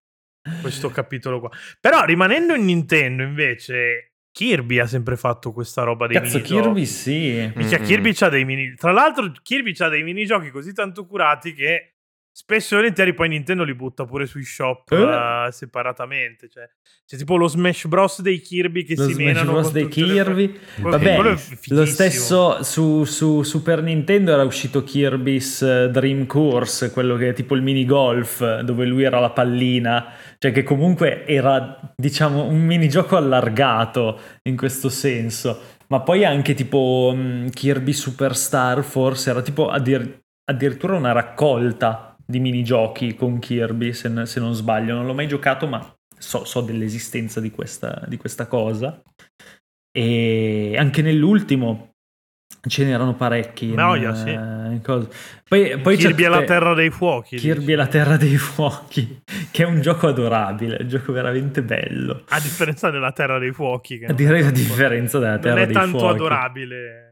questo 0.61 0.89
capitolo 0.89 1.39
qua. 1.41 1.49
Però 1.79 2.05
rimanendo 2.05 2.55
in 2.55 2.63
Nintendo 2.65 3.23
invece, 3.23 4.13
Kirby 4.37 4.77
ha 4.77 4.85
sempre 4.85 5.17
fatto 5.17 5.51
questa 5.51 5.81
roba 5.81 6.05
dei 6.05 6.17
Cazzo, 6.17 6.35
minigiochi. 6.37 6.61
Kirby 6.61 6.85
sì. 6.85 7.51
Minchia, 7.55 7.79
Mm-mm. 7.79 7.87
Kirby 7.87 8.13
c'ha 8.13 8.29
dei 8.29 8.45
mini... 8.45 8.75
Tra 8.75 8.91
l'altro 8.91 9.31
Kirby 9.41 9.73
c'ha 9.73 9.89
dei 9.89 10.03
minigiochi 10.03 10.51
così 10.51 10.73
tanto 10.73 11.07
curati 11.07 11.55
che 11.55 11.96
spesso 12.39 12.75
e 12.75 12.77
volentieri 12.77 13.15
poi 13.15 13.29
Nintendo 13.29 13.63
li 13.63 13.73
butta 13.73 14.05
pure 14.05 14.27
sui 14.27 14.43
shop 14.43 14.91
Eh? 14.91 15.47
eh, 15.47 15.51
separatamente. 15.51 16.47
Cioè, 16.47 16.69
c'è 17.03 17.17
tipo 17.17 17.35
lo 17.35 17.47
Smash 17.47 17.87
Bros 17.87 18.21
dei 18.21 18.39
Kirby 18.41 18.83
che 18.83 18.93
Lo 18.95 19.05
si 19.05 19.13
Smash 19.13 19.25
menano 19.25 19.51
Bros 19.53 19.71
dei 19.71 19.83
le- 19.83 19.89
Kirby. 19.89 20.59
Quello- 20.79 20.97
Vabbè, 20.97 21.35
lo 21.69 21.85
stesso 21.85 22.61
su, 22.63 23.05
su 23.05 23.41
Super 23.41 23.81
Nintendo 23.81 24.31
era 24.33 24.43
uscito 24.43 24.83
Kirby's 24.83 25.63
eh, 25.63 25.89
Dream 25.89 26.27
Course, 26.27 26.91
quello 26.91 27.15
che 27.15 27.29
è 27.29 27.33
tipo 27.33 27.55
il 27.55 27.63
mini 27.63 27.85
golf, 27.85 28.59
dove 28.59 28.85
lui 28.85 29.01
era 29.01 29.19
la 29.19 29.31
pallina, 29.31 30.05
cioè 30.37 30.51
che 30.51 30.61
comunque 30.61 31.25
era, 31.25 31.91
diciamo, 31.95 32.45
un 32.45 32.63
minigioco 32.63 33.17
allargato 33.17 34.19
in 34.43 34.55
questo 34.55 34.89
senso. 34.89 35.59
Ma 35.87 36.01
poi 36.01 36.23
anche 36.23 36.53
tipo 36.53 37.11
mh, 37.15 37.49
Kirby 37.49 37.93
Superstar, 37.93 38.83
forse 38.83 39.31
era 39.31 39.41
tipo 39.41 39.69
addir- 39.69 40.19
addirittura 40.49 40.95
una 40.95 41.13
raccolta 41.13 42.06
di 42.27 42.39
minigiochi 42.39 43.15
con 43.15 43.39
Kirby, 43.39 43.93
se, 43.93 44.09
n- 44.09 44.25
se 44.25 44.39
non 44.39 44.53
sbaglio. 44.53 44.93
Non 44.93 45.05
l'ho 45.05 45.13
mai 45.13 45.27
giocato, 45.27 45.65
ma 45.67 45.95
so, 46.17 46.43
so 46.43 46.61
dell'esistenza 46.61 47.39
di 47.39 47.49
questa, 47.51 48.03
di 48.07 48.17
questa 48.17 48.47
cosa. 48.47 49.01
E 49.91 50.75
anche 50.77 51.01
nell'ultimo 51.01 51.93
ce 52.67 52.83
n'erano 52.85 53.15
parecchi. 53.15 53.69
in, 53.69 53.75
Noia, 53.75 54.13
sì. 54.13 54.29
eh. 54.29 54.79
Poi, 55.47 55.77
poi 55.79 55.97
Kirby 55.97 56.23
è 56.23 56.27
la 56.27 56.43
terra 56.43 56.73
dei 56.73 56.89
fuochi. 56.89 57.37
Kirby 57.37 57.59
dici. 57.61 57.71
è 57.71 57.75
la 57.75 57.87
terra 57.87 58.17
dei 58.17 58.37
fuochi, 58.37 59.21
che 59.49 59.63
è 59.63 59.65
un 59.65 59.81
gioco 59.81 60.07
adorabile, 60.07 60.77
un 60.81 60.87
gioco 60.87 61.13
veramente 61.13 61.63
bello. 61.63 62.23
A 62.29 62.39
differenza 62.39 62.89
della 62.91 63.11
terra 63.11 63.39
dei 63.39 63.51
fuochi. 63.53 63.97
Che 63.99 64.13
Direi 64.13 64.43
la 64.43 64.51
differenza 64.51 65.17
della 65.19 65.39
terra 65.39 65.55
Non 65.55 65.63
è 65.63 65.65
dei 65.65 65.73
tanto 65.73 65.97
fuochi. 65.99 66.13
adorabile. 66.15 67.06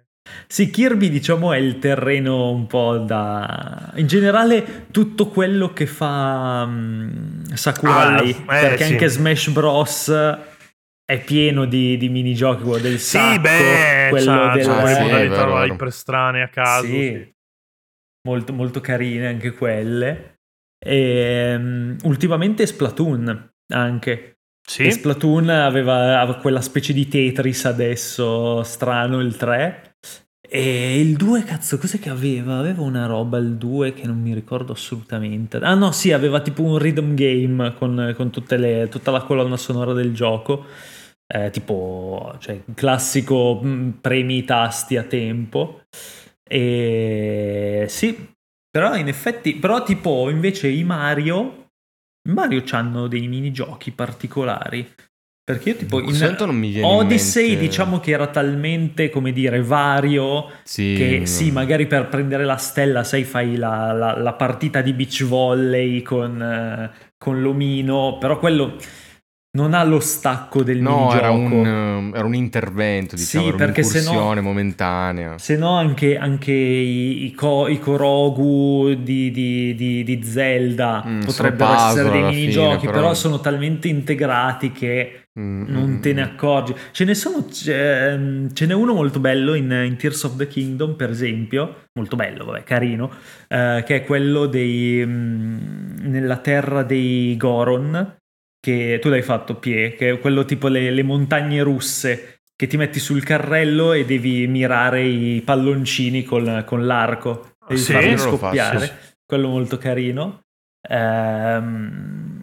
Sì, 0.48 0.70
Kirby 0.70 1.10
diciamo 1.10 1.54
è 1.54 1.58
il 1.58 1.80
terreno 1.80 2.50
un 2.50 2.68
po' 2.68 2.98
da... 2.98 3.92
In 3.96 4.08
generale 4.08 4.88
tutto 4.92 5.28
quello 5.28 5.72
che 5.74 5.86
fa 5.86 6.66
mm, 6.66 7.44
Sakurai, 7.54 8.44
Ah, 8.46 8.58
eh, 8.58 8.62
perché 8.68 8.86
sì. 8.86 8.92
anche 8.92 9.08
Smash 9.08 9.50
Bros 9.50 10.10
è 11.06 11.24
pieno 11.24 11.66
di, 11.66 11.98
di 11.98 12.10
minigiochi, 12.10 12.64
quello 12.64 12.80
del 12.80 13.00
sacco, 13.00 13.34
Sì, 13.34 13.40
beh, 13.40 14.08
quello 14.10 14.32
c'ha, 14.32 14.54
del... 14.54 14.66
c'ha 14.66 14.74
modalità 14.82 15.36
vero, 15.36 15.54
vero. 15.56 15.74
iperstrane 15.74 16.42
a 16.42 16.48
caso. 16.50 16.86
Sì, 16.86 16.92
sì. 16.92 17.34
Molto, 18.28 18.54
molto 18.54 18.82
carine 18.82 19.28
anche 19.28 19.52
quelle. 19.52 20.38
E, 20.84 21.56
mm, 21.58 21.98
ultimamente 22.04 22.66
Splatoon 22.66 23.52
anche. 23.74 24.38
Sì. 24.68 24.84
E 24.84 24.92
Splatoon 24.92 25.50
aveva, 25.50 26.20
aveva 26.20 26.40
quella 26.40 26.62
specie 26.62 26.92
di 26.92 27.08
Tetris 27.08 27.66
adesso 27.66 28.64
strano 28.64 29.20
il 29.20 29.36
3. 29.36 29.95
E 30.48 31.00
il 31.00 31.16
2, 31.16 31.44
cazzo, 31.44 31.78
cos'è 31.78 31.98
che 32.00 32.10
aveva? 32.10 32.58
Aveva 32.60 32.82
una 32.84 33.06
roba 33.08 33.38
il 33.38 33.56
2 33.58 33.94
che 33.94 34.06
non 34.06 34.20
mi 34.22 34.34
ricordo 34.34 34.74
assolutamente. 34.74 35.58
Ah 35.58 35.74
no, 35.76 35.92
sì, 35.92 36.12
aveva 36.12 36.42
tipo 36.42 36.62
un 36.62 36.78
rhythm 36.78 37.16
game 37.16 37.74
con, 37.74 38.14
con 38.16 38.32
le- 38.60 38.88
tutta 38.90 39.12
la 39.12 39.22
colonna 39.24 39.58
sonora 39.58 39.94
del 39.94 40.14
gioco. 40.14 40.66
Eh, 41.28 41.50
tipo, 41.50 42.36
cioè, 42.40 42.62
classico 42.76 43.60
mm, 43.64 43.90
premi 44.02 44.38
i 44.38 44.44
tasti 44.46 44.98
a 44.98 45.04
tempo. 45.04 45.82
E 46.48 47.86
sì, 47.90 48.34
però 48.70 48.96
in 48.96 49.08
effetti, 49.08 49.56
però 49.56 49.84
tipo 49.84 50.30
invece 50.30 50.68
i 50.68 50.84
Mario, 50.84 51.70
Mario 52.30 52.64
hanno 52.72 53.08
dei 53.08 53.28
minigiochi 53.28 53.92
particolari. 53.92 54.88
Perché 55.46 55.70
io 55.70 55.76
tipo 55.76 56.00
in 56.00 56.36
non 56.40 56.58
mi 56.58 56.72
viene 56.72 56.88
in 56.92 56.94
Odyssey 57.02 57.50
mente. 57.50 57.62
diciamo 57.62 58.00
che 58.00 58.10
era 58.10 58.26
talmente, 58.28 59.12
come 59.12 59.32
dire, 59.32 59.62
vario 59.62 60.48
Sì, 60.64 60.96
che 60.98 61.18
non- 61.18 61.28
sì, 61.28 61.52
magari 61.52 61.86
per 61.86 62.08
prendere 62.08 62.46
la 62.46 62.58
stella, 62.58 63.04
sai, 63.04 63.24
fai 63.26 63.56
la, 63.56 63.92
la- 63.92 64.18
la 64.18 64.34
partita 64.34 64.82
di 64.82 64.92
beach 64.94 65.24
volley 65.24 66.02
con, 66.02 66.42
eh, 66.42 66.90
con 67.16 67.42
l'omino, 67.44 68.18
però 68.20 68.40
quello 68.40 68.76
non 69.56 69.76
ha 69.76 69.84
lo 69.84 70.00
stacco 70.00 70.64
del 70.64 70.82
No, 70.82 70.96
minigioco. 70.96 71.16
era 71.18 71.30
un, 71.32 71.52
um, 71.66 72.12
era 72.16 72.26
un 72.26 72.34
intervento, 72.34 73.16
Sì, 73.16 73.24
diciamo, 73.38 73.48
era 73.50 73.58
perché 73.58 73.84
se 73.84 74.00
no- 74.02 74.10
un'incursione 74.10 74.42
momentanea. 74.42 75.38
Se 75.38 75.56
no 75.58 75.76
anche, 75.78 76.18
anche 76.18 76.52
i, 76.54 77.26
i, 77.26 77.32
Ko- 77.36 77.68
i 77.68 77.78
Korogu 77.80 78.96
di, 78.96 79.30
di- 79.30 79.76
di- 79.76 80.04
di 80.04 80.24
Zelda 80.24 81.04
Mm, 81.06 81.22
potrebbero 81.22 81.72
essere 81.74 82.10
dei 82.10 82.24
minigiochi, 82.24 82.80
fine, 82.80 82.92
però... 82.92 82.92
però- 83.04 83.14
sono 83.14 83.40
talmente 83.40 83.88
integrati 83.88 84.72
che 84.72 85.20
Mm, 85.38 85.66
non 85.68 85.90
mm, 85.90 86.00
te 86.00 86.14
ne 86.14 86.22
mm. 86.22 86.26
accorgi. 86.26 86.76
Ce 86.92 87.04
ne 87.04 87.14
sono, 87.14 87.46
ce, 87.50 88.50
ce 88.54 88.66
n'è 88.66 88.74
uno 88.74 88.94
molto 88.94 89.20
bello 89.20 89.54
in, 89.54 89.70
in 89.86 89.98
Tears 89.98 90.24
of 90.24 90.38
the 90.38 90.48
Kingdom, 90.48 90.96
per 90.96 91.10
esempio, 91.10 91.88
molto 91.94 92.16
bello, 92.16 92.46
vabbè, 92.46 92.64
carino, 92.64 93.12
eh, 93.50 93.84
che 93.86 93.96
è 93.98 94.04
quello 94.06 94.46
dei 94.46 95.06
mm, 95.06 95.98
nella 96.08 96.38
terra 96.38 96.84
dei 96.84 97.36
Goron, 97.38 98.18
che 98.60 99.00
tu 99.02 99.10
l'hai 99.10 99.22
fatto, 99.22 99.56
Pie, 99.56 99.94
che 99.96 100.12
è 100.12 100.20
quello 100.20 100.46
tipo 100.46 100.70
le, 100.70 100.90
le 100.90 101.04
montagne 101.04 101.62
russe 101.62 102.40
che 102.56 102.68
ti 102.68 102.78
metti 102.78 103.00
sul 103.00 103.24
carrello 103.24 103.92
e 103.92 104.06
devi 104.06 104.48
mirare 104.48 105.04
i 105.04 105.42
palloncini 105.42 106.24
col- 106.24 106.64
con 106.66 106.86
l'arco, 106.86 107.58
devi 107.68 107.82
Sì, 107.82 107.92
farli 107.92 108.10
non 108.16 108.18
scoppiare. 108.18 109.00
Quello 109.26 109.50
molto 109.50 109.78
carino. 109.78 110.44
Ehm, 110.88 112.35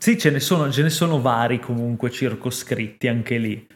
sì, 0.00 0.16
ce 0.18 0.30
ne, 0.30 0.40
sono, 0.40 0.70
ce 0.72 0.82
ne 0.82 0.88
sono 0.90 1.20
vari 1.20 1.60
comunque 1.60 2.10
circoscritti 2.10 3.06
anche 3.06 3.36
lì. 3.36 3.66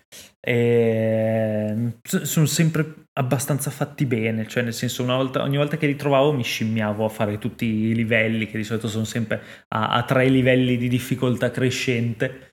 Ehm, 0.41 1.99
s- 2.03 2.23
sono 2.23 2.47
sempre 2.47 3.07
abbastanza 3.13 3.71
fatti 3.71 4.07
bene, 4.07 4.47
cioè 4.49 4.63
nel 4.63 4.73
senso 4.73 5.03
una 5.03 5.17
volta, 5.17 5.43
ogni 5.43 5.59
volta 5.59 5.77
che 5.77 5.87
li 5.87 5.97
trovavo 5.97 6.33
mi 6.33 6.43
scimmiavo 6.43 7.05
a 7.05 7.09
fare 7.11 7.39
tutti 7.39 7.67
i 7.67 7.95
livelli, 7.95 8.47
che 8.47 8.57
di 8.57 8.65
solito 8.65 8.89
sono 8.89 9.05
sempre 9.05 9.43
a, 9.69 9.91
a 9.91 10.03
tre 10.05 10.29
livelli 10.29 10.77
di 10.79 10.89
difficoltà 10.89 11.51
crescente. 11.51 12.51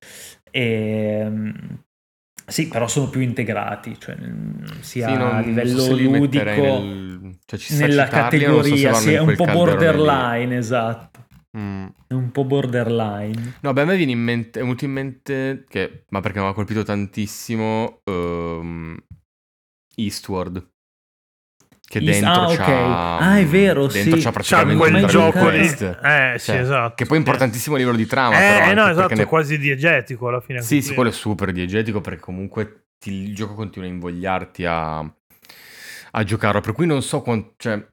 Ehm, 0.52 1.84
sì, 2.46 2.68
però 2.68 2.88
sono 2.88 3.10
più 3.10 3.22
integrati, 3.22 3.98
cioè 4.00 4.16
mm, 4.20 4.64
sia 4.82 5.08
Sì, 5.08 5.14
non- 5.16 5.36
a 5.36 5.40
livello 5.40 5.84
so 5.84 5.94
ludico 5.94 6.62
nel- 6.62 7.40
cioè, 7.46 7.60
nella 7.68 8.04
citarli, 8.04 8.64
so 8.64 8.76
categoria, 8.76 8.90
vanno 8.90 9.06
sì, 9.06 9.14
è 9.14 9.20
un 9.20 9.36
po' 9.36 9.46
borderline, 9.46 10.58
esatto. 10.58 11.11
Mm. 11.58 11.86
È 12.08 12.14
un 12.14 12.32
po' 12.32 12.46
borderline. 12.46 13.56
No, 13.62 13.74
beh, 13.74 13.82
a 13.82 13.86
me 13.86 13.98
viene 13.98 14.14
in 14.14 14.20
mente, 14.24 14.60
è 14.60 14.64
venuto 14.64 14.86
in 14.86 14.92
mente 14.92 15.66
che, 15.68 16.06
ma 16.10 16.22
perché 16.22 16.40
mi 16.40 16.48
ha 16.48 16.54
colpito 16.54 16.84
tantissimo, 16.84 18.00
ehm, 18.06 18.98
Eastward. 19.96 20.70
che 21.92 22.00
dentro 22.00 22.44
ah, 22.44 22.56
c'ha 22.56 23.18
Ah, 23.18 23.38
è 23.40 23.46
vero, 23.46 23.88
dentro 23.88 24.16
sì. 24.16 24.24
c'ha 24.24 24.32
C'ha 24.32 24.32
praticamente 24.32 24.78
quel 24.78 24.94
il 24.96 25.00
Dragon 25.02 25.32
gioco 25.32 25.50
lì. 25.50 25.60
Eh, 25.60 26.36
sì, 26.40 26.46
Cioè, 26.46 26.60
esatto. 26.60 26.96
Che 26.96 27.06
poi 27.06 27.18
è 27.18 27.20
importantissimo 27.20 27.76
a 27.76 27.80
livello 27.80 27.98
di 27.98 28.06
trama. 28.06 28.36
Eh, 28.38 28.40
però, 28.40 28.54
no, 28.60 28.70
anche 28.70 28.82
esatto, 28.92 28.96
perché 29.08 29.16
ne- 29.16 29.24
è 29.24 29.28
quasi 29.28 29.58
diegetico 29.58 30.28
alla 30.30 30.40
fine. 30.40 30.62
Sì, 30.62 30.76
sì, 30.76 30.80
quello. 30.80 30.96
quello 30.96 31.10
è 31.10 31.14
super 31.14 31.52
diegetico 31.52 32.00
perché 32.00 32.22
comunque 32.22 32.86
ti- 32.98 33.12
il 33.12 33.36
gioco 33.36 33.56
continua 33.56 33.90
a 33.90 33.92
invogliarti 33.92 34.64
a, 34.66 35.00
a 35.00 36.24
giocarlo. 36.24 36.62
Per 36.62 36.72
cui 36.74 36.86
non 36.86 37.02
so 37.02 37.22
quanto. 37.22 37.56
Cioè, 37.58 37.91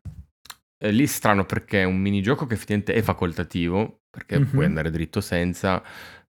è 0.79 0.91
lì 0.91 1.07
strano 1.07 1.45
perché 1.45 1.81
è 1.83 1.85
un 1.85 1.99
minigioco 1.99 2.47
che 2.47 2.55
effettivamente 2.55 2.95
è 2.95 3.03
facoltativo, 3.03 4.03
perché 4.09 4.39
Mhm. 4.39 4.47
puoi 4.51 4.65
andare 4.65 4.91
dritto 4.91 5.21
senza, 5.21 5.83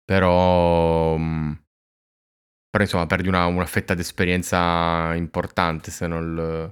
però. 0.03 1.15
mh, 1.17 1.61
Però 2.69 2.83
insomma, 2.83 3.07
perdi 3.07 3.27
una, 3.27 3.45
una 3.45 3.65
fetta 3.65 3.93
d'esperienza 3.93 5.13
importante 5.15 5.89
se 5.89 6.05
non, 6.05 6.71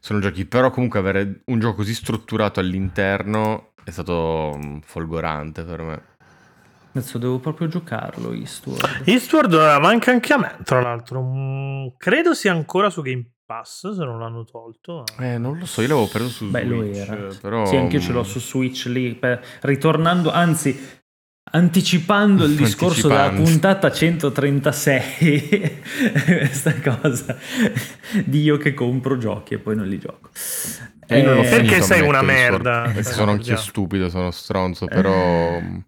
se 0.00 0.12
non 0.12 0.20
giochi. 0.20 0.44
Però 0.44 0.70
comunque 0.70 0.98
avere 0.98 1.42
un 1.46 1.58
gioco 1.60 1.76
così 1.76 1.94
strutturato 1.94 2.60
all'interno 2.60 3.72
è 3.84 3.90
stato 3.90 4.58
mh, 4.60 4.80
folgorante 4.84 5.62
per 5.62 5.80
me. 5.82 6.02
Adesso 6.92 7.18
devo 7.18 7.38
proprio 7.38 7.68
giocarlo, 7.68 8.32
Eastward. 8.32 9.06
Eastward 9.08 9.52
eh, 9.54 9.78
manca 9.80 10.10
anche 10.10 10.32
a 10.32 10.38
me, 10.38 10.56
tra 10.64 10.80
l'altro. 10.82 11.22
Mm, 11.22 11.86
credo 11.96 12.34
sia 12.34 12.52
ancora 12.52 12.90
su 12.90 13.00
Game 13.02 13.24
Pass, 13.48 13.90
se 13.94 14.04
non 14.04 14.18
l'hanno 14.18 14.44
tolto. 14.44 15.04
Eh, 15.20 15.38
non 15.38 15.56
lo 15.58 15.64
so, 15.64 15.80
io 15.80 15.88
l'avevo 15.88 16.06
preso 16.08 16.28
su 16.28 16.50
Beh, 16.50 16.64
lo 16.66 16.82
Switch, 16.82 16.98
era. 16.98 17.28
però... 17.40 17.64
Sì, 17.64 17.76
anche 17.76 17.96
io 17.96 18.02
ce 18.02 18.12
l'ho 18.12 18.22
su 18.22 18.40
Switch 18.40 18.84
lì. 18.88 19.14
per- 19.14 19.42
ritornando, 19.62 20.30
anzi, 20.30 20.78
anticipando 21.52 22.44
il 22.44 22.54
discorso 22.56 23.08
della 23.08 23.30
puntata 23.30 23.90
136, 23.90 25.80
questa 26.26 26.74
cosa 26.78 27.38
di 28.26 28.42
io 28.42 28.58
che 28.58 28.74
compro 28.74 29.16
giochi 29.16 29.54
e 29.54 29.58
poi 29.58 29.76
non 29.76 29.86
li 29.86 29.98
gioco. 29.98 30.28
E 31.06 31.20
io 31.20 31.24
non 31.34 31.38
Eh, 31.38 31.48
Perché 31.48 31.66
finito, 31.68 31.84
sei 31.86 32.00
una 32.06 32.20
merda? 32.20 32.82
Perché 32.84 32.98
Eh, 32.98 33.02
sono 33.04 33.30
anch'io 33.30 33.56
stupido, 33.56 34.10
sono 34.10 34.30
stronzo, 34.30 34.86
Eh. 34.90 35.86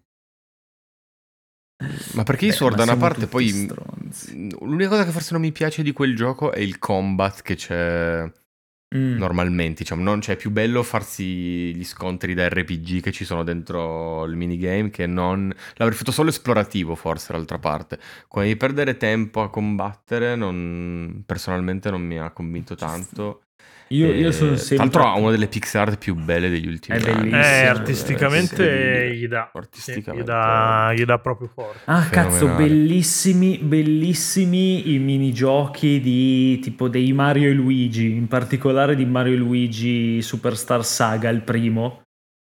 Ma 2.13 2.23
perché 2.23 2.47
Beh, 2.47 2.53
Sword 2.53 2.75
da 2.75 2.83
una 2.83 2.97
parte 2.97 3.27
poi... 3.27 3.47
stronzi. 3.47 4.49
L'unica 4.59 4.89
cosa 4.89 5.05
che 5.05 5.11
forse 5.11 5.33
non 5.33 5.41
mi 5.41 5.51
piace 5.51 5.83
di 5.83 5.91
quel 5.91 6.15
gioco 6.15 6.51
è 6.51 6.59
il 6.59 6.79
combat 6.79 7.41
che 7.41 7.55
c'è 7.55 8.31
Mm. 8.93 9.17
normalmente, 9.17 9.83
diciamo, 9.83 10.03
non 10.03 10.19
c'è 10.19 10.35
più 10.35 10.51
bello 10.51 10.83
farsi 10.83 11.73
gli 11.73 11.83
scontri 11.85 12.33
da 12.33 12.49
RPG 12.49 12.99
che 12.99 13.13
ci 13.13 13.23
sono 13.23 13.41
dentro 13.43 14.25
il 14.25 14.35
minigame 14.35 14.89
che 14.89 15.07
non... 15.07 15.53
L'avrei 15.75 15.97
fatto 15.97 16.11
solo 16.11 16.29
esplorativo 16.29 16.95
forse 16.95 17.31
d'altra 17.31 17.57
parte. 17.57 17.97
Come 18.27 18.47
di 18.47 18.57
perdere 18.57 18.97
tempo 18.97 19.41
a 19.43 19.49
combattere 19.49 20.35
non... 20.35 21.23
personalmente 21.25 21.89
non 21.89 22.01
mi 22.01 22.19
ha 22.19 22.31
convinto 22.31 22.75
tanto. 22.75 23.43
Io, 23.91 24.07
io 24.13 24.29
E, 24.29 24.31
sono 24.31 24.51
Tra 24.51 24.59
sempre... 24.59 24.77
l'altro 24.77 25.05
ha 25.05 25.15
una 25.17 25.31
delle 25.31 25.47
pixel 25.47 25.81
art 25.81 25.97
più 25.97 26.15
belle 26.15 26.49
degli 26.49 26.67
ultimi 26.67 26.97
È 26.97 27.01
anni. 27.01 27.29
bellissimo. 27.29 27.41
Eh, 27.43 27.65
artisticamente 27.65 29.15
gli 29.15 29.27
dà. 29.27 29.51
Artisticamente. 29.53 30.21
gli, 30.23 30.25
dà 30.25 30.93
gli 30.95 31.03
dà 31.03 31.19
proprio 31.19 31.49
forte. 31.53 31.79
Ah, 31.85 32.07
cazzo, 32.09 32.47
Fenomenale. 32.47 32.67
bellissimi, 32.69 33.57
bellissimi 33.57 34.93
i 34.93 34.97
minigiochi 34.99 35.99
di 35.99 36.59
tipo 36.59 36.87
dei 36.87 37.11
Mario 37.13 37.49
e 37.49 37.53
Luigi, 37.53 38.11
in 38.15 38.27
particolare 38.27 38.95
di 38.95 39.05
Mario 39.05 39.33
e 39.33 39.37
Luigi 39.37 40.21
Superstar 40.21 40.85
Saga, 40.85 41.29
il 41.29 41.41
primo, 41.41 42.01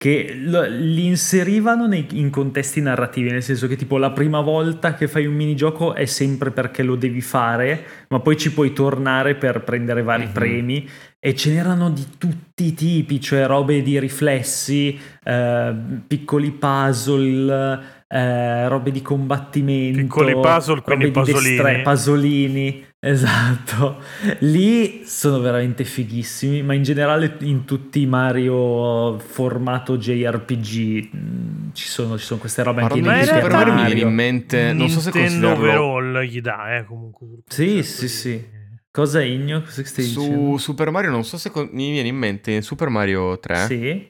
che 0.01 0.33
li 0.35 1.05
inserivano 1.05 1.85
nei- 1.85 2.07
in 2.13 2.31
contesti 2.31 2.81
narrativi, 2.81 3.29
nel 3.29 3.43
senso 3.43 3.67
che 3.67 3.75
tipo 3.75 3.99
la 3.99 4.09
prima 4.09 4.41
volta 4.41 4.95
che 4.95 5.07
fai 5.07 5.27
un 5.27 5.35
minigioco 5.35 5.93
è 5.93 6.05
sempre 6.05 6.49
perché 6.49 6.81
lo 6.81 6.95
devi 6.95 7.21
fare, 7.21 7.83
ma 8.09 8.19
poi 8.19 8.35
ci 8.35 8.51
puoi 8.51 8.73
tornare 8.73 9.35
per 9.35 9.61
prendere 9.63 10.01
vari 10.01 10.25
Mhm. 10.25 10.31
premi 10.31 10.89
e 11.19 11.35
ce 11.35 11.51
n'erano 11.51 11.91
di 11.91 12.03
tutti 12.17 12.65
i 12.65 12.73
tipi, 12.73 13.21
cioè 13.21 13.45
robe 13.45 13.83
di 13.83 13.99
riflessi, 13.99 14.99
eh, 15.23 15.75
piccoli 16.07 16.49
puzzle, 16.49 17.79
eh, 18.07 18.67
robe 18.69 18.89
di 18.89 19.03
combattimento, 19.03 19.99
Piccoli 20.01 20.33
puzzle, 20.33 20.81
quindi 20.81 21.11
pasolini. 21.11 21.55
destre- 21.55 21.81
pasolini, 21.83 22.85
esatto. 23.03 23.99
Lì 24.39 25.01
sono 25.05 25.39
veramente 25.39 25.83
fighissimi, 25.83 26.61
ma 26.61 26.73
in 26.73 26.83
generale 26.83 27.35
in 27.41 27.65
tutti 27.65 28.01
i 28.01 28.05
Mario 28.05 29.17
formato 29.19 29.97
JRPG 29.97 31.09
mh, 31.13 31.71
ci 31.73 31.87
sono, 31.87 32.17
ci 32.17 32.25
sono 32.25 32.39
queste 32.39 32.63
robe 32.63 32.81
anche 32.81 32.93
Parlando 33.01 33.17
in 33.19 33.23
di 33.23 33.27
Super 33.27 33.43
realtà- 33.51 33.57
Mario 33.71 33.83
mi 33.83 33.93
viene 33.93 34.09
in 34.09 34.15
mente, 34.15 34.73
non 34.73 34.89
so 34.89 34.99
se 34.99 35.11
Nintendo 35.13 35.47
considerarlo 35.47 35.83
overall 35.83 36.23
gli 36.23 36.41
dà, 36.41 36.77
eh, 36.77 36.85
comunque. 36.85 37.27
Sì, 37.47 37.83
sì, 37.83 38.01
di- 38.01 38.07
sì. 38.07 38.59
Cosa 38.91 39.21
è 39.21 39.23
Igno? 39.23 39.61
Cosa 39.61 39.85
stai 39.85 40.03
su 40.03 40.19
dicendo? 40.21 40.57
Super 40.57 40.89
Mario, 40.91 41.11
non 41.11 41.23
so 41.23 41.37
se 41.37 41.49
con- 41.49 41.69
mi 41.71 41.91
viene 41.91 42.09
in 42.09 42.17
mente 42.17 42.61
Super 42.61 42.89
Mario 42.89 43.39
3 43.39 43.55
Sì. 43.65 44.09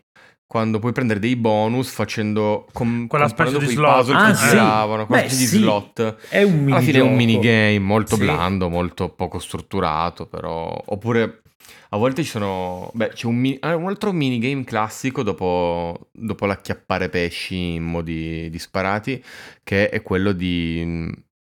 Quando 0.51 0.79
puoi 0.79 0.91
prendere 0.91 1.21
dei 1.21 1.37
bonus 1.37 1.89
facendo 1.91 2.67
com- 2.73 3.07
Quella 3.07 3.29
specie 3.29 3.57
di 3.57 3.67
slot. 3.67 3.95
puzzle 3.99 4.15
Ah, 4.17 4.27
che 4.31 4.35
sì. 4.35 4.49
giravano, 4.49 5.05
quella 5.05 5.21
Beh, 5.21 5.29
specie 5.29 5.45
sì. 5.45 5.55
di 5.55 5.61
slot. 5.63 6.15
È 6.27 6.43
un 6.43 6.51
minigioco. 6.51 6.75
Alla 6.75 6.85
fine 6.85 6.97
è 6.97 7.01
un 7.01 7.15
minigame 7.15 7.79
molto 7.79 8.15
Sì. 8.17 8.21
blando, 8.23 8.67
molto 8.67 9.07
poco 9.07 9.39
strutturato, 9.39 10.25
però 10.27 10.77
oppure 10.87 11.41
a 11.91 11.97
volte 11.97 12.21
ci 12.23 12.29
sono 12.31 12.91
beh, 12.93 13.11
c'è 13.13 13.27
un, 13.27 13.35
mi- 13.37 13.57
ah, 13.61 13.77
un 13.77 13.87
altro 13.87 14.11
minigame 14.11 14.65
classico 14.65 15.23
dopo 15.23 16.09
dopo 16.11 16.45
l'acchiappare 16.45 17.07
pesci 17.07 17.75
in 17.75 17.83
modi 17.83 18.49
disparati 18.49 19.23
che 19.63 19.87
è 19.87 20.01
quello 20.01 20.33
di 20.33 21.09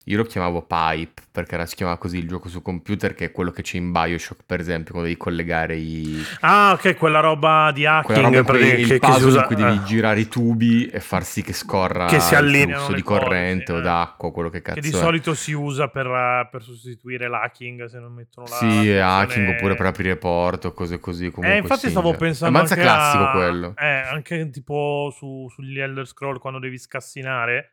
io 0.06 0.18
lo 0.18 0.24
chiamavo 0.24 0.64
Pipe 0.64 1.22
perché 1.32 1.56
era, 1.56 1.66
si 1.66 1.76
chiamava 1.76 1.98
così 1.98 2.18
il 2.18 2.28
gioco 2.28 2.50
su 2.50 2.62
computer 2.62 3.14
che 3.16 3.26
è 3.26 3.32
quello 3.32 3.52
che 3.52 3.62
c'è 3.62 3.78
in 3.78 3.92
Bioshock 3.92 4.42
per 4.46 4.60
esempio 4.60 4.92
quando 4.92 5.08
devi 5.08 5.18
collegare 5.20 5.76
i 5.78 6.22
Ah, 6.42 6.74
ok, 6.74 6.96
quella 6.98 7.22
roba 7.22 7.72
di 7.74 7.86
hacking. 7.86 8.04
quella 8.06 8.22
roba 8.30 8.44
praticamente, 8.44 8.82
il 8.82 8.88
che- 8.88 9.00
che 9.00 9.08
puzzle 9.08 9.28
usa- 9.28 9.40
in 9.40 9.46
cui 9.48 9.56
devi 9.56 9.76
eh. 9.78 9.84
girare 9.84 10.20
i 10.20 10.28
tubi 10.28 10.86
e 10.88 11.00
far 11.00 11.24
sì 11.24 11.42
che 11.42 11.54
scorra 11.54 12.06
Che 12.08 12.20
si 12.20 12.34
il 12.36 12.40
flusso 12.74 12.92
di 12.94 13.02
cose, 13.02 13.20
corrente 13.22 13.66
sì, 13.68 13.72
o 13.72 13.78
eh. 13.78 13.82
d'acqua, 13.82 14.32
quello 14.34 14.50
che 14.50 14.62
cazzo 14.62 14.80
Che 14.82 14.88
di 14.90 14.94
è. 14.94 15.00
solito 15.00 15.34
si 15.34 15.54
usa 15.54 15.88
per, 15.88 16.06
eh, 16.08 16.48
per 16.52 16.62
sostituire 16.64 17.28
l'hacking 17.30 17.86
se 17.86 18.00
non 18.00 18.14
mettono 18.14 18.48
la. 18.50 18.56
Sì, 18.58 18.94
la 18.94 19.18
hacking 19.20 19.48
oppure 19.56 19.76
per 19.76 19.86
aprire 19.86 20.18
porte 20.18 20.68
o 20.68 20.72
cose 20.74 21.00
così. 21.00 21.32
Comunque 21.32 21.58
Eh, 21.58 21.62
infatti 21.62 21.90
stavo 21.90 22.10
cioè. 22.10 22.18
pensando 22.20 22.58
Ammazza 22.58 22.74
anche 22.74 22.86
classico 22.86 23.24
a- 23.24 23.32
quello. 23.32 23.74
Eh, 23.78 23.86
anche 23.88 24.50
tipo 24.50 25.14
su- 25.16 25.48
sugli 25.50 25.80
Elder 25.80 26.06
Scroll 26.06 26.40
quando 26.40 26.60
devi 26.60 26.78
scassinare. 26.78 27.70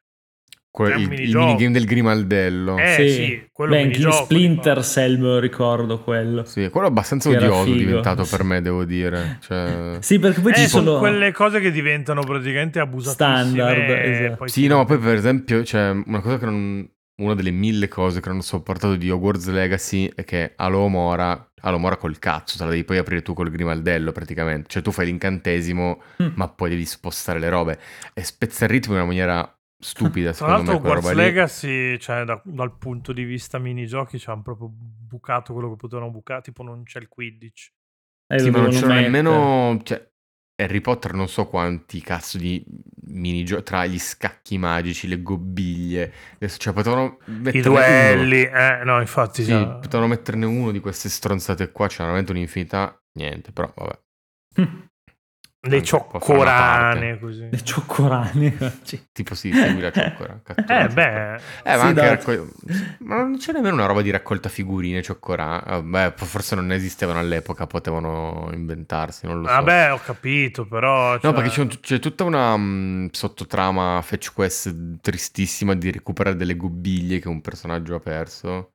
Que- 0.72 0.94
il, 0.94 1.12
il 1.20 1.36
minigame 1.36 1.72
del 1.72 1.84
grimaldello. 1.84 2.78
Eh, 2.78 3.08
sì, 3.08 3.48
quello 3.52 3.72
Beh, 3.74 3.82
minigioco, 3.82 4.24
Splinter 4.24 4.76
di 4.78 4.82
Cell 4.84 5.14
me 5.18 5.26
lo 5.26 5.38
ricordo 5.40 6.00
quello. 6.00 6.44
Sì, 6.44 6.68
quello 6.70 6.86
è 6.86 6.90
abbastanza 6.90 7.28
Che 7.30 7.36
odioso 7.36 7.64
figo. 7.64 7.76
diventato 7.76 8.24
per 8.24 8.44
me, 8.44 8.62
devo 8.62 8.84
dire. 8.84 9.38
Cioè... 9.40 9.98
Sì, 10.00 10.18
perché 10.20 10.40
poi 10.40 10.52
Eh, 10.52 10.56
ci 10.56 10.68
sono 10.68 10.98
quelle 10.98 11.32
cose 11.32 11.58
che 11.60 11.72
diventano 11.72 12.22
praticamente 12.22 12.78
abusatissime. 12.78 13.40
Standard, 13.44 13.90
esatto. 13.90 14.46
Sì, 14.46 14.66
no, 14.68 14.76
ma 14.76 14.84
poi 14.84 14.98
per 14.98 15.14
esempio, 15.16 15.62
c'è 15.62 15.90
una 15.90 16.20
cosa 16.20 16.38
che 16.38 16.44
non... 16.44 16.88
Una 17.20 17.34
delle 17.34 17.50
mille 17.50 17.86
cose 17.86 18.22
che 18.22 18.30
non 18.30 18.38
ho 18.38 18.40
sopportato 18.40 18.96
di 18.96 19.10
Hogwarts 19.10 19.46
Legacy 19.50 20.10
è 20.14 20.24
che 20.24 20.54
Alomora, 20.56 21.52
Alomora 21.60 21.96
col 21.98 22.18
cazzo, 22.18 22.56
te 22.56 22.64
la 22.64 22.70
devi 22.70 22.82
poi 22.82 22.96
aprire 22.96 23.20
tu 23.20 23.34
col 23.34 23.50
grimaldello 23.50 24.10
praticamente. 24.10 24.68
Cioè 24.70 24.80
tu 24.82 24.90
fai 24.90 25.04
l'incantesimo, 25.04 26.00
Mm. 26.22 26.28
ma 26.36 26.48
poi 26.48 26.70
devi 26.70 26.86
spostare 26.86 27.38
le 27.38 27.50
robe. 27.50 27.78
E 28.14 28.22
spezza 28.24 28.64
il 28.64 28.70
ritmo 28.70 28.94
in 28.94 29.00
una 29.00 29.06
maniera 29.08 29.59
stupida, 29.80 30.32
Tra 30.32 30.48
l'altro, 30.48 30.72
me, 30.74 30.76
Hogwarts. 30.76 31.12
Legacy, 31.14 31.98
cioè, 31.98 32.24
da- 32.24 32.40
dal 32.44 32.76
punto 32.78 33.12
di 33.12 33.24
vista 33.24 33.58
minigiochi, 33.58 34.18
ci 34.18 34.30
hanno 34.30 34.42
proprio 34.42 34.68
bucato 34.72 35.52
quello 35.52 35.70
che 35.70 35.76
potevano 35.76 36.10
bucare. 36.10 36.42
Tipo, 36.42 36.62
non 36.62 36.82
c'è 36.84 36.98
il 37.00 37.08
Quidditch. 37.08 37.72
Eh, 38.26 38.38
Sì, 38.38 38.50
ma 38.50 38.60
non 38.60 38.86
mettere. 38.86 38.92
nemmeno... 38.92 39.80
Cioè, 39.82 40.08
Harry 40.60 40.80
Potter 40.82 41.14
non 41.14 41.26
so 41.28 41.46
quanti 41.46 42.02
cazzo 42.02 42.36
di 42.36 42.62
minigiochi 43.06 43.62
tra 43.62 43.86
gli 43.86 43.98
scacchi 43.98 44.58
magici, 44.58 45.08
le 45.08 45.22
gobbiglie. 45.22 46.12
Cioè, 46.58 46.74
potevano 46.74 47.18
I 47.52 47.60
duelli, 47.62 48.42
eh, 48.44 48.82
no, 48.84 49.00
infatti, 49.00 49.42
Sì, 49.42 49.44
sì. 49.44 49.78
potevano 49.80 50.08
metterne 50.08 50.44
uno 50.46 50.70
di 50.70 50.80
queste 50.80 51.08
stronzate 51.08 51.72
qua, 51.72 51.88
c'era 51.88 52.04
veramente 52.04 52.30
un'infinità, 52.32 53.02
niente, 53.12 53.52
però 53.52 53.72
vabbè. 53.74 54.00
le 55.62 55.82
cioccorane, 55.82 57.18
così. 57.18 57.48
Le 57.50 57.62
cioccorane. 57.62 58.78
Sì. 58.82 59.08
Tipo 59.12 59.34
sì, 59.34 59.52
segui 59.52 59.80
la 59.82 59.90
cioccora. 59.92 60.40
Eh, 60.66 60.88
beh, 60.88 61.34
Eh, 61.62 61.76
ma 61.76 61.88
Sì, 61.88 61.94
raccol- 61.94 62.50
Ma 63.00 63.16
non 63.16 63.36
c'è 63.36 63.52
nemmeno 63.52 63.74
una 63.74 63.86
roba 63.86 64.00
di 64.02 64.10
raccolta 64.10 64.48
figurine, 64.48 65.02
cioccorà. 65.02 65.62
Vabbè, 65.66 66.14
forse 66.16 66.54
non 66.54 66.72
esistevano 66.72 67.18
all'epoca, 67.18 67.66
potevano 67.66 68.48
inventarsi, 68.52 69.26
non 69.26 69.42
lo 69.42 69.46
so. 69.48 69.52
vabbè, 69.52 69.92
ho 69.92 70.00
capito, 70.02 70.66
però... 70.66 71.12
No, 71.14 71.18
cioè- 71.20 71.32
perché 71.34 71.50
c'è, 71.50 71.60
un- 71.60 71.78
c'è 71.80 71.98
tutta 71.98 72.24
una 72.24 72.56
mm, 72.56 73.06
sottotrama 73.12 74.00
fetch 74.02 74.32
quest 74.32 74.74
tristissima 75.00 75.74
di 75.74 75.90
recuperare 75.90 76.36
delle 76.36 76.56
gobbiglie 76.56 77.18
che 77.18 77.28
un 77.28 77.40
personaggio 77.42 77.94
ha 77.96 78.00
perso. 78.00 78.72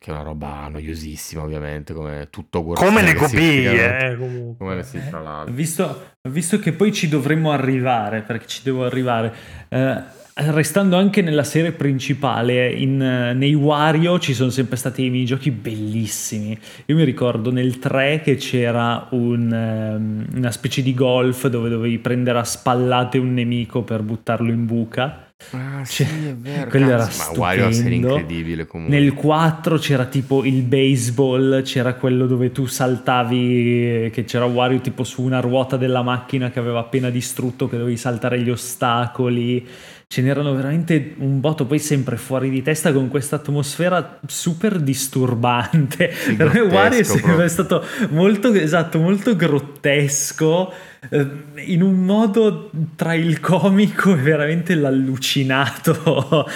Che 0.00 0.10
è 0.10 0.14
una 0.14 0.22
roba 0.22 0.68
noiosissima, 0.68 1.42
ovviamente, 1.42 1.92
come 1.92 2.28
tutto 2.30 2.60
Hogwarts 2.60 2.84
Come 2.84 3.02
le 3.02 3.14
praticamente. 3.14 4.10
eh, 4.10 4.16
comunque. 4.16 4.54
Come 4.56 4.76
le 4.76 4.82
sì, 4.84 5.00
tra 5.08 5.20
l'altro. 5.20 5.52
Visto, 5.52 6.10
visto 6.28 6.60
che 6.60 6.72
poi 6.72 6.92
ci 6.92 7.08
dovremmo 7.08 7.50
arrivare, 7.50 8.22
perché 8.22 8.46
ci 8.46 8.60
devo 8.62 8.84
arrivare, 8.84 9.34
eh, 9.68 10.00
restando 10.34 10.96
anche 10.96 11.20
nella 11.20 11.42
serie 11.42 11.72
principale, 11.72 12.70
in, 12.70 12.96
nei 12.96 13.54
Wario 13.54 14.20
ci 14.20 14.34
sono 14.34 14.50
sempre 14.50 14.76
stati 14.76 15.02
dei 15.02 15.10
minigiochi 15.10 15.50
bellissimi. 15.50 16.56
Io 16.86 16.94
mi 16.94 17.02
ricordo 17.02 17.50
nel 17.50 17.80
3 17.80 18.20
che 18.22 18.36
c'era 18.36 19.08
un, 19.10 19.50
um, 19.50 20.26
una 20.36 20.50
specie 20.52 20.80
di 20.80 20.94
golf 20.94 21.48
dove 21.48 21.68
dovevi 21.68 21.98
prendere 21.98 22.38
a 22.38 22.44
spallate 22.44 23.18
un 23.18 23.34
nemico 23.34 23.82
per 23.82 24.02
buttarlo 24.02 24.52
in 24.52 24.64
buca. 24.64 25.27
Ah, 25.52 25.84
sì, 25.84 26.04
Cioè, 26.04 26.30
è 26.30 26.34
vero. 26.34 26.68
quello 26.68 26.90
era 26.90 27.04
cazzo, 27.04 27.32
ma 27.32 27.38
Wario 27.38 27.70
stupendo. 27.70 28.08
incredibile 28.08 28.66
comunque. 28.66 28.98
Nel 28.98 29.14
4 29.14 29.78
c'era 29.78 30.04
tipo 30.06 30.44
il 30.44 30.62
baseball, 30.62 31.62
c'era 31.62 31.94
quello 31.94 32.26
dove 32.26 32.50
tu 32.50 32.66
saltavi, 32.66 34.10
che 34.12 34.24
c'era 34.24 34.44
Wario 34.46 34.80
tipo 34.80 35.04
su 35.04 35.22
una 35.22 35.38
ruota 35.40 35.76
della 35.76 36.02
macchina 36.02 36.50
che 36.50 36.58
aveva 36.58 36.80
appena 36.80 37.08
distrutto, 37.08 37.68
che 37.68 37.78
dovevi 37.78 37.96
saltare 37.96 38.40
gli 38.40 38.50
ostacoli. 38.50 39.64
Ce 40.10 40.22
n'erano 40.22 40.54
veramente 40.54 41.16
un 41.18 41.38
botto, 41.38 41.66
poi 41.66 41.78
sempre 41.78 42.16
fuori 42.16 42.48
di 42.48 42.62
testa 42.62 42.94
con 42.94 43.08
questa 43.08 43.36
atmosfera 43.36 44.20
super 44.26 44.80
disturbante. 44.80 46.14
Sì, 46.14 46.34
per 46.34 46.50
me 46.50 46.60
Wario 46.60 47.00
è 47.00 47.02
sempre 47.02 47.46
stato 47.50 47.84
molto, 48.08 48.50
esatto, 48.54 48.98
molto 49.00 49.36
grottesco, 49.36 50.72
eh, 51.10 51.26
in 51.66 51.82
un 51.82 52.06
modo 52.06 52.70
tra 52.96 53.12
il 53.12 53.38
comico 53.40 54.12
e 54.12 54.16
veramente 54.16 54.74
l'allucinato. 54.76 56.46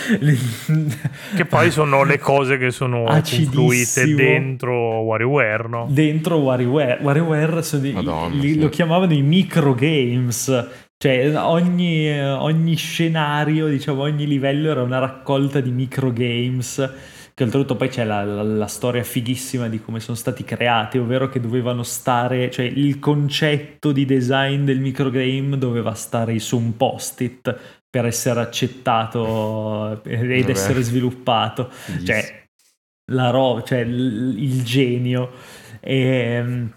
Che 1.36 1.44
poi 1.44 1.70
sono 1.70 2.04
le 2.04 2.18
cose 2.18 2.56
che 2.56 2.70
sono 2.70 3.04
confluite 3.04 4.14
dentro 4.14 5.00
WarioWare, 5.00 5.68
no? 5.68 5.86
dentro 5.90 6.36
WarioWare. 6.38 7.00
WarioWare 7.02 7.62
sono 7.62 7.86
i- 7.86 7.92
Madonna, 7.92 8.34
li- 8.34 8.52
sì. 8.54 8.58
lo 8.60 8.70
chiamavano 8.70 9.12
i 9.12 9.20
microgames. 9.20 10.66
Cioè, 11.02 11.36
ogni, 11.36 12.16
ogni 12.20 12.76
scenario, 12.76 13.66
diciamo, 13.66 14.02
ogni 14.02 14.24
livello 14.24 14.70
era 14.70 14.82
una 14.82 15.00
raccolta 15.00 15.58
di 15.60 15.72
microgames. 15.72 16.76
Che 17.34 17.42
oltretutto 17.42 17.74
poi 17.74 17.88
c'è 17.88 18.04
la, 18.04 18.22
la- 18.22 18.42
la 18.44 18.66
storia 18.68 19.02
fighissima 19.02 19.68
di 19.68 19.80
come 19.80 19.98
sono 19.98 20.16
stati 20.16 20.44
creati, 20.44 20.98
ovvero 20.98 21.28
che 21.28 21.40
dovevano 21.40 21.82
stare, 21.82 22.50
cioè 22.52 22.66
il 22.66 23.00
concetto 23.00 23.90
di 23.90 24.04
design 24.04 24.64
del 24.64 24.78
microgame 24.78 25.58
doveva 25.58 25.92
stare 25.94 26.38
su 26.38 26.56
un 26.56 26.76
post-it 26.76 27.80
per 27.90 28.06
essere 28.06 28.38
accettato 28.40 30.02
ed 30.04 30.46
Vabbè. 30.46 30.50
essere 30.50 30.82
sviluppato. 30.82 31.68
Cioè, 32.04 32.46
la 33.12 33.30
ro- 33.30 33.62
cioè 33.62 33.80
il, 33.80 34.34
il 34.38 34.62
genio. 34.62 35.32
E, 35.80 36.68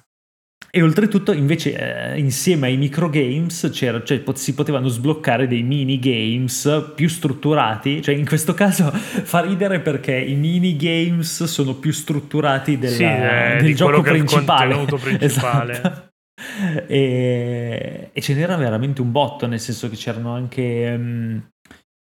e 0.77 0.81
oltretutto, 0.81 1.31
invece, 1.31 2.11
eh, 2.13 2.19
insieme 2.19 2.67
ai 2.67 2.75
microgames 2.75 3.69
c'era, 3.71 4.03
cioè, 4.03 4.19
pot- 4.19 4.35
si 4.35 4.53
potevano 4.53 4.89
sbloccare 4.89 5.47
dei 5.47 5.63
minigames 5.63 6.91
più 6.93 7.07
strutturati. 7.07 8.01
Cioè, 8.01 8.13
in 8.13 8.25
questo 8.25 8.53
caso 8.53 8.91
fa 9.23 9.39
ridere 9.39 9.79
perché 9.79 10.17
i 10.17 10.35
minigames 10.35 11.45
sono 11.45 11.75
più 11.75 11.93
strutturati 11.93 12.77
della- 12.77 12.93
Sì, 12.93 13.03
eh, 13.03 13.55
del 13.57 13.65
di 13.67 13.75
gioco 13.75 14.01
principale. 14.01 14.73
contenuto 14.75 14.97
principale. 15.01 15.71
Esatto. 15.71 16.09
E, 16.87 18.09
e 18.11 18.21
ce 18.21 18.33
n'era 18.33 18.57
veramente 18.57 19.01
un 19.01 19.11
botto, 19.11 19.47
nel 19.47 19.61
senso 19.61 19.89
che 19.89 19.95
c'erano 19.95 20.33
anche 20.33 20.97
mm, 20.97 21.37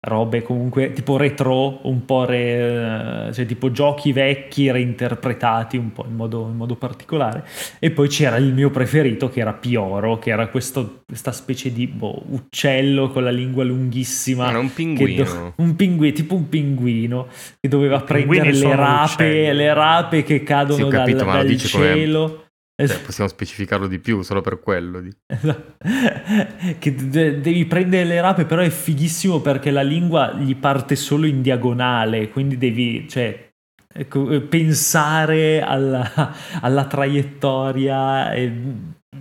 robe 0.05 0.41
comunque 0.43 0.93
tipo 0.93 1.17
retro, 1.17 1.79
un 1.87 2.05
po' 2.05 2.25
re- 2.25 3.29
cioè 3.33 3.45
tipo 3.45 3.71
giochi 3.71 4.11
vecchi 4.13 4.69
reinterpretati 4.71 5.77
un 5.77 5.91
po' 5.91 6.05
in 6.07 6.15
modo, 6.15 6.47
in 6.49 6.55
modo 6.55 6.75
particolare. 6.75 7.43
E 7.79 7.91
poi 7.91 8.07
c'era 8.07 8.37
il 8.37 8.53
mio 8.53 8.69
preferito 8.69 9.29
che 9.29 9.39
era 9.39 9.53
Pioro, 9.53 10.17
che 10.19 10.29
era 10.29 10.47
questo- 10.47 11.01
questa 11.05 11.31
specie 11.31 11.71
di 11.73 11.87
boh, 11.87 12.23
uccello 12.29 13.09
con 13.09 13.23
la 13.23 13.31
lingua 13.31 13.63
lunghissima. 13.63 14.49
Era 14.49 14.59
un 14.59 14.73
pinguino. 14.73 15.23
do- 15.23 15.53
un 15.57 15.75
pinguino, 15.75 16.13
tipo 16.13 16.35
un 16.35 16.49
pinguino 16.49 17.27
che 17.59 17.67
doveva 17.67 17.99
prendere 18.01 18.51
le 18.53 18.75
rape, 18.75 19.53
le 19.53 19.73
rape 19.73 20.23
che 20.23 20.43
cadono 20.43 20.85
Sì, 20.85 20.89
dal, 20.89 20.99
capito, 20.99 21.25
ma 21.25 21.31
lo 21.31 21.37
dal 21.39 21.47
dici 21.47 21.71
come- 21.71 21.93
cielo. 21.93 22.44
Cioè, 22.77 22.99
possiamo 23.01 23.29
specificarlo 23.29 23.87
di 23.87 23.99
più 23.99 24.21
solo 24.21 24.41
per 24.41 24.59
quello. 24.59 24.99
di- 24.99 25.15
che 26.77 26.95
de- 26.95 27.39
devi 27.39 27.65
prendere 27.65 28.03
le 28.03 28.19
rape, 28.19 28.45
però 28.45 28.61
è 28.61 28.69
fighissimo 28.69 29.39
perché 29.39 29.71
la 29.71 29.81
lingua 29.81 30.33
gli 30.33 30.55
parte 30.57 30.97
solo 30.97 31.25
in 31.25 31.41
diagonale, 31.41 32.29
quindi 32.29 32.57
devi 32.57 33.07
cioè, 33.07 33.49
ecco, 33.93 34.29
eh, 34.29 34.41
pensare 34.41 35.61
alla, 35.61 36.35
alla 36.59 36.85
traiettoria 36.85 38.33
e, 38.33 38.51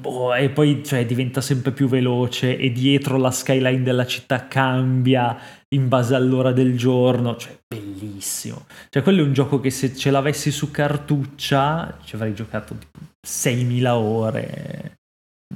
boh, 0.01 0.35
e 0.35 0.51
poi 0.51 0.83
cioè, 0.85 1.07
diventa 1.07 1.41
sempre 1.41 1.71
più 1.71 1.87
veloce 1.87 2.59
e 2.59 2.73
dietro 2.73 3.19
la 3.19 3.31
skyline 3.31 3.85
della 3.85 4.07
città 4.07 4.49
cambia 4.49 5.39
in 5.69 5.87
base 5.87 6.17
all'ora 6.17 6.51
del 6.51 6.77
giorno, 6.77 7.37
cioè 7.37 7.57
bellissimo. 7.69 8.67
Cioè 8.91 9.03
quello 9.05 9.23
è 9.23 9.25
un 9.25 9.33
gioco 9.33 9.61
che 9.61 9.71
se 9.71 9.95
ce 9.95 10.11
l'avessi 10.11 10.51
su 10.51 10.73
cartuccia 10.73 11.99
ci 12.05 12.17
avrei 12.17 12.35
giocato 12.35 12.75
tipo 12.75 13.13
6.000 13.25 13.95
ore 13.97 14.93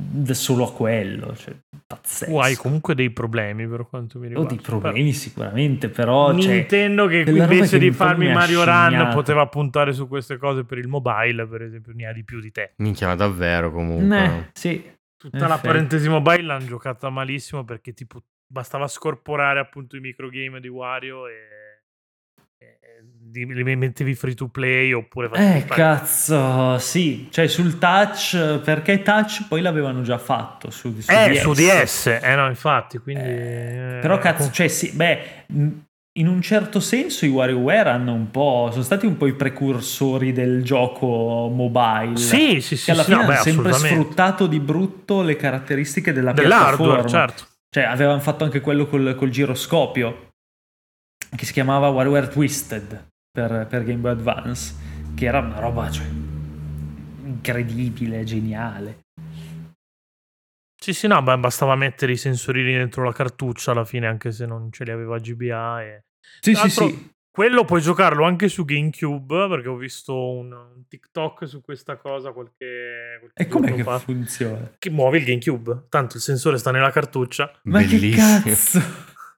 da 0.01 0.33
solo 0.35 0.65
a 0.69 0.73
quello, 0.73 1.35
cioè 1.35 1.55
pazzesco. 1.87 2.31
Tu 2.31 2.39
hai 2.39 2.55
comunque 2.55 2.95
dei 2.95 3.11
problemi 3.11 3.67
per 3.67 3.87
quanto 3.89 4.19
mi 4.19 4.27
Ho 4.27 4.29
riguarda. 4.29 4.55
dei 4.55 4.63
problemi 4.65 5.13
sicuramente, 5.13 5.89
però 5.89 6.29
Però 6.31 6.39
cioè, 6.41 6.55
Nintendo 6.55 7.07
che 7.07 7.25
della 7.25 7.41
roba 7.45 7.53
invece 7.55 7.79
che 7.79 7.85
di 7.85 7.93
farmi 7.93 8.33
Mario 8.33 8.65
Run 8.65 9.11
poteva 9.13 9.47
puntare 9.49 9.93
su 9.93 10.07
queste 10.07 10.37
cose 10.37 10.65
per 10.65 10.79
il 10.79 10.87
mobile, 10.89 11.47
per 11.47 11.63
esempio, 11.63 11.93
ne 11.95 12.07
ha 12.07 12.13
di 12.13 12.25
più 12.25 12.41
di 12.41 12.51
te. 12.53 12.75
Minchia, 12.77 13.09
ma 13.09 13.15
davvero 13.17 13.71
comunque. 13.73 14.25
eh, 14.25 14.51
sì, 14.53 14.97
Tutta 15.19 15.37
In 15.37 15.43
la 15.43 15.49
effetti. 15.55 15.67
parentesi 15.67 16.09
mobile 16.09 16.43
l'hanno 16.43 16.67
giocata 16.67 17.11
malissimo 17.11 17.65
perché 17.65 17.93
tipo 17.93 18.23
bastava 18.47 18.87
scorporare 18.87 19.59
appunto 19.59 19.97
i 19.97 20.01
microgame 20.01 20.61
di 20.61 20.69
Wario 20.69 21.27
e, 21.27 21.33
li 23.33 23.77
mettevi 23.77 24.15
free 24.15 24.35
to 24.35 24.49
play 24.49 24.93
oppure 24.93 25.29
Eh, 25.35 25.65
cazzo, 25.67 26.79
sì, 26.79 27.29
cioè 27.31 27.47
sul 27.47 27.79
touch, 27.79 28.59
perché 28.61 29.03
touch 29.03 29.47
poi 29.49 29.61
l'avevano 29.61 30.03
già 30.03 30.19
fatto 30.19 30.71
su, 30.71 30.99
su 30.99 31.11
Eh, 31.11 31.31
DS. 31.31 31.41
su 31.41 31.53
DS, 31.53 32.07
eh 32.23 32.35
no, 32.35 32.49
infatti, 32.49 32.99
quindi... 32.99 33.25
Eh, 33.25 33.99
però 34.01 34.19
cazzo, 34.19 34.51
cioè 34.51 34.69
sì, 34.69 34.93
beh, 34.93 35.47
in 36.19 36.27
un 36.27 36.43
certo 36.43 36.81
senso 36.81 37.27
i 37.27 37.29
WarioWare 37.29 37.91
hanno 37.91 38.13
un 38.13 38.31
po', 38.31 38.69
sono 38.73 38.83
stati 38.83 39.07
un 39.07 39.17
po' 39.17 39.27
i 39.27 39.35
precursori 39.35 40.33
del 40.33 40.65
gioco 40.65 41.49
mobile. 41.49 42.17
Sì, 42.17 42.61
sì, 42.61 42.77
sì, 42.77 42.87
che 42.87 42.91
alla 42.91 43.05
sì, 43.05 43.11
fine 43.13 43.23
no, 43.23 43.29
beh, 43.29 43.35
hanno 43.35 43.43
sempre 43.43 43.73
sfruttato 43.73 44.47
di 44.47 44.59
brutto 44.59 45.23
le 45.23 45.37
caratteristiche 45.37 46.13
della 46.13 46.33
piattaforma. 46.33 47.07
certo. 47.07 47.45
Cioè, 47.71 47.85
avevano 47.85 48.19
fatto 48.21 48.45
anche 48.45 48.61
quello 48.61 48.87
col, 48.87 49.15
col 49.15 49.29
giroscopio, 49.31 50.31
che 51.37 51.45
si 51.45 51.53
chiamava 51.53 51.89
WarioWare 51.89 52.29
Twisted 52.29 53.07
per, 53.39 53.67
per 53.69 53.85
Game 53.85 54.01
Boy 54.01 54.11
Advance, 54.11 54.75
che 55.15 55.27
era 55.27 55.39
una 55.39 55.61
roba 55.61 55.89
cioè, 55.91 56.07
incredibile, 57.23 58.25
geniale. 58.25 59.05
Sì, 60.81 60.93
sì, 60.93 61.07
no, 61.07 61.23
beh, 61.23 61.39
bastava 61.39 61.77
mettere 61.77 62.13
i 62.13 62.17
sensorini 62.17 62.73
dentro 62.73 63.05
la 63.05 63.13
cartuccia 63.13 63.71
alla 63.71 63.85
fine, 63.85 64.07
anche 64.09 64.33
se 64.33 64.47
non 64.47 64.73
ce 64.73 64.85
li 64.85 64.91
aveva 64.91 65.19
GBA. 65.19 65.83
E... 65.83 66.05
Sì, 66.41 66.55
sì, 66.55 66.71
sì. 66.71 67.11
Quello 67.31 67.65
puoi 67.65 67.81
giocarlo 67.81 68.25
anche 68.25 68.49
su 68.49 68.65
GameCube, 68.65 69.47
perché 69.49 69.69
ho 69.69 69.77
visto 69.77 70.31
un, 70.33 70.51
un 70.51 70.89
TikTok 70.89 71.47
su 71.47 71.61
questa 71.61 71.97
cosa 71.97 72.33
qualche, 72.33 73.19
qualche 73.21 73.43
E 73.43 73.47
com'è 73.47 73.73
che 73.73 73.85
fa. 73.85 74.01
funziona? 74.01 74.73
Che 74.77 74.91
muovi 74.91 75.19
il 75.19 75.25
GameCube, 75.25 75.87
tanto 75.89 76.17
il 76.17 76.23
sensore 76.23 76.59
sta 76.59 76.73
nella 76.73 76.91
cartuccia. 76.91 77.61
Ma 77.65 77.81
che 77.83 77.99
Bellissimo. 77.99 78.43
cazzo? 78.43 78.81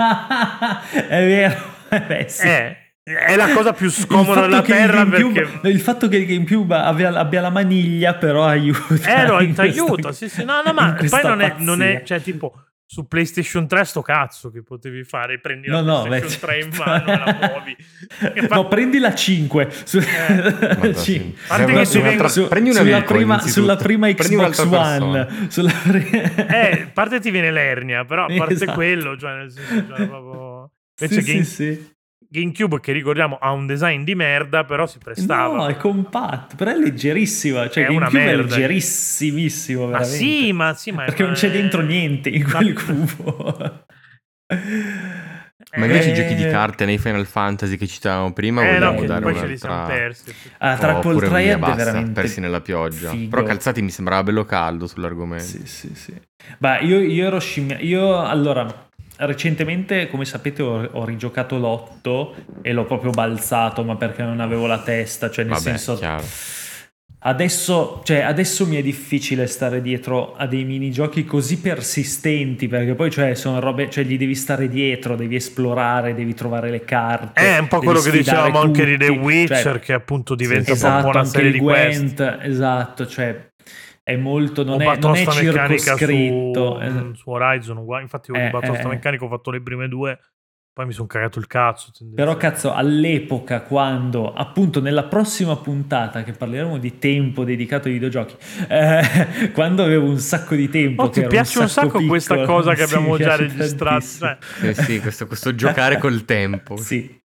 è 1.09 1.26
vero. 1.26 1.78
Eh, 1.90 2.01
beh, 2.03 2.28
sì. 2.28 2.46
Eh, 2.46 2.80
è 3.03 3.34
la 3.36 3.48
cosa 3.53 3.72
più 3.72 3.90
scomoda 3.90 4.42
della 4.42 4.62
terra 4.62 5.05
perché... 5.07 5.48
il 5.68 5.80
fatto 5.80 6.07
che 6.09 6.18
il 6.18 6.26
GameCube 6.26 6.74
abbia, 6.76 7.09
abbia 7.18 7.40
la 7.40 7.51
maniglia 7.51 8.14
però 8.14 8.44
aiuta 8.46 9.22
Eh, 9.22 9.26
no, 9.26 9.38
ti 9.55 9.61
aiuta, 9.61 10.12
sì, 10.12 10.28
sì, 10.28 10.44
no, 10.44 10.62
no, 10.64 10.72
ma 10.72 10.94
poi 10.94 11.22
non 11.22 11.40
è, 11.40 11.55
non 11.59 11.82
è, 11.82 12.03
cioè, 12.05 12.20
tipo, 12.20 12.64
su 12.86 13.07
PlayStation 13.07 13.66
3 13.68 13.84
sto 13.84 14.03
cazzo 14.03 14.51
che 14.51 14.62
potevi 14.64 15.05
fare, 15.05 15.38
prendi 15.38 15.68
la 15.68 15.80
No, 15.80 15.98
no, 15.98 16.03
PlayStation 16.03 16.40
beh, 16.40 16.46
3 16.46 16.59
in 16.61 16.70
mano 16.76 17.12
e 17.12 17.16
la 17.18 17.48
muovi. 17.48 17.76
Fa- 18.48 18.55
No, 18.57 18.66
prendi 18.68 18.98
la 18.98 19.14
5. 19.14 19.68
Su- 19.84 20.01
Madonna, 20.01 20.92
Sì. 20.94 21.01
sì. 21.01 21.36
Parte 21.46 21.64
Serve 21.66 21.78
che 21.78 21.84
su- 21.86 21.98
un'altra- 22.01 22.28
su- 22.28 22.48
prendi 22.48 22.68
un 22.70 22.74
sulla, 22.76 22.96
amico, 22.96 23.14
prima, 23.14 23.40
sulla 23.40 23.76
prima 23.76 24.09
Xbox 24.12 24.59
One, 24.66 25.28
sulla 25.51 25.72
Eh, 25.84 26.82
a 26.82 26.90
parte 26.92 27.20
ti 27.20 27.30
viene 27.30 27.53
l'ernia, 27.53 28.05
però 28.05 28.24
a 28.24 28.34
parte 28.36 28.55
Esatto. 28.55 28.72
quello, 28.72 29.16
cioè, 29.16 29.36
nel 29.36 29.51
senso, 29.53 29.86
cioè, 29.86 30.07
proprio... 30.09 30.70
Sì, 30.96 31.05
Invece 31.05 31.22
sì, 31.22 31.32
Game- 31.32 31.44
sì. 31.44 31.98
GameCube, 32.31 32.78
che 32.81 32.93
ricordiamo, 32.93 33.37
ha 33.41 33.51
un 33.51 33.66
design 33.66 34.05
di 34.05 34.14
merda, 34.14 34.64
però 34.64 34.87
si 34.87 34.99
prestava. 34.99 35.57
No, 35.57 35.66
è 35.66 35.76
compatto, 35.76 36.55
però 36.55 36.70
è 36.70 36.76
leggerissima. 36.76 37.68
Cioè, 37.68 37.85
È 37.85 37.89
una 37.89 38.07
GameCube 38.09 38.22
è 38.22 38.37
merda. 38.37 38.55
leggerissimissimo, 38.57 39.81
ma 39.87 39.99
veramente. 39.99 40.16
sì, 40.16 40.53
ma 40.53 40.74
sì, 40.74 40.91
ma 40.93 41.05
Perché 41.05 41.22
non 41.24 41.33
c'è 41.33 41.49
ma- 41.49 41.53
dentro 41.55 41.81
niente 41.83 42.28
in 42.28 42.43
ma- 42.45 42.59
quel 42.59 42.72
cubo. 42.74 43.85
Ma 45.76 45.85
invece 45.85 46.09
i 46.09 46.12
Eh, 46.12 46.14
giochi 46.16 46.35
di 46.35 46.43
carte 46.47 46.85
nei 46.85 46.99
Final 46.99 47.26
Fantasy 47.26 47.76
che 47.76 47.87
citavamo 47.87 48.33
prima, 48.33 48.62
Eh, 48.62 48.78
no, 48.78 48.95
vogliamo 48.95 49.01
che 49.01 49.07
dare 49.07 49.20
poi 49.20 49.35
ce 49.37 49.47
li 49.47 49.57
persi. 49.59 50.33
Ah, 50.59 50.76
tra 50.76 50.89
Apple 50.97 51.11
Oppure 51.11 51.28
via, 51.28 51.37
Triad 51.37 51.55
è 51.55 51.59
basta, 51.59 51.76
veramente 51.76 52.12
persi 52.20 52.41
nella 52.41 52.61
pioggia. 52.61 53.11
figo. 53.11 53.31
Però 53.31 53.43
Calzati 53.45 53.83
mi 53.83 53.91
sembrava 53.91 54.22
bello 54.24 54.45
caldo 54.45 54.87
sull'argomento. 54.89 55.45
Sì, 55.45 55.66
sì, 55.66 55.95
sì. 55.95 56.14
Beh, 56.59 56.78
io, 56.81 56.99
io 57.01 57.26
ero 57.26 57.39
scimmia... 57.39 57.78
Io, 57.78 58.18
allora, 58.20 58.89
recentemente, 59.21 60.09
come 60.09 60.25
sapete, 60.25 60.62
ho, 60.62 60.89
ho 60.93 61.05
rigiocato 61.05 61.59
l'otto 61.59 62.35
e 62.62 62.73
l'ho 62.73 62.85
proprio 62.85 63.11
balzato, 63.11 63.85
ma 63.85 63.97
perché 63.97 64.23
non 64.23 64.41
avevo 64.41 64.66
la 64.66 64.81
testa, 64.81 65.31
cioè 65.31 65.45
nel 65.45 65.55
Vabbè, 65.55 65.68
senso... 65.68 65.97
chiaro. 65.97 66.25
Adesso, 67.23 68.01
cioè, 68.03 68.21
adesso 68.21 68.66
mi 68.66 68.77
è 68.77 68.83
difficile 68.83 69.47
stare 69.47 69.83
dietro 69.83 70.35
a 70.37 70.47
dei 70.47 70.64
minigiochi 70.64 71.27
così 71.27 71.61
persistenti 71.61 72.66
perché 72.66 72.95
poi 72.95 73.11
cioè, 73.11 73.35
sono 73.35 73.61
robe, 73.61 73.91
cioè, 73.91 74.05
gli 74.05 74.16
devi 74.16 74.35
stare 74.35 74.71
dietro, 74.71 75.16
devi 75.16 75.35
esplorare, 75.35 76.14
devi 76.14 76.33
trovare 76.33 76.71
le 76.71 76.83
carte. 76.83 77.39
È 77.39 77.59
un 77.59 77.68
po' 77.68 77.81
quello 77.81 78.01
che 78.01 78.11
dicevamo 78.11 78.59
anche 78.59 78.87
di 78.87 78.97
The 78.97 79.07
tutti, 79.09 79.18
Witcher, 79.18 79.62
cioè, 79.62 79.79
che 79.81 79.93
appunto 79.93 80.35
diventa 80.35 80.73
esatto, 80.73 80.97
un 80.97 81.03
po' 81.03 81.09
una 81.11 81.18
anche 81.18 81.31
serie 81.31 81.51
di 81.51 81.59
Gwent, 81.59 82.14
quest. 82.14 82.39
esatto, 82.41 83.07
cioè 83.07 83.49
è 84.11 84.16
molto, 84.16 84.64
non, 84.64 84.80
è, 84.82 84.96
non 84.96 85.14
è 85.16 85.24
circoscritto. 85.26 86.78
su, 86.78 86.82
eh. 86.82 87.14
su 87.14 87.30
Horizon, 87.30 87.76
uguale. 87.78 88.02
infatti 88.02 88.30
ho 88.30 88.34
Eh, 88.34 88.44
ribattuto 88.46 88.72
eh, 88.72 88.76
sta 88.76 88.88
eh. 88.88 88.90
meccanica, 88.90 89.24
ho 89.24 89.28
fatto 89.28 89.50
le 89.50 89.61
prime 89.62 89.88
due, 89.88 90.18
poi 90.72 90.86
mi 90.86 90.92
sono 90.92 91.06
cagato 91.08 91.38
il 91.38 91.46
cazzo. 91.46 91.90
Però 92.14 92.36
cazzo, 92.36 92.72
all'epoca, 92.72 93.62
quando 93.62 94.32
appunto 94.32 94.80
nella 94.80 95.04
prossima 95.04 95.56
puntata 95.56 96.22
che 96.22 96.32
parleremo 96.32 96.78
di 96.78 96.98
tempo 96.98 97.44
dedicato 97.44 97.88
ai 97.88 97.94
videogiochi, 97.94 98.36
eh, 98.68 99.50
quando 99.52 99.82
avevo 99.82 100.06
un 100.08 100.18
sacco 100.18 100.54
di 100.54 100.68
tempo, 100.68 101.02
Oh, 101.02 101.06
che 101.08 101.12
ti 101.12 101.20
era 101.20 101.28
piace 101.28 101.58
un 101.58 101.68
sacco 101.68 101.88
piccolo, 101.98 102.08
questa 102.08 102.44
cosa 102.44 102.74
che 102.74 102.82
abbiamo 102.84 103.16
già 103.18 103.36
registrato? 103.36 104.04
Cioè, 104.06 104.38
Sì, 104.40 104.74
sì, 104.74 105.00
questo, 105.00 105.26
questo 105.26 105.54
giocare 105.54 105.98
col 105.98 106.24
tempo. 106.24 106.76
Sì. 106.90 107.18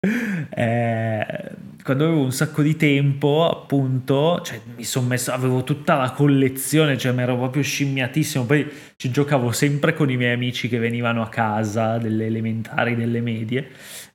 Eh, 0.56 1.52
quando 1.84 2.06
avevo 2.06 2.22
un 2.24 2.32
sacco 2.32 2.62
di 2.62 2.76
tempo, 2.76 3.48
appunto, 3.50 4.42
cioè, 4.42 4.62
mi 4.76 4.84
sono 4.84 5.08
messo, 5.08 5.32
avevo 5.32 5.64
tutta 5.64 5.96
la 5.98 6.12
collezione, 6.12 6.98
cioè 6.98 7.12
mi 7.12 7.22
ero 7.24 7.36
proprio 7.38 7.62
scimmiatissimo. 7.64 8.46
Poi 8.46 8.68
ci 8.96 9.12
giocavo 9.12 9.52
sempre 9.52 9.94
con 9.94 10.10
i 10.10 10.18
miei 10.18 10.34
amici 10.34 10.70
che 10.70 10.80
venivano 10.80 11.22
a 11.22 11.30
casa, 11.30 11.98
delle 11.98 12.26
elementari, 12.28 12.96
delle 12.96 13.22
medie. 13.22 13.70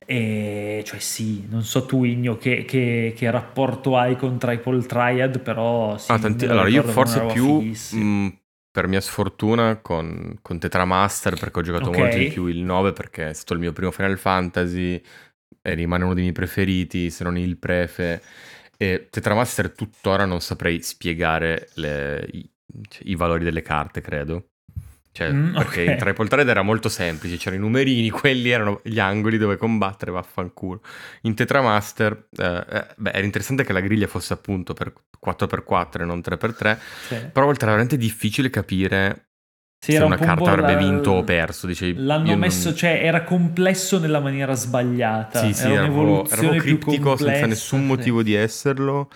E 0.05 0.81
cioè 0.85 0.99
sì, 0.99 1.45
non 1.49 1.63
so 1.63 1.85
tu 1.85 2.03
Igno 2.03 2.37
che, 2.37 2.65
che- 2.65 3.13
che 3.15 3.31
rapporto 3.31 3.95
hai 3.97 4.15
con 4.15 4.37
Triple 4.39 4.83
Triad, 4.85 5.39
però 5.39 5.97
sì, 5.97 6.11
Ah, 6.11 6.17
tanti- 6.19 6.45
lo 6.45 6.51
allora, 6.53 6.69
io 6.69 6.83
forse 6.83 7.21
più 7.21 7.61
mh, 7.91 8.27
per 8.71 8.87
mia 8.87 9.01
sfortuna 9.01 9.77
con, 9.81 10.37
con 10.41 10.57
Tetramaster 10.59 11.37
perché 11.37 11.59
ho 11.59 11.61
giocato 11.61 11.89
Ok. 11.89 11.97
molto 11.97 12.17
di 12.17 12.25
più 12.25 12.45
il 12.47 12.61
9 12.63 12.93
perché 12.93 13.29
è 13.29 13.33
stato 13.33 13.53
il 13.53 13.59
mio 13.59 13.73
primo 13.73 13.91
Final 13.91 14.17
Fantasy 14.17 15.01
e 15.61 15.73
rimane 15.73 16.03
uno 16.03 16.13
dei 16.13 16.23
miei 16.23 16.33
preferiti, 16.33 17.09
se 17.09 17.23
non 17.23 17.37
il 17.37 17.57
prefe. 17.57 18.21
E 18.77 19.07
Tetramaster 19.09 19.71
tuttora 19.71 20.25
non 20.25 20.39
saprei 20.41 20.81
spiegare 20.81 21.69
le- 21.75 22.27
i, 22.31 22.49
cioè, 22.87 23.01
i 23.05 23.15
valori 23.15 23.43
delle 23.43 23.61
carte, 23.61 24.01
credo. 24.01 24.45
Cioè, 25.11 25.31
Mm, 25.33 25.53
perché 25.55 25.81
ok. 25.81 25.87
in 25.89 25.97
Triple 25.97 26.27
Thread 26.27 26.47
era 26.47 26.61
molto 26.61 26.87
semplice, 26.87 27.35
c'erano 27.35 27.61
i 27.61 27.65
numerini, 27.65 28.09
quelli 28.11 28.49
erano 28.51 28.79
gli 28.83 28.99
angoli 28.99 29.37
dove 29.37 29.57
combattere, 29.57 30.11
vaffanculo. 30.11 30.81
In 31.23 31.33
Tetramaster, 31.33 32.27
eh, 32.37 32.65
eh, 32.69 32.87
beh, 32.95 33.11
era 33.11 33.25
interessante 33.25 33.63
che 33.65 33.73
la 33.73 33.81
griglia 33.81 34.07
fosse 34.07 34.33
appunto 34.33 34.73
per 34.73 34.93
4x4 35.19 36.03
e 36.03 36.05
non 36.05 36.21
3x3, 36.21 36.79
Sì. 37.07 37.15
però 37.33 37.41
a 37.41 37.45
volte 37.47 37.61
era 37.63 37.71
veramente 37.71 37.97
difficile 37.97 38.49
capire 38.49 39.28
Sì, 39.81 39.91
se 39.91 39.97
era 39.97 40.05
un 40.05 40.11
una 40.11 40.19
un 40.21 40.27
carta 40.27 40.51
avrebbe 40.51 40.73
la- 40.73 40.77
vinto 40.77 41.11
o 41.11 41.23
perso. 41.23 41.65
Dicevi, 41.65 42.03
L'hanno 42.03 42.25
io 42.25 42.31
non- 42.31 42.39
messo, 42.39 42.73
cioè 42.73 42.99
era 43.03 43.23
complesso 43.23 43.97
nella 43.99 44.19
maniera 44.19 44.53
sbagliata. 44.53 45.39
Sì, 45.39 45.53
sì, 45.53 45.63
era 45.63 45.73
era 45.73 45.83
era 45.83 45.91
un'evoluzione 45.93 46.49
più 46.59 46.77
criptico 46.79 47.15
senza 47.15 47.45
nessun 47.45 47.79
sì. 47.79 47.85
motivo 47.85 48.21
di 48.23 48.33
esserlo. 48.33 49.09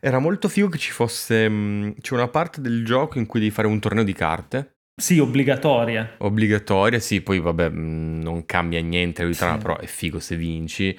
Era 0.00 0.18
molto 0.18 0.48
figo 0.48 0.68
che 0.68 0.78
ci 0.78 0.90
fosse. 0.90 1.48
mh, 1.48 1.94
c'è 2.00 2.14
una 2.14 2.26
parte 2.28 2.60
del 2.60 2.84
gioco 2.84 3.18
in 3.18 3.26
cui 3.26 3.38
devi 3.38 3.52
fare 3.52 3.68
un 3.68 3.78
torneo 3.78 4.02
di 4.02 4.12
carte. 4.12 4.72
Sì, 5.00 5.18
obbligatoria. 5.18 6.14
Obbligatoria, 6.18 6.98
sì, 6.98 7.20
poi 7.20 7.38
vabbè, 7.38 7.68
mh, 7.68 8.20
non 8.22 8.44
cambia 8.46 8.80
niente, 8.82 9.32
Sì. 9.32 9.44
però 9.58 9.78
è 9.78 9.86
figo 9.86 10.18
se 10.18 10.36
vinci. 10.36 10.98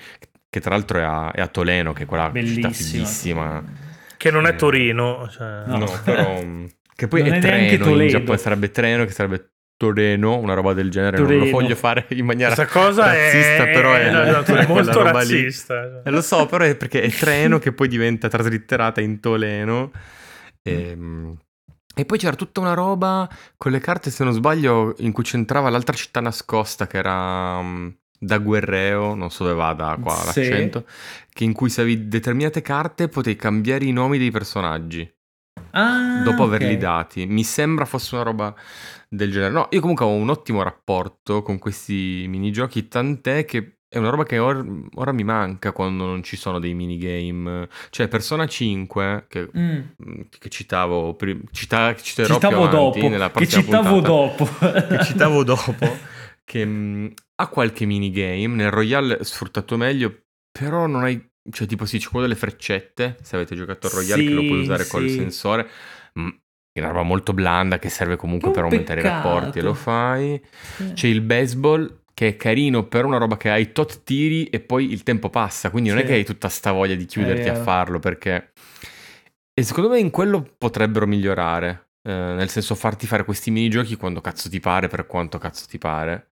Che 0.50 0.60
tra 0.60 0.72
l'altro 0.72 1.00
è 1.00 1.04
a, 1.04 1.32
è 1.32 1.42
a 1.42 1.48
Toleno, 1.48 1.92
che 1.94 2.04
è 2.04 2.06
quella 2.06 2.26
città 2.34 2.40
Bellissima. 2.40 2.72
fighissima. 2.74 3.64
che 4.18 4.32
non 4.32 4.46
è 4.46 4.52
Eh, 4.52 4.56
Torino. 4.56 5.28
Cioè, 5.30 5.64
No. 5.66 5.78
No, 5.80 5.92
però. 6.04 6.40
che 7.02 7.08
poi 7.08 7.24
Non 7.24 7.34
è 7.34 7.38
è 7.38 7.40
treno 7.42 7.72
in 7.72 7.80
Toledo. 7.80 8.12
Giappone, 8.12 8.38
sarebbe 8.38 8.70
treno, 8.70 9.06
che 9.06 9.12
sarebbe 9.12 9.54
Toreno, 9.76 10.38
una 10.38 10.54
roba 10.54 10.74
del 10.74 10.92
genere. 10.92 11.18
Non 11.18 11.26
Toreno. 11.26 11.46
lo 11.46 11.50
voglio 11.50 11.76
fare 11.76 12.06
in 12.10 12.26
maniera 12.26 12.54
Questa 12.54 12.72
cosa 12.72 13.06
razzista, 13.08 13.68
è, 13.68 13.74
però 13.74 13.94
è, 13.96 14.12
no, 14.12 14.24
no, 14.26 14.44
è 14.44 14.68
molto 14.68 15.02
razzista. 15.02 16.04
Eh, 16.04 16.12
lo 16.12 16.22
so, 16.22 16.46
però 16.46 16.64
è 16.64 16.76
perché 16.76 17.02
è 17.02 17.10
treno 17.10 17.58
che 17.58 17.72
poi 17.72 17.88
diventa 17.88 18.28
traslitterata 18.28 19.02
in 19.02 19.20
Toleno. 19.20 19.92
Ehm, 20.62 21.36
E, 21.96 22.06
poi 22.06 22.20
c'era 22.20 22.36
tutta 22.36 22.60
una 22.62 22.74
roba 22.76 23.28
con 23.58 23.72
le 23.72 23.80
carte, 23.80 24.12
se 24.12 24.24
non 24.24 24.34
sbaglio, 24.34 24.94
in 25.00 25.12
cui 25.12 25.24
c'entrava 25.24 25.70
l'altra 25.70 25.96
città 25.96 26.22
nascosta 26.22 26.86
che 26.86 26.98
era 27.00 27.60
mm, 27.62 27.88
da 28.20 28.38
Guerreo, 28.38 29.16
non 29.16 29.32
so 29.32 29.44
dove 29.46 29.56
vada 29.56 29.98
qua 30.00 30.14
Sì. 30.16 30.48
l'accento, 30.48 30.86
che 31.34 31.44
in 31.44 31.54
cui 31.54 31.70
se 31.72 31.82
avevi 31.82 32.08
determinate 32.08 32.62
carte 32.62 33.08
potevi 33.10 33.36
cambiare 33.36 33.84
i 33.86 33.92
nomi 33.92 34.20
dei 34.20 34.30
personaggi 34.30 35.12
Ah, 35.72 36.22
dopo 36.24 36.44
ok. 36.44 36.48
averli 36.48 36.78
dati. 36.78 37.26
Mi 37.26 37.44
sembra 37.44 37.86
fosse 37.86 38.16
una 38.16 38.24
roba 38.24 38.56
del 39.10 39.32
genere. 39.32 39.52
No, 39.52 39.68
io 39.72 39.80
comunque 39.82 40.06
ho 40.06 40.10
un 40.14 40.30
ottimo 40.30 40.62
rapporto 40.64 41.42
con 41.42 41.60
questi 41.60 42.26
minigiochi, 42.28 42.88
tant'è 42.88 43.46
che 43.46 43.78
è 43.88 43.98
una 43.98 44.10
roba 44.10 44.24
che 44.24 44.38
or- 44.40 44.66
ora 44.96 45.12
mi 45.12 45.26
manca 45.26 45.74
quando 45.74 46.06
non 46.06 46.24
ci 46.24 46.38
sono 46.38 46.60
dei 46.60 46.74
minigame. 46.74 47.68
Cioè, 47.90 48.08
Persona 48.08 48.48
5, 48.48 49.26
che, 49.28 49.50
Mm. 49.58 49.80
che 50.40 50.50
citavo, 50.50 51.14
pri- 51.16 51.42
cita- 51.52 51.94
citerò 51.96 52.36
Citavo 52.36 52.68
dopo, 52.68 53.08
nella 53.10 53.30
che 53.32 53.48
citavo 53.48 54.02
puntata, 54.02 54.08
dopo. 54.08 54.88
che 54.88 55.04
citavo 55.04 55.44
dopo, 55.44 55.98
che 56.46 56.66
mh, 56.66 57.14
ha 57.36 57.48
qualche 57.48 57.86
minigame, 57.86 58.48
nel 58.48 58.72
Royale 58.72 59.24
sfruttato 59.26 59.76
meglio, 59.76 60.22
però 60.52 60.88
non 60.88 61.04
hai... 61.04 61.30
Cioè, 61.50 61.68
tipo 61.68 61.86
sì, 61.86 61.98
c'è 61.98 62.10
quello 62.10 62.26
delle 62.28 62.38
freccette, 62.38 63.18
se 63.22 63.36
avete 63.36 63.56
giocato 63.56 63.88
al 63.88 63.94
Royale, 63.94 64.24
che 64.24 64.30
lo 64.30 64.42
puoi 64.46 64.58
Sì, 64.58 64.64
usare 64.64 64.88
col 64.88 65.08
sì. 65.10 65.16
sensore. 65.16 65.68
mh, 66.14 66.28
È 66.74 66.80
una 66.80 66.90
roba 66.90 67.04
molto 67.04 67.34
blanda 67.34 67.80
che 67.80 67.90
serve 67.90 68.16
comunque 68.16 68.50
Un 68.50 68.54
per 68.54 68.64
aumentare 68.64 69.00
i 69.02 69.04
rapporti 69.04 69.48
e 69.60 69.62
peccato. 69.62 69.66
lo 69.68 69.74
fai. 69.74 70.42
Sì. 70.78 70.92
C'è 70.94 71.08
il 71.08 71.22
baseball 71.22 72.00
che 72.14 72.28
è 72.30 72.36
carino 72.36 72.86
per 72.88 73.06
una 73.06 73.18
roba 73.18 73.36
che 73.38 73.50
hai 73.50 73.72
tot 73.72 74.04
tiri 74.04 74.46
e 74.46 74.60
poi 74.60 74.92
il 74.92 75.02
tempo 75.04 75.30
passa, 75.30 75.70
quindi 75.72 75.90
non 75.90 75.98
è 75.98 76.02
Sì. 76.02 76.08
che 76.08 76.14
hai 76.14 76.24
tutta 76.26 76.48
sta 76.50 76.72
voglia 76.72 76.96
di 76.96 77.06
chiuderti 77.06 77.50
a 77.50 77.56
farlo 77.56 78.00
perché... 78.00 78.52
E 79.54 79.64
secondo 79.64 79.90
me 79.90 80.00
in 80.00 80.12
quello 80.12 80.48
potrebbero 80.58 81.06
migliorare, 81.08 81.90
eh, 82.04 82.12
nel 82.12 82.50
senso 82.50 82.74
farti 82.76 83.06
fare 83.06 83.26
questi 83.26 83.52
minigiochi 83.52 83.96
quando 83.96 84.22
cazzo 84.22 84.50
ti 84.50 84.60
pare, 84.60 84.88
per 84.88 85.06
quanto 85.08 85.38
cazzo 85.40 85.66
ti 85.68 85.78
pare, 85.78 86.32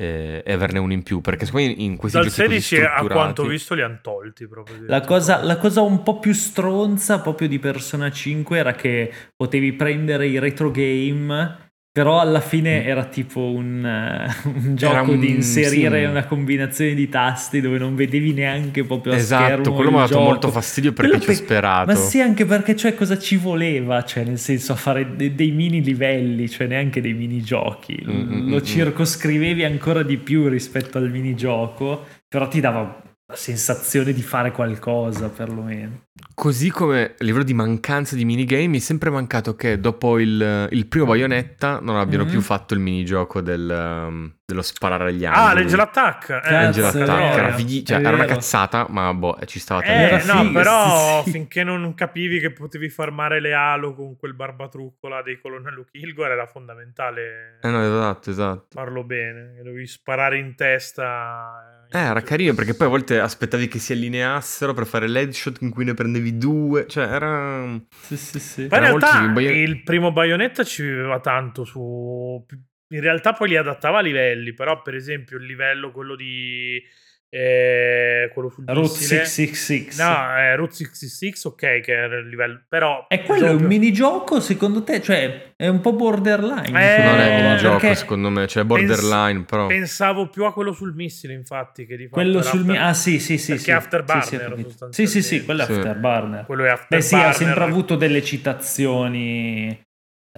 eh, 0.00 0.42
e 0.46 0.52
averne 0.52 0.78
uno 0.78 0.92
in 0.92 1.02
più, 1.02 1.20
perché 1.20 1.44
secondo 1.44 1.66
me 1.66 1.72
in 1.72 1.96
questi 1.96 2.18
Dal 2.18 2.28
giochi 2.28 2.42
così 2.42 2.60
16 2.60 2.80
a 2.84 3.04
quanto 3.04 3.42
ho 3.42 3.46
visto 3.46 3.74
li 3.74 3.82
hanno 3.82 3.98
tolti 4.00 4.46
proprio. 4.46 4.76
La 4.86 5.00
cosa, 5.00 5.42
la 5.42 5.58
cosa 5.58 5.82
un 5.82 6.04
po' 6.04 6.20
più 6.20 6.32
stronza 6.32 7.20
proprio 7.20 7.48
di 7.48 7.58
Persona 7.58 8.08
5 8.08 8.56
era 8.56 8.72
che 8.74 9.12
potevi 9.34 9.72
prendere 9.72 10.28
i 10.28 10.38
retro 10.38 10.70
game, 10.70 11.67
però 11.98 12.20
alla 12.20 12.38
fine 12.38 12.84
era 12.84 13.06
tipo 13.06 13.40
un, 13.40 13.84
eh, 13.84 14.32
un 14.48 14.76
gioco 14.76 15.10
un- 15.10 15.18
di 15.18 15.30
inserire 15.30 16.04
sì. 16.04 16.04
una 16.08 16.26
combinazione 16.26 16.94
di 16.94 17.08
tasti 17.08 17.60
dove 17.60 17.76
non 17.76 17.96
vedevi 17.96 18.32
neanche 18.32 18.84
proprio 18.84 19.14
a 19.14 19.16
Esatto, 19.16 19.44
schermo 19.44 19.72
quello 19.72 19.90
mi 19.90 19.96
ha 19.96 20.00
dato 20.02 20.20
molto 20.20 20.48
fastidio 20.52 20.92
perché 20.92 21.10
Quello 21.10 21.24
ci 21.24 21.30
ho 21.30 21.32
pe- 21.32 21.38
sperato. 21.44 21.90
Ma 21.90 21.96
sì, 21.96 22.20
anche 22.20 22.44
perché 22.44 22.76
cioè 22.76 22.94
cosa 22.94 23.18
ci 23.18 23.34
voleva, 23.36 24.04
cioè 24.04 24.22
nel 24.22 24.38
senso 24.38 24.74
a 24.74 24.76
fare 24.76 25.16
de- 25.16 25.34
dei 25.34 25.50
mini 25.50 25.82
livelli, 25.82 26.48
cioè 26.48 26.68
neanche 26.68 27.00
dei 27.00 27.14
minigiochi. 27.14 28.00
Mm, 28.08 28.12
mm, 28.12 28.48
Lo 28.48 28.56
mm, 28.60 28.62
circoscrivevi 28.62 29.64
ancora 29.64 30.04
di 30.04 30.18
più 30.18 30.46
rispetto 30.46 30.98
al 30.98 31.10
minigioco, 31.10 32.06
però 32.28 32.46
ti 32.46 32.60
dava 32.60 33.02
la 33.30 33.36
sensazione 33.36 34.14
di 34.14 34.22
fare 34.22 34.50
qualcosa 34.52 35.28
perlomeno. 35.28 36.04
Così 36.34 36.70
come 36.70 37.10
a 37.10 37.14
livello 37.24 37.44
di 37.44 37.52
mancanza 37.52 38.16
di 38.16 38.24
minigame, 38.24 38.66
mi 38.68 38.78
è 38.78 38.80
sempre 38.80 39.10
mancato 39.10 39.54
che 39.54 39.78
dopo 39.78 40.18
il, 40.18 40.66
il 40.70 40.86
primo 40.86 41.04
Bayonetta 41.04 41.78
non 41.80 41.96
abbiano 41.96 42.24
Mhm. 42.24 42.30
più 42.30 42.40
fatto 42.40 42.72
il 42.72 42.80
minigioco 42.80 43.42
del, 43.42 43.68
um, 44.08 44.34
dello 44.46 44.62
sparare 44.62 45.10
agli 45.10 45.26
Ah, 45.26 45.50
angeli. 45.50 45.78
Attack. 45.80 46.30
Eh, 46.42 46.54
Angel 46.54 46.84
Attack, 46.84 47.04
è 47.06 47.30
che 47.34 47.38
era, 47.38 47.52
fighi- 47.52 47.84
cioè, 47.84 47.98
era 47.98 48.12
una 48.14 48.24
cazzata, 48.24 48.86
ma 48.88 49.12
boh, 49.12 49.38
ci 49.44 49.58
stava 49.58 49.82
Eh. 49.82 49.92
Era 49.92 50.32
no, 50.32 50.50
però 50.50 51.22
sì, 51.24 51.30
finché 51.32 51.62
non 51.64 51.92
capivi 51.94 52.40
che 52.40 52.50
potevi 52.52 52.88
farmare 52.88 53.40
le 53.40 53.52
Halo 53.52 53.94
con 53.94 54.16
quel 54.16 54.32
barbatrucco 54.34 55.06
là 55.06 55.20
dei 55.20 55.38
colonnello 55.38 55.84
Kilgore 55.90 56.32
era 56.32 56.46
fondamentale 56.46 57.58
Eh 57.60 57.68
no, 57.70 57.82
esatto, 57.84 58.30
esatto. 58.30 58.66
farlo 58.70 59.04
bene. 59.04 59.60
Dovevi 59.62 59.86
sparare 59.86 60.38
in 60.38 60.54
testa. 60.54 61.77
Eh, 61.90 61.98
era 61.98 62.20
carino 62.20 62.54
perché 62.54 62.74
poi 62.74 62.86
a 62.86 62.90
volte 62.90 63.18
aspettavi 63.18 63.68
che 63.68 63.78
si 63.78 63.92
allineassero 63.92 64.74
per 64.74 64.86
fare 64.86 65.08
l'headshot 65.08 65.62
in 65.62 65.70
cui 65.70 65.84
ne 65.84 65.94
prendevi 65.94 66.36
due. 66.36 66.86
Cioè, 66.86 67.04
era. 67.04 67.80
Sì, 68.02 68.16
sì, 68.16 68.38
sì. 68.38 68.66
Poi 68.66 68.78
in 68.78 68.84
Era 68.84 68.90
molto 68.92 69.06
realtà 69.06 69.32
Bayon- 69.32 69.56
il 69.56 69.82
primo 69.82 70.12
Bayonetta 70.12 70.64
ci 70.64 70.82
viveva 70.82 71.20
tanto 71.20 71.64
su... 71.64 72.44
In 72.90 73.00
realtà 73.00 73.32
poi 73.32 73.48
li 73.48 73.56
adattava 73.56 73.98
a 73.98 74.02
livelli, 74.02 74.54
però 74.54 74.80
per 74.80 74.94
esempio 74.94 75.36
il 75.36 75.44
livello, 75.44 75.90
quello 75.92 76.16
di 76.16 76.82
eh, 77.30 78.30
quello 78.32 78.48
sul 78.48 78.64
Route 78.66 78.80
missile. 78.80 79.24
666. 79.26 80.04
No, 80.06 80.36
eh, 80.38 80.56
Route 80.56 80.72
66, 80.74 81.32
ok, 81.44 81.80
che 81.80 81.92
era 81.92 82.16
il 82.18 82.28
livello, 82.28 82.62
però... 82.68 83.04
E 83.08 83.22
quello 83.22 83.46
è 83.46 83.50
un 83.50 83.62
minigioco 83.64 84.40
secondo 84.40 84.82
te? 84.82 85.02
Cioè, 85.02 85.52
è 85.56 85.66
un 85.68 85.80
po' 85.80 85.92
borderline. 85.92 86.68
Eh, 86.68 87.02
non 87.02 87.18
è 87.20 87.26
Eh, 87.26 87.36
un 87.40 87.44
minigioco, 87.44 87.78
perché 87.78 87.94
secondo 87.96 88.30
me, 88.30 88.46
cioè 88.46 88.64
borderline, 88.64 89.44
però. 89.44 89.66
Pensavo 89.66 90.28
più 90.28 90.44
a 90.44 90.52
quello 90.52 90.72
sul 90.72 90.94
missile, 90.94 91.34
infatti, 91.34 91.84
che 91.86 91.96
di 91.96 92.04
fatto 92.08 92.14
quello 92.22 92.42
sul 92.42 92.64
mi- 92.64 92.70
after- 92.76 92.86
Ah, 92.88 92.94
sì, 92.94 93.18
sì, 93.20 93.36
sì. 93.38 93.48
perché 93.52 93.64
sì. 93.64 93.70
Afterburner, 93.72 94.56
Sì, 94.90 95.06
sì, 95.06 95.06
sì, 95.06 95.06
sì, 95.06 95.22
sì, 95.22 95.44
quello 95.44 95.62
è 95.62 95.66
Sì. 95.66 95.72
Afterburner. 95.72 96.44
Quello 96.46 96.64
è 96.64 96.78
Beh, 96.88 97.00
sì, 97.02 97.14
ha 97.14 97.28
Afterburner. 97.28 97.34
sempre 97.34 97.64
avuto 97.64 97.96
delle 97.96 98.22
citazioni. 98.22 99.68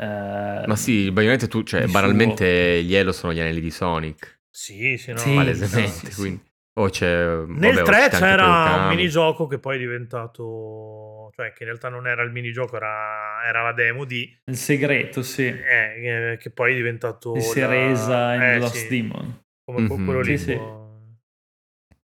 eh, 0.01 0.65
Ma 0.67 0.77
sì, 0.77 1.11
banalmente 1.11 1.47
tu, 1.49 1.63
cioè, 1.63 1.87
banalmente 1.87 2.83
gli 2.83 2.95
Elo 2.95 3.13
sono 3.13 3.33
gli 3.35 3.41
anelli 3.41 3.61
di 3.61 3.71
Sonic, 3.71 4.39
Sì, 4.51 4.97
sì, 4.97 5.13
no. 5.13 5.19
Sì, 5.19 5.35
palesemente, 5.35 5.91
sì, 5.91 6.07
sì, 6.07 6.15
quindi... 6.21 6.43
O 6.75 6.89
c'è... 6.89 7.25
Nel 7.47 7.75
vabbè, 7.75 7.83
3 7.83 7.93
c'è 7.93 8.03
anche 8.03 8.19
c'era 8.19 8.77
un 8.77 8.89
minigioco 8.89 9.47
che 9.47 9.59
poi 9.59 9.77
è 9.77 9.79
diventato... 9.79 11.31
Cioè, 11.35 11.53
che 11.53 11.63
in 11.63 11.67
realtà 11.67 11.89
non 11.89 12.07
era 12.07 12.23
il 12.23 12.31
minigioco, 12.31 12.77
era, 12.77 13.43
era 13.45 13.63
la 13.63 13.73
demo 13.73 14.05
di... 14.05 14.39
Il 14.45 14.57
segreto, 14.57 15.23
sì. 15.23 15.47
eh, 15.47 16.37
che 16.41 16.51
poi 16.51 16.73
è 16.73 16.77
diventato... 16.77 17.33
Che 17.33 17.41
si 17.41 17.61
è 17.61 17.67
resa 17.67 18.35
in 18.35 18.43
eh, 18.43 18.59
Lost 18.59 18.77
sì, 18.77 18.89
Demon. 18.89 19.43
Come 19.65 19.81
Mhm. 19.81 20.05
quello 20.05 20.21
lì. 20.21 20.39
Sì, 20.39 20.45
sì. 20.45 20.61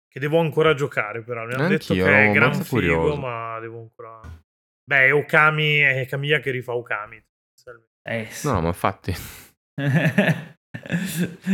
Che 0.08 0.20
devo 0.20 0.40
ancora 0.40 0.74
giocare, 0.74 1.24
però. 1.24 1.46
Mi 1.46 1.54
hanno 1.54 1.68
detto 1.70 1.94
che 1.94 2.30
è 2.30 2.32
gran 2.32 2.54
figo, 2.54 2.68
curioso. 2.70 3.16
ma 3.16 3.60
devo 3.60 3.80
ancora... 3.80 4.20
Beh, 4.86 5.06
è 5.08 5.14
Okami, 5.14 5.80
è 5.80 6.06
Kamiya 6.08 6.40
che 6.40 6.52
rifà 6.52 6.74
Okami. 6.74 7.24
Eh, 8.04 8.28
sì. 8.30 8.48
No, 8.48 8.62
ma 8.62 8.68
infatti... 8.68 9.14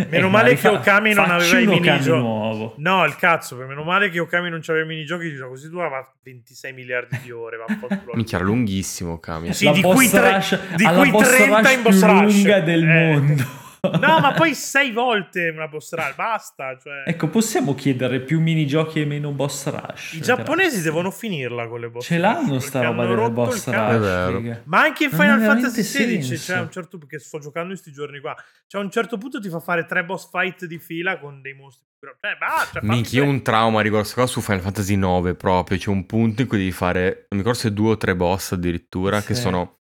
Meno 0.09 0.29
male 0.29 0.55
che 0.55 0.69
Okami 0.69 1.13
non 1.13 1.29
aveva 1.29 1.59
i 1.59 1.65
minigiochi. 1.67 2.73
No, 2.77 3.03
il 3.05 3.15
cazzo, 3.17 3.57
per 3.57 3.67
meno 3.67 3.83
male 3.83 4.09
che 4.09 4.19
Okami 4.19 4.49
non 4.49 4.61
c'aveva 4.61 4.85
i 4.85 4.87
minigiochi, 4.87 5.35
così 5.37 5.69
durava 5.69 6.09
26 6.23 6.73
miliardi 6.73 7.19
di 7.21 7.31
ore. 7.31 7.57
Minchia, 8.13 8.37
era 8.37 8.47
lunghissimo 8.47 9.13
Okami. 9.13 9.53
Sì, 9.53 9.65
la 9.65 9.71
di 9.73 9.81
boss 9.81 9.95
cui 9.95 10.09
tre- 10.09 10.31
rush, 10.33 10.59
di 10.75 10.83
cui 10.85 11.09
boss 11.11 11.29
30 11.35 11.57
rush 11.59 11.73
in 11.73 11.81
boss 11.81 11.97
più 11.99 12.07
rush. 12.07 12.33
lunga 12.33 12.59
del 12.61 12.83
Eh. 12.83 12.85
mondo. 12.85 13.57
No, 13.81 14.19
ma 14.19 14.33
poi 14.33 14.53
sei 14.53 14.91
volte 14.91 15.49
una 15.49 15.67
boss 15.67 15.93
rush, 15.93 16.15
basta. 16.15 16.77
Cioè. 16.77 17.03
Ecco, 17.05 17.27
possiamo 17.29 17.75
chiedere 17.75 18.19
più 18.19 18.41
minigiochi 18.41 19.01
e 19.01 19.05
meno 19.05 19.31
boss 19.31 19.67
rush. 19.69 20.13
I 20.13 20.21
giapponesi 20.21 20.69
Grazie. 20.75 20.83
devono 20.83 21.11
finirla 21.11 21.67
con 21.67 21.79
le 21.79 21.89
boss 21.89 22.05
Ce 22.05 22.15
rush, 22.15 22.23
l'hanno 22.23 22.59
sta 22.59 22.81
roba 22.83 23.05
delle 23.05 23.29
boss 23.31 23.65
rush. 23.69 24.61
Ma 24.65 24.81
anche 24.81 25.05
in 25.05 25.09
Final 25.11 25.41
Fantasy 25.41 25.81
XVI 25.81 26.37
c'è 26.37 26.59
un 26.59 26.71
certo 26.71 26.97
perché 26.97 27.19
sto 27.19 27.39
giocando 27.39 27.71
in 27.71 27.77
sti 27.77 27.91
giorni 27.91 28.19
qua. 28.19 28.35
C'è 28.67 28.77
un 28.77 28.89
certo 28.91 29.17
punto 29.17 29.39
ti 29.39 29.49
fa 29.49 29.59
fare 29.59 29.85
tre 29.85 30.03
boss 30.03 30.29
fight 30.29 30.65
di 30.65 30.77
fila 30.79 31.17
con 31.19 31.41
dei 31.41 31.53
mostri. 31.53 31.87
Eh, 32.01 32.37
basta, 32.39 32.79
Minchia, 32.81 33.23
io 33.23 33.29
un 33.29 33.41
trauma 33.41 33.81
riguardo 33.81 34.07
a 34.07 34.11
questa 34.13 34.21
cosa 34.21 34.31
su 34.31 34.41
Final 34.41 34.61
Fantasy 34.61 34.95
9 34.95 35.35
proprio. 35.35 35.77
C'è 35.77 35.89
un 35.89 36.05
punto 36.05 36.41
in 36.41 36.47
cui 36.47 36.57
devi 36.57 36.71
fare, 36.71 37.01
non 37.01 37.25
mi 37.31 37.37
ricordo 37.37 37.59
se 37.59 37.73
due 37.73 37.91
o 37.91 37.97
tre 37.97 38.15
boss 38.15 38.53
addirittura, 38.53 39.21
che 39.21 39.35
Sì. 39.35 39.41
sono 39.41 39.79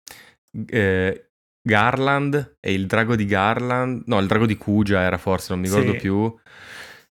eh, 0.68 1.25
Garland 1.66 2.58
e 2.60 2.72
il 2.72 2.86
drago 2.86 3.16
di 3.16 3.24
Garland. 3.26 4.04
No, 4.06 4.20
il 4.20 4.28
drago 4.28 4.46
di 4.46 4.56
Kuja 4.56 5.00
era 5.00 5.18
forse, 5.18 5.48
non 5.52 5.60
mi 5.60 5.66
ricordo 5.68 5.92
Sì. 5.92 5.98
più. 5.98 6.32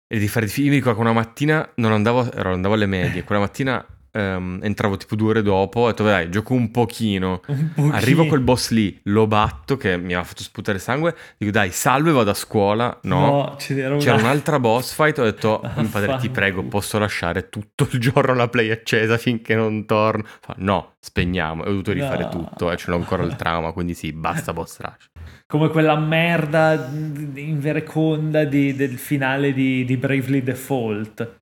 E 0.06 0.18
di 0.18 0.28
fare 0.28 0.44
io 0.46 0.64
mi 0.68 0.74
ricordo 0.76 0.98
che 0.98 1.04
una 1.04 1.14
mattina 1.14 1.66
non 1.76 1.92
andavo, 1.92 2.30
ero- 2.30 2.52
andavo 2.52 2.74
alle 2.74 2.84
medie, 2.86 3.24
quella 3.24 3.40
mattina 3.40 3.82
ehm, 4.12 4.60
entravo 4.62 4.96
tipo 4.96 5.16
due 5.16 5.30
ore 5.30 5.42
dopo 5.42 5.80
ho 5.80 5.86
detto 5.88 6.04
dai, 6.04 6.30
gioco 6.30 6.54
un 6.54 6.70
pochino. 6.70 7.40
Un 7.52 7.72
pochino. 7.74 7.94
Arrivo 7.94 8.22
a 8.22 8.26
quel 8.26 8.40
boss 8.40 8.70
lì, 8.70 9.00
lo 9.04 9.26
batto 9.26 9.76
che 9.76 9.96
mi 9.96 10.06
aveva 10.12 10.24
fatto 10.24 10.42
sputare 10.42 10.78
sangue, 10.78 11.14
dico 11.38 11.50
dai, 11.50 11.70
salve, 11.70 12.12
vado 12.12 12.30
a 12.30 12.34
scuola. 12.34 12.98
No, 13.02 13.56
n'era 13.68 13.96
c'era 13.96 14.14
una- 14.14 14.22
un'altra 14.22 14.58
boss 14.60 14.92
fight, 14.94 15.18
ho 15.18 15.24
detto, 15.24 15.60
mio 15.76 15.88
padre 15.88 16.16
ti 16.18 16.28
prego, 16.30 16.62
posso 16.62 16.98
lasciare 16.98 17.48
tutto 17.48 17.88
il 17.90 17.98
giorno 17.98 18.34
la 18.34 18.48
play 18.48 18.70
accesa 18.70 19.16
finché 19.18 19.54
non 19.54 19.84
torno? 19.86 20.24
Fa, 20.40 20.54
no, 20.58 20.94
spegniamo, 21.00 21.62
ho 21.62 21.66
dovuto 21.66 21.92
rifare 21.92 22.24
No. 22.24 22.28
tutto 22.28 22.70
e 22.70 22.76
ce 22.76 22.90
l'ho 22.90 22.96
ancora 22.96 23.22
il 23.24 23.34
trauma, 23.36 23.72
quindi 23.72 23.94
sì, 23.94 24.12
basta 24.12 24.52
boss 24.54 24.78
rush. 24.80 25.10
Come 25.46 25.68
quella 25.68 25.96
merda 25.96 26.88
in 26.92 27.58
vereconda 27.60 28.44
di- 28.44 28.74
del 28.74 28.96
finale 28.98 29.52
di, 29.52 29.84
di 29.84 29.96
Bravely 29.96 30.42
Default. 30.42 31.40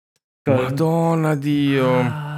Madonna 0.50 1.34
Dio. 1.36 2.00
Ah, 2.00 2.29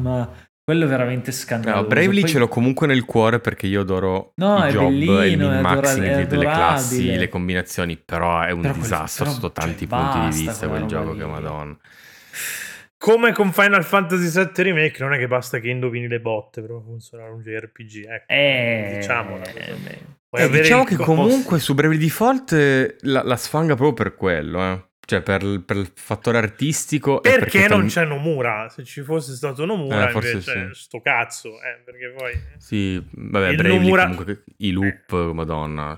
ma 0.00 0.30
quello 0.64 0.84
è 0.84 0.88
veramente 0.88 1.32
scandaloso. 1.32 1.82
No, 1.82 1.88
Bravely 1.88 2.20
Poi- 2.20 2.30
ce 2.30 2.38
l'ho 2.38 2.48
comunque 2.48 2.86
nel 2.86 3.04
cuore 3.04 3.40
perché 3.40 3.66
io 3.66 3.80
adoro 3.80 4.32
No, 4.36 4.58
i 4.64 4.68
è 4.68 4.72
job, 4.72 4.84
bellino, 4.88 5.24
il 5.24 5.38
min-maxing 5.38 6.26
delle 6.26 6.44
classi, 6.44 7.16
le 7.16 7.28
combinazioni, 7.28 7.96
però 7.96 8.40
è 8.42 8.50
un 8.50 8.60
Però 8.60 8.72
quel- 8.74 8.82
disastro 8.84 9.24
però, 9.24 9.34
sotto 9.36 9.52
cioè, 9.54 9.64
tanti 9.66 9.86
punti 9.86 10.18
di 10.20 10.44
vista 10.44 10.68
quel 10.68 10.84
gioco 10.84 11.14
che 11.14 11.24
madonna. 11.24 11.76
Come 12.98 13.32
con 13.32 13.52
Final 13.52 13.84
Fantasy 13.84 14.28
VII 14.28 14.62
Remake, 14.64 15.02
non 15.02 15.14
è 15.14 15.18
che 15.18 15.28
basta 15.28 15.58
che 15.60 15.68
indovini 15.68 16.08
le 16.08 16.20
botte 16.20 16.60
per 16.60 16.70
funzionare 16.84 17.30
un 17.30 17.40
JRPG. 17.40 18.04
Ecco, 18.08 18.24
Eh, 18.32 18.96
diciamolo. 18.98 19.44
eh, 19.44 20.42
Eh, 20.42 20.50
diciamo 20.50 20.82
che 20.84 20.96
co- 20.96 21.04
comunque 21.04 21.60
su 21.60 21.74
Bravely 21.74 21.96
Default 21.98 22.52
eh, 22.54 22.96
la, 23.02 23.22
la 23.22 23.36
sfanga 23.36 23.76
proprio 23.76 23.92
per 23.94 24.14
quello, 24.16 24.60
eh. 24.60 24.87
Cioè 25.08 25.22
per, 25.22 25.62
per 25.64 25.76
il 25.78 25.90
fattore 25.94 26.36
artistico. 26.36 27.20
Perché 27.20 27.66
tal- 27.66 27.78
non 27.78 27.86
c'è 27.86 28.04
Nomura? 28.04 28.68
Se 28.68 28.84
ci 28.84 29.00
fosse 29.00 29.32
stato 29.34 29.64
Nomura, 29.64 30.08
Eh, 30.08 30.12
forse 30.12 30.30
invece, 30.32 30.70
sì. 30.74 30.80
sto 30.82 31.00
cazzo. 31.00 31.48
Eh, 31.62 31.80
perché 31.82 32.12
poi... 32.14 32.38
Sì, 32.58 33.02
vabbè, 33.12 33.54
Bravely 33.54 33.78
Nomura- 33.78 34.02
comunque 34.02 34.44
i 34.58 34.70
loop, 34.70 35.32
madonna. 35.32 35.96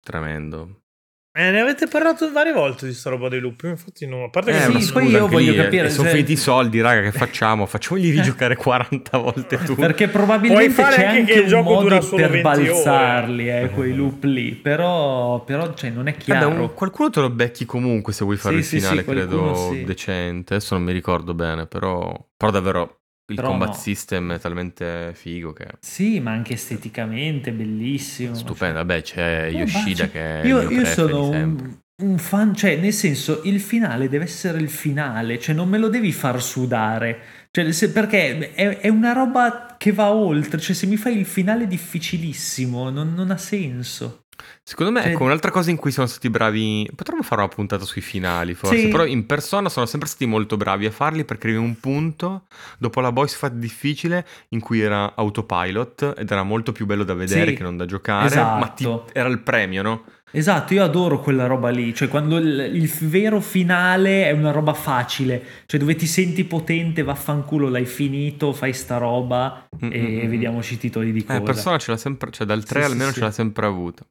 Tremendo. 0.00 0.81
Eh, 1.34 1.50
ne 1.50 1.60
avete 1.60 1.86
parlato 1.86 2.30
varie 2.30 2.52
volte 2.52 2.86
di 2.86 2.92
sta 2.92 3.08
roba 3.08 3.30
dei 3.30 3.40
loop. 3.40 3.62
Infatti, 3.62 4.06
no, 4.06 4.24
a 4.24 4.28
parte 4.28 4.50
Eh, 4.50 4.70
che 4.70 4.80
sì, 4.82 4.92
poi 4.92 5.06
io 5.08 5.26
voglio 5.26 5.52
lì, 5.52 5.58
eh, 5.58 5.62
capire 5.62 5.88
Sono 5.88 6.08
se- 6.08 6.14
finiti 6.14 6.32
i 6.32 6.36
soldi, 6.36 6.82
raga, 6.82 7.00
che 7.00 7.16
facciamo? 7.16 7.64
Facciamoli 7.64 8.10
rigiocare 8.10 8.54
40 8.54 9.16
volte 9.16 9.56
tu. 9.64 9.74
Perché 9.74 10.08
probabilmente 10.08 10.74
c'è 10.82 11.04
anche 11.06 11.20
anche, 11.20 11.32
che 11.32 11.38
il 11.40 11.46
gioco 11.46 11.70
modo 11.70 11.82
dura 11.84 12.00
solo 12.02 12.16
per 12.20 12.30
20 12.32 12.46
ore. 12.48 12.64
balzarli, 12.66 13.48
eh, 13.48 13.70
quei 13.70 13.94
loop 13.94 14.24
lì. 14.24 14.52
Però, 14.56 15.42
però 15.42 15.72
cioè, 15.72 15.88
non 15.88 16.06
è 16.08 16.12
Vabbè, 16.12 16.22
chiaro. 16.22 16.48
un- 16.50 16.74
qualcuno 16.74 17.08
te 17.08 17.20
lo 17.20 17.30
becchi 17.30 17.64
comunque 17.64 18.12
se 18.12 18.24
vuoi 18.24 18.36
fare 18.36 18.56
Sì, 18.56 18.60
il 18.60 18.64
sì, 18.66 18.74
sì, 18.76 18.80
finale, 18.82 19.04
qualcuno 19.04 19.52
credo 19.52 19.70
sì. 19.72 19.84
decente. 19.84 20.54
Adesso 20.56 20.74
non 20.74 20.84
mi 20.84 20.92
ricordo 20.92 21.32
bene, 21.32 21.66
però, 21.66 22.14
però 22.36 22.50
davvero 22.52 23.01
il 23.32 23.40
Però 23.40 23.48
combat 23.48 23.68
no. 23.68 23.74
system 23.74 24.32
è 24.32 24.38
talmente 24.38 25.12
figo 25.14 25.52
che 25.52 25.66
Sì, 25.80 26.20
ma 26.20 26.30
anche 26.32 26.54
esteticamente 26.54 27.52
bellissimo. 27.52 28.34
stupendo. 28.34 28.74
Vabbè, 28.78 29.02
c'è 29.02 29.50
No, 29.50 29.58
Yoshida 29.58 30.08
che 30.08 30.20
è 30.42 30.46
io, 30.46 30.70
io 30.70 30.84
sono 30.84 31.28
un, 31.28 31.78
un 32.02 32.18
fan, 32.18 32.54
cioè 32.54 32.76
nel 32.76 32.92
senso 32.92 33.42
il 33.44 33.60
finale 33.60 34.08
deve 34.08 34.24
essere 34.24 34.58
il 34.58 34.68
finale, 34.70 35.38
cioè 35.38 35.54
non 35.54 35.68
me 35.68 35.78
lo 35.78 35.88
devi 35.88 36.12
far 36.12 36.42
sudare, 36.42 37.18
cioè, 37.50 37.70
se- 37.72 37.90
perché 37.90 38.52
è, 38.54 38.78
è 38.78 38.88
una 38.88 39.12
roba 39.12 39.74
che 39.78 39.92
va 39.92 40.12
oltre, 40.12 40.60
cioè 40.60 40.74
se 40.74 40.86
mi 40.86 40.96
fai 40.96 41.16
il 41.18 41.26
finale 41.26 41.66
difficilissimo 41.66 42.90
non, 42.90 43.14
non 43.14 43.30
ha 43.30 43.36
senso. 43.36 44.21
Secondo 44.62 44.92
me, 44.92 45.02
Cioè- 45.02 45.12
ecco, 45.12 45.24
un'altra 45.24 45.50
cosa 45.50 45.70
in 45.70 45.76
cui 45.76 45.90
sono 45.90 46.06
stati 46.06 46.30
bravi. 46.30 46.88
Potremmo 46.94 47.22
fare 47.22 47.40
una 47.42 47.50
puntata 47.50 47.84
sui 47.84 48.00
finali, 48.00 48.54
forse. 48.54 48.78
Sì. 48.78 48.88
Però 48.88 49.04
in 49.04 49.26
persona 49.26 49.68
sono 49.68 49.86
sempre 49.86 50.08
stati 50.08 50.26
molto 50.26 50.56
bravi 50.56 50.86
a 50.86 50.90
farli 50.90 51.24
perché 51.24 51.48
arrivi 51.48 51.62
un 51.62 51.78
punto 51.80 52.44
dopo 52.78 53.00
la 53.00 53.12
boss 53.12 53.34
fight 53.36 53.54
difficile 53.54 54.26
in 54.50 54.60
cui 54.60 54.80
era 54.80 55.14
autopilot 55.14 56.14
ed 56.18 56.30
era 56.30 56.42
molto 56.42 56.72
più 56.72 56.86
bello 56.86 57.04
da 57.04 57.14
vedere 57.14 57.50
Sì, 57.50 57.56
che 57.56 57.62
non 57.62 57.76
da 57.76 57.84
giocare. 57.86 58.34
Ma 58.36 58.66
ti- 58.74 58.84
esatto. 58.84 59.08
era 59.12 59.28
il 59.28 59.40
premio, 59.40 59.82
no? 59.82 60.04
Esatto, 60.34 60.72
io 60.72 60.82
adoro 60.82 61.20
quella 61.20 61.44
roba 61.44 61.68
lì, 61.68 61.94
cioè 61.94 62.08
quando 62.08 62.38
il, 62.38 62.70
il 62.74 62.90
vero 63.02 63.38
finale 63.40 64.24
è 64.24 64.30
una 64.30 64.50
roba 64.50 64.72
facile, 64.72 65.42
cioè 65.66 65.78
dove 65.78 65.94
ti 65.94 66.06
senti 66.06 66.44
potente, 66.44 67.02
vaffanculo, 67.02 67.68
l'hai 67.68 67.84
finito, 67.84 68.54
fai 68.54 68.72
sta 68.72 68.96
roba 68.96 69.68
Mm, 69.84 69.90
e 69.92 69.98
mm, 70.00 70.24
mm. 70.26 70.28
vediamoci 70.30 70.74
i 70.74 70.78
titoli 70.78 71.12
di 71.12 71.18
Eh, 71.20 71.24
coda. 71.24 71.40
persona 71.40 71.76
ce 71.78 71.90
l'ha 71.90 71.96
sempre, 71.98 72.30
cioè 72.30 72.46
dal 72.46 72.64
3 72.64 72.80
Sì, 72.80 72.86
almeno 72.90 73.08
sì. 73.10 73.14
ce 73.16 73.20
l'ha 73.24 73.30
sempre 73.30 73.66
avuta. 73.66 74.06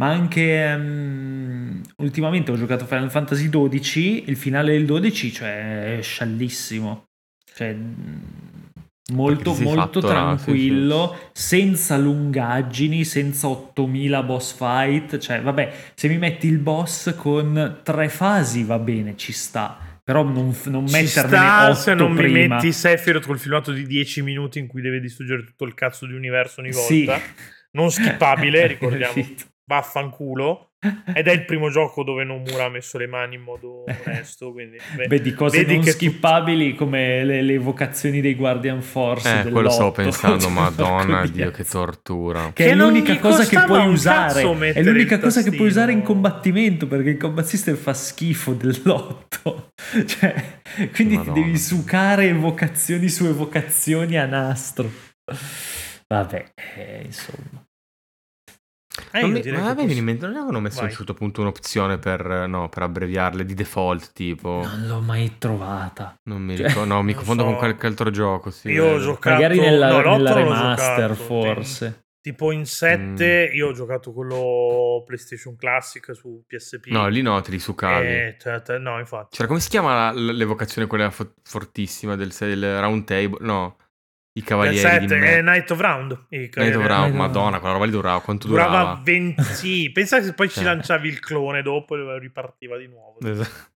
Ma 0.00 0.10
anche 0.10 0.62
ehm, 0.62 1.80
ultimamente 1.96 2.52
ho 2.52 2.56
giocato 2.56 2.86
Final 2.86 3.10
Fantasy 3.10 3.48
XII, 3.48 4.28
il 4.28 4.36
finale 4.36 4.72
del 4.72 4.84
12 4.86 5.32
cioè, 5.32 5.96
è 5.98 6.02
sciallissimo, 6.02 7.04
cioè 7.52 7.72
mh, 7.74 8.70
molto 9.14 9.54
molto 9.54 10.00
fatto 10.00 10.00
là, 10.00 10.06
sì, 10.38 10.44
tranquillo, 10.44 11.18
senza 11.32 11.96
lungaggini, 11.96 13.04
senza 13.04 13.48
8000 13.48 14.22
boss 14.22 14.54
fight, 14.56 15.18
cioè 15.18 15.40
vabbè, 15.42 15.72
se 15.94 16.06
mi 16.08 16.18
metti 16.18 16.46
il 16.46 16.58
boss 16.58 17.14
con 17.16 17.80
tre 17.82 18.08
fasi 18.08 18.62
va 18.62 18.78
bene, 18.78 19.16
ci 19.16 19.32
sta. 19.32 19.78
Però 20.04 20.22
non, 20.22 20.56
non 20.66 20.86
Ci 20.86 20.92
metterne 20.94 21.28
sta 21.28 21.74
se 21.74 21.92
non 21.94 22.12
mi 22.12 22.22
prima. 22.22 22.54
metti 22.54 22.72
Sephiroth 22.72 23.26
col 23.26 23.38
filmato 23.38 23.72
di 23.72 23.84
10 23.84 24.22
minuti 24.22 24.58
in 24.58 24.66
cui 24.66 24.80
deve 24.80 25.00
distruggere 25.00 25.44
tutto 25.44 25.64
il 25.64 25.74
cazzo 25.74 26.06
di 26.06 26.14
universo 26.14 26.60
ogni 26.62 26.72
Sì. 26.72 27.04
volta. 27.04 27.20
Non 27.72 27.90
skippabile, 27.92 28.66
ricordiamo. 28.68 29.12
Vaffanculo. 29.68 30.70
Ed 31.12 31.26
è 31.26 31.32
il 31.32 31.44
primo 31.44 31.70
gioco 31.70 32.04
dove 32.04 32.22
Nomura 32.22 32.66
ha 32.66 32.68
messo 32.68 32.98
le 32.98 33.06
mani 33.06 33.34
in 33.34 33.42
modo 33.42 33.84
onesto. 34.06 34.52
Quindi, 34.52 34.78
beh, 34.96 35.06
Vedi 35.08 35.34
cose 35.34 35.58
vedi 35.58 35.74
non 35.74 35.84
che 35.84 35.90
skippabili 35.90 36.74
come 36.74 37.24
le, 37.24 37.42
le 37.42 37.52
evocazioni 37.54 38.20
dei 38.20 38.34
Guardian 38.34 38.80
Force. 38.80 39.40
Eh, 39.40 39.50
quello 39.50 39.68
stavo 39.68 39.90
pensando, 39.90 40.38
Cioè, 40.38 40.50
madonna, 40.50 41.26
Dio, 41.26 41.50
che 41.50 41.64
tortura. 41.64 42.52
Che, 42.52 42.64
Che 42.64 42.70
è 42.70 42.74
l'unica 42.74 43.18
cosa 43.18 43.44
che 43.44 43.60
puoi 43.66 43.88
usare. 43.88 44.40
È 44.72 44.82
l'unica 44.82 45.18
cosa 45.18 45.42
che 45.42 45.50
puoi 45.50 45.66
usare 45.66 45.92
in 45.92 46.02
combattimento 46.02 46.86
perché 46.86 47.10
il 47.10 47.18
combat 47.18 47.44
system 47.44 47.76
fa 47.76 47.92
schifo 47.92 48.54
dell'otto. 48.54 49.72
cioè, 50.06 50.60
quindi 50.94 51.16
Madonna. 51.16 51.34
ti 51.34 51.40
devi 51.42 51.58
sucare 51.58 52.28
evocazioni 52.28 53.08
su 53.08 53.26
evocazioni 53.26 54.16
a 54.16 54.24
nastro. 54.24 54.90
Vabbè, 56.06 56.52
eh, 56.76 57.02
insomma. 57.04 57.67
Eh, 59.12 59.26
mi, 59.26 59.42
ma 59.52 59.68
a 59.70 59.74
me 59.74 59.84
viene 59.84 60.00
in 60.00 60.04
mente, 60.04 60.26
non 60.26 60.36
avevano 60.36 60.60
messo 60.60 60.78
a 60.78 60.82
Vai. 60.82 60.90
un 60.90 60.96
certo 60.96 61.14
punto 61.14 61.40
un'opzione 61.40 61.98
per, 61.98 62.46
no, 62.48 62.68
per 62.68 62.82
abbreviarle 62.82 63.44
di 63.44 63.54
default, 63.54 64.12
tipo... 64.12 64.62
Non 64.64 64.86
l'ho 64.86 65.00
mai 65.00 65.36
trovata. 65.38 66.14
Non 66.24 66.42
mi 66.42 66.56
Cioè, 66.56 66.68
ricordo, 66.68 66.94
no, 66.94 67.02
mi 67.02 67.14
confondo 67.14 67.42
so. 67.42 67.48
con 67.48 67.58
qualche 67.58 67.86
altro 67.86 68.10
gioco, 68.10 68.50
sì. 68.50 68.70
Io 68.70 68.84
ho 68.84 68.88
vero. 68.88 69.00
giocato 69.00 69.34
Magari 69.34 69.60
nella, 69.60 70.00
no, 70.02 70.16
nella 70.16 70.32
remaster, 70.32 71.10
giocato, 71.10 71.14
forse. 71.24 72.02
Tipo 72.20 72.50
in 72.50 72.66
7 72.66 73.48
Mm. 73.52 73.56
io 73.56 73.68
ho 73.68 73.72
giocato 73.72 74.12
quello 74.12 75.02
PlayStation 75.06 75.56
Classic 75.56 76.14
su 76.14 76.42
PSP. 76.46 76.88
No, 76.88 77.06
lì 77.08 77.22
no, 77.22 77.40
te 77.40 77.50
li 77.52 77.58
sucavi. 77.58 78.06
Eh, 78.06 78.36
cioè, 78.38 78.60
te- 78.60 78.78
no, 78.78 78.98
infatti. 78.98 79.36
C'era 79.36 79.48
come 79.48 79.60
si 79.60 79.68
chiama 79.70 80.10
la- 80.12 80.32
l'evocazione 80.32 80.86
quella 80.88 81.10
fo- 81.10 81.32
fortissima 81.42 82.16
del, 82.16 82.32
del 82.36 82.80
round 82.80 83.04
table? 83.04 83.38
No, 83.46 83.76
i 84.38 84.42
cavalieri 84.42 84.76
di 85.00 85.08
7 85.08 85.16
me. 85.18 85.36
è 85.36 85.42
Night 85.42 85.70
of 85.70 85.80
Round. 85.80 86.26
i 86.30 86.50
Night 86.54 86.74
of 86.74 86.86
Round, 86.86 87.14
madonna, 87.14 87.58
quella 87.58 87.74
roba 87.74 87.84
lì 87.84 87.90
durava, 87.90 88.20
quanto 88.20 88.46
Durava 88.48 88.78
durava? 88.78 89.00
20. 89.04 89.42
Sì, 89.54 89.90
pensa 89.92 90.20
che 90.20 90.32
poi 90.32 90.48
ci 90.48 90.56
Cioè. 90.56 90.64
lanciavi 90.64 91.08
il 91.08 91.20
clone 91.20 91.62
dopo 91.62 91.96
e 91.96 92.18
ripartiva 92.18 92.76
di 92.76 92.86
nuovo. 92.86 93.18
Esatto. 93.20 93.76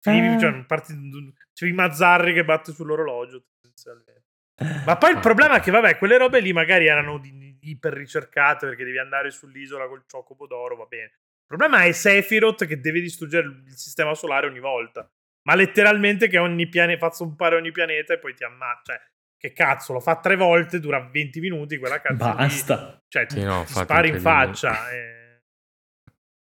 Finivi, 0.00 0.40
cioè, 0.40 0.64
parti, 0.64 0.94
c'avevi 1.52 1.76
Mazzarri 1.76 2.32
che 2.32 2.44
batte 2.44 2.72
sull'orologio. 2.72 3.44
Ma 4.84 4.96
poi 4.96 5.12
il 5.12 5.20
problema 5.20 5.56
è 5.56 5.60
che, 5.60 5.70
vabbè, 5.70 5.98
quelle 5.98 6.18
robe 6.18 6.40
lì 6.40 6.52
magari 6.52 6.86
erano 6.86 7.18
di, 7.18 7.30
di 7.36 7.56
iper 7.70 7.92
ricercate 7.92 8.66
perché 8.66 8.84
devi 8.84 8.98
andare 8.98 9.30
sull'isola 9.30 9.86
col 9.86 10.04
ciocobo 10.06 10.46
d'oro, 10.46 10.74
va 10.76 10.86
bene. 10.86 11.12
Il 11.50 11.56
problema 11.56 11.84
è 11.84 11.92
Sephiroth 11.92 12.66
che 12.66 12.80
deve 12.80 13.00
distruggere 13.00 13.46
il 13.46 13.76
sistema 13.76 14.14
solare 14.14 14.46
ogni 14.46 14.58
volta. 14.60 15.08
Ma 15.42 15.54
letteralmente 15.54 16.28
che 16.28 16.38
ogni 16.38 16.68
pianeta 16.68 17.06
fa 17.08 17.14
zompare 17.14 17.56
ogni 17.56 17.70
pianeta 17.70 18.14
e 18.14 18.18
poi 18.18 18.34
ti 18.34 18.44
ammazza. 18.44 18.92
Cioè, 18.94 19.00
che 19.38 19.52
cazzo, 19.52 19.92
lo 19.92 20.00
fa 20.00 20.18
tre 20.18 20.34
volte, 20.36 20.80
dura 20.80 21.00
20 21.00 21.40
minuti 21.40 21.78
quella 21.78 22.00
cazzo 22.00 22.28
lì. 22.30 22.34
Basta. 22.36 23.02
Cioè, 23.08 23.26
ti, 23.26 23.38
Sì, 23.38 23.44
no, 23.44 23.64
spari 23.66 24.08
in 24.08 24.20
faccia. 24.20 24.90
E... 24.90 25.42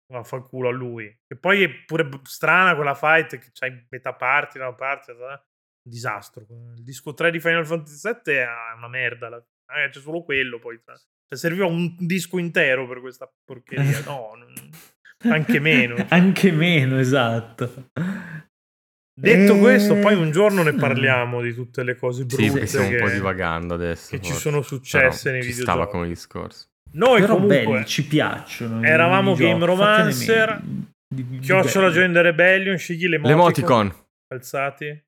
Vaffanculo 0.06 0.68
a 0.68 0.72
lui. 0.72 1.06
E 1.26 1.36
poi 1.36 1.64
è 1.64 1.68
pure 1.84 2.08
strana 2.22 2.74
quella 2.76 2.94
fight 2.94 3.38
che 3.38 3.50
c'hai 3.52 3.86
metà 3.90 4.14
parte, 4.14 4.58
una 4.58 4.72
parte. 4.74 5.12
Un 5.12 5.40
disastro. 5.82 6.46
Il 6.48 6.84
disco 6.84 7.14
3 7.14 7.30
di 7.32 7.40
Final 7.40 7.66
Fantasy 7.66 8.10
VII 8.24 8.34
è 8.34 8.46
una 8.76 8.88
merda. 8.88 9.26
fine. 9.28 9.84
Eh, 9.84 9.88
c'è 9.88 10.00
solo 10.00 10.22
quello 10.22 10.58
poi. 10.58 10.80
Cioè, 10.84 11.38
serviva 11.38 11.66
un 11.66 11.96
disco 11.98 12.38
intero 12.38 12.86
per 12.86 13.00
questa 13.00 13.30
porcheria. 13.44 14.00
No, 14.06 14.34
non- 14.36 14.52
anche 15.26 15.58
meno. 15.58 15.96
cioè. 15.96 16.06
Anche 16.10 16.52
meno, 16.52 16.98
esatto. 16.98 17.90
Detto 19.16 19.54
Eh, 19.54 19.58
questo, 19.60 19.94
poi 19.96 20.14
un 20.14 20.30
giorno 20.32 20.62
ne 20.64 20.72
sì. 20.72 20.76
parliamo 20.76 21.40
di 21.40 21.54
tutte 21.54 21.84
le 21.84 21.94
cose 21.96 22.24
brutte 22.24 22.42
Sì, 22.42 22.50
perché 22.50 22.66
stiamo 22.66 22.88
un 22.88 22.96
po' 22.98 23.04
che, 23.06 23.12
divagando 23.12 23.74
adesso. 23.74 24.08
che 24.10 24.20
ci 24.20 24.32
sono 24.32 24.60
successe 24.62 24.98
Però 24.98 25.32
nei 25.34 25.42
ci 25.42 25.48
videogiochi. 25.48 25.62
stava 25.62 25.86
come 25.88 26.08
discorso. 26.08 26.66
Noi 26.94 27.20
Però 27.20 27.34
comunque 27.34 27.64
belli, 27.64 27.86
ci 27.86 28.04
piacciono. 28.06 28.82
eravamo 28.82 29.34
Game 29.34 29.64
Romancer, 29.64 30.60
meglio. 30.62 30.86
Di- 31.14 31.26
di 31.28 31.38
Chiocciola. 31.38 31.90
Join 31.90 32.12
the 32.12 32.22
Rebellion, 32.22 32.76
scegli 32.76 33.06
le 33.06 33.18
L'emoticon. 33.18 33.92
alzati. 34.32 34.86
Eh? 34.86 35.04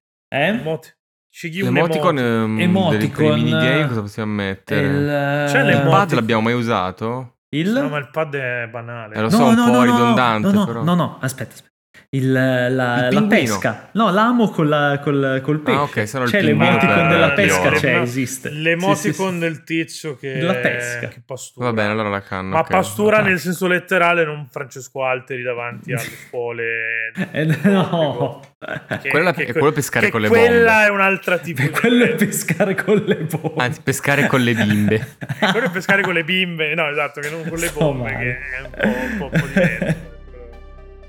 Emoti- 0.47 0.91
Scegli 1.29 1.61
un 1.63 1.77
emoticon. 1.77 2.19
ehm, 2.19 2.61
Emoticon, 2.61 2.99
dei- 2.99 3.09
per 3.09 3.25
i 3.39 3.43
minigame 3.43 3.81
eh, 3.83 3.87
cosa 3.89 4.01
possiamo 4.03 4.33
mettere? 4.33 4.81
Il, 4.87 5.47
C'è 5.51 5.59
Il 5.61 5.67
l'emoticon. 5.67 5.91
pad 5.91 6.13
l'abbiamo 6.13 6.43
mai 6.43 6.55
usato? 6.55 7.35
il... 7.51 7.71
No, 7.71 7.89
ma 7.89 7.99
il 7.99 8.09
pad 8.11 8.35
è 8.35 8.69
banale. 8.71 9.15
Eh, 9.17 9.21
lo 9.21 9.31
so, 9.31 9.45
un 9.47 9.55
po' 9.55 9.83
ridondante, 9.83 10.47
no, 10.49 10.53
no, 10.61 10.67
però. 10.67 10.83
no, 10.83 10.95
no, 10.95 11.19
aspetta, 11.21 11.55
aspetta. 11.55 11.75
Il, 12.11 12.33
la, 12.33 12.69
la 12.69 13.09
pinguino. 13.09 13.27
pesca. 13.29 13.89
No, 13.93 14.11
l'amo 14.11 14.49
con 14.51 14.69
la, 14.69 15.01
col, 15.03 15.41
col 15.43 15.61
pesce. 15.61 15.79
Ah, 15.79 15.83
ok, 15.83 15.97
il 15.97 16.31
C'è 16.31 16.41
l'emoticon 16.41 17.09
della 17.09 17.33
pesca, 17.33 17.71
c'è, 17.73 17.97
No, 17.97 18.03
esiste. 18.03 18.49
L'emoticon 18.51 18.95
Sì, 18.97 19.13
sì, 19.13 19.33
sì. 19.33 19.39
del 19.39 19.65
tizio 19.65 20.17
che, 20.17 20.33
Della 20.35 20.55
pesca. 20.55 21.09
che 21.09 21.23
pastura. 21.27 21.67
Va 21.67 21.73
bene, 21.73 21.91
allora 21.91 22.09
la 22.09 22.23
canna. 22.23 22.55
Ma 22.55 22.61
ok. 22.61 22.69
pastura 22.71 23.19
Ok. 23.19 23.25
nel 23.27 23.39
senso 23.39 23.67
letterale, 23.67 24.25
non 24.25 24.47
Francesco 24.51 25.05
Alteri 25.05 25.43
davanti 25.43 25.93
alle 25.93 26.03
scuole. 26.29 27.13
Eh, 27.33 27.45
no. 27.65 28.41
Che- 29.03 29.11
Quella- 29.11 29.33
che- 29.33 29.45
è 29.47 29.53
quello 29.53 29.71
pescare 29.73 30.07
che 30.07 30.13
con 30.13 30.21
le 30.23 30.29
quella 30.29 30.73
bombe. 30.73 30.87
è 30.87 30.89
un'altra 30.91 31.39
tipo 31.39 31.61
di 31.63 31.69
Quello 31.71 32.05
è 32.05 32.15
pescare 32.15 32.75
con 32.75 32.97
le 33.07 33.17
bombe. 33.17 33.63
Anzi, 33.63 33.81
pescare 33.83 34.27
con 34.27 34.41
le 34.41 34.55
bimbe. 34.55 35.17
quello 35.53 35.67
è 35.67 35.71
pescare 35.71 36.03
con 36.03 36.15
le 36.15 36.25
bimbe, 36.25 36.75
no, 36.75 36.89
esatto, 36.89 37.21
che 37.21 37.31
non 37.31 37.47
con 37.49 37.59
le 37.59 37.67
Sto 37.69 37.79
bombe, 37.79 38.13
male. 38.13 38.25
che 38.25 38.81
è 38.81 38.91
un 38.95 39.17
po', 39.19 39.25
un 39.25 39.31
po', 39.31 39.31
un 39.33 39.41
po' 39.41 39.47
diverso. 39.47 40.15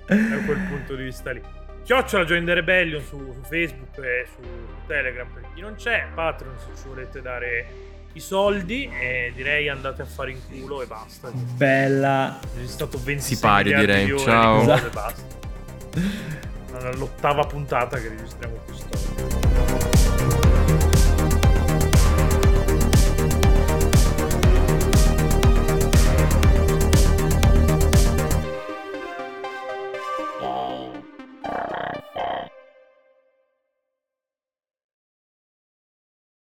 Da 0.07 0.37
quel 0.45 0.59
punto 0.69 0.95
di 0.95 1.03
vista 1.03 1.31
lì. 1.31 1.41
Chiocciola 1.83 2.25
Join 2.25 2.45
the 2.45 2.53
Rebellion 2.53 3.01
su, 3.01 3.17
su 3.33 3.41
Facebook 3.47 3.97
e 3.99 4.25
su 4.33 4.41
Telegram 4.87 5.27
per 5.31 5.43
chi 5.53 5.61
non 5.61 5.75
c'è. 5.75 6.07
Patreon 6.13 6.55
se 6.59 6.81
ci 6.81 6.87
volete 6.87 7.21
dare 7.21 7.67
i 8.13 8.19
soldi. 8.19 8.89
E 8.91 9.31
direi 9.35 9.69
andate 9.69 10.01
a 10.01 10.05
fare 10.05 10.31
in 10.31 10.39
culo 10.49 10.81
e 10.81 10.85
basta. 10.85 11.29
Bella. 11.31 12.39
È 12.41 12.65
stato 12.65 12.97
26 13.01 13.35
Si 13.35 13.41
pari, 13.41 13.73
miliardi 13.73 14.05
direi. 14.05 14.19
Ciao. 14.19 14.59
e 14.59 14.63
Esatto. 14.63 14.89
basta. 14.89 15.35
L'ottava 16.95 17.43
puntata 17.45 17.97
che 17.99 18.09
registriamo 18.09 18.55
questo. 18.65 19.56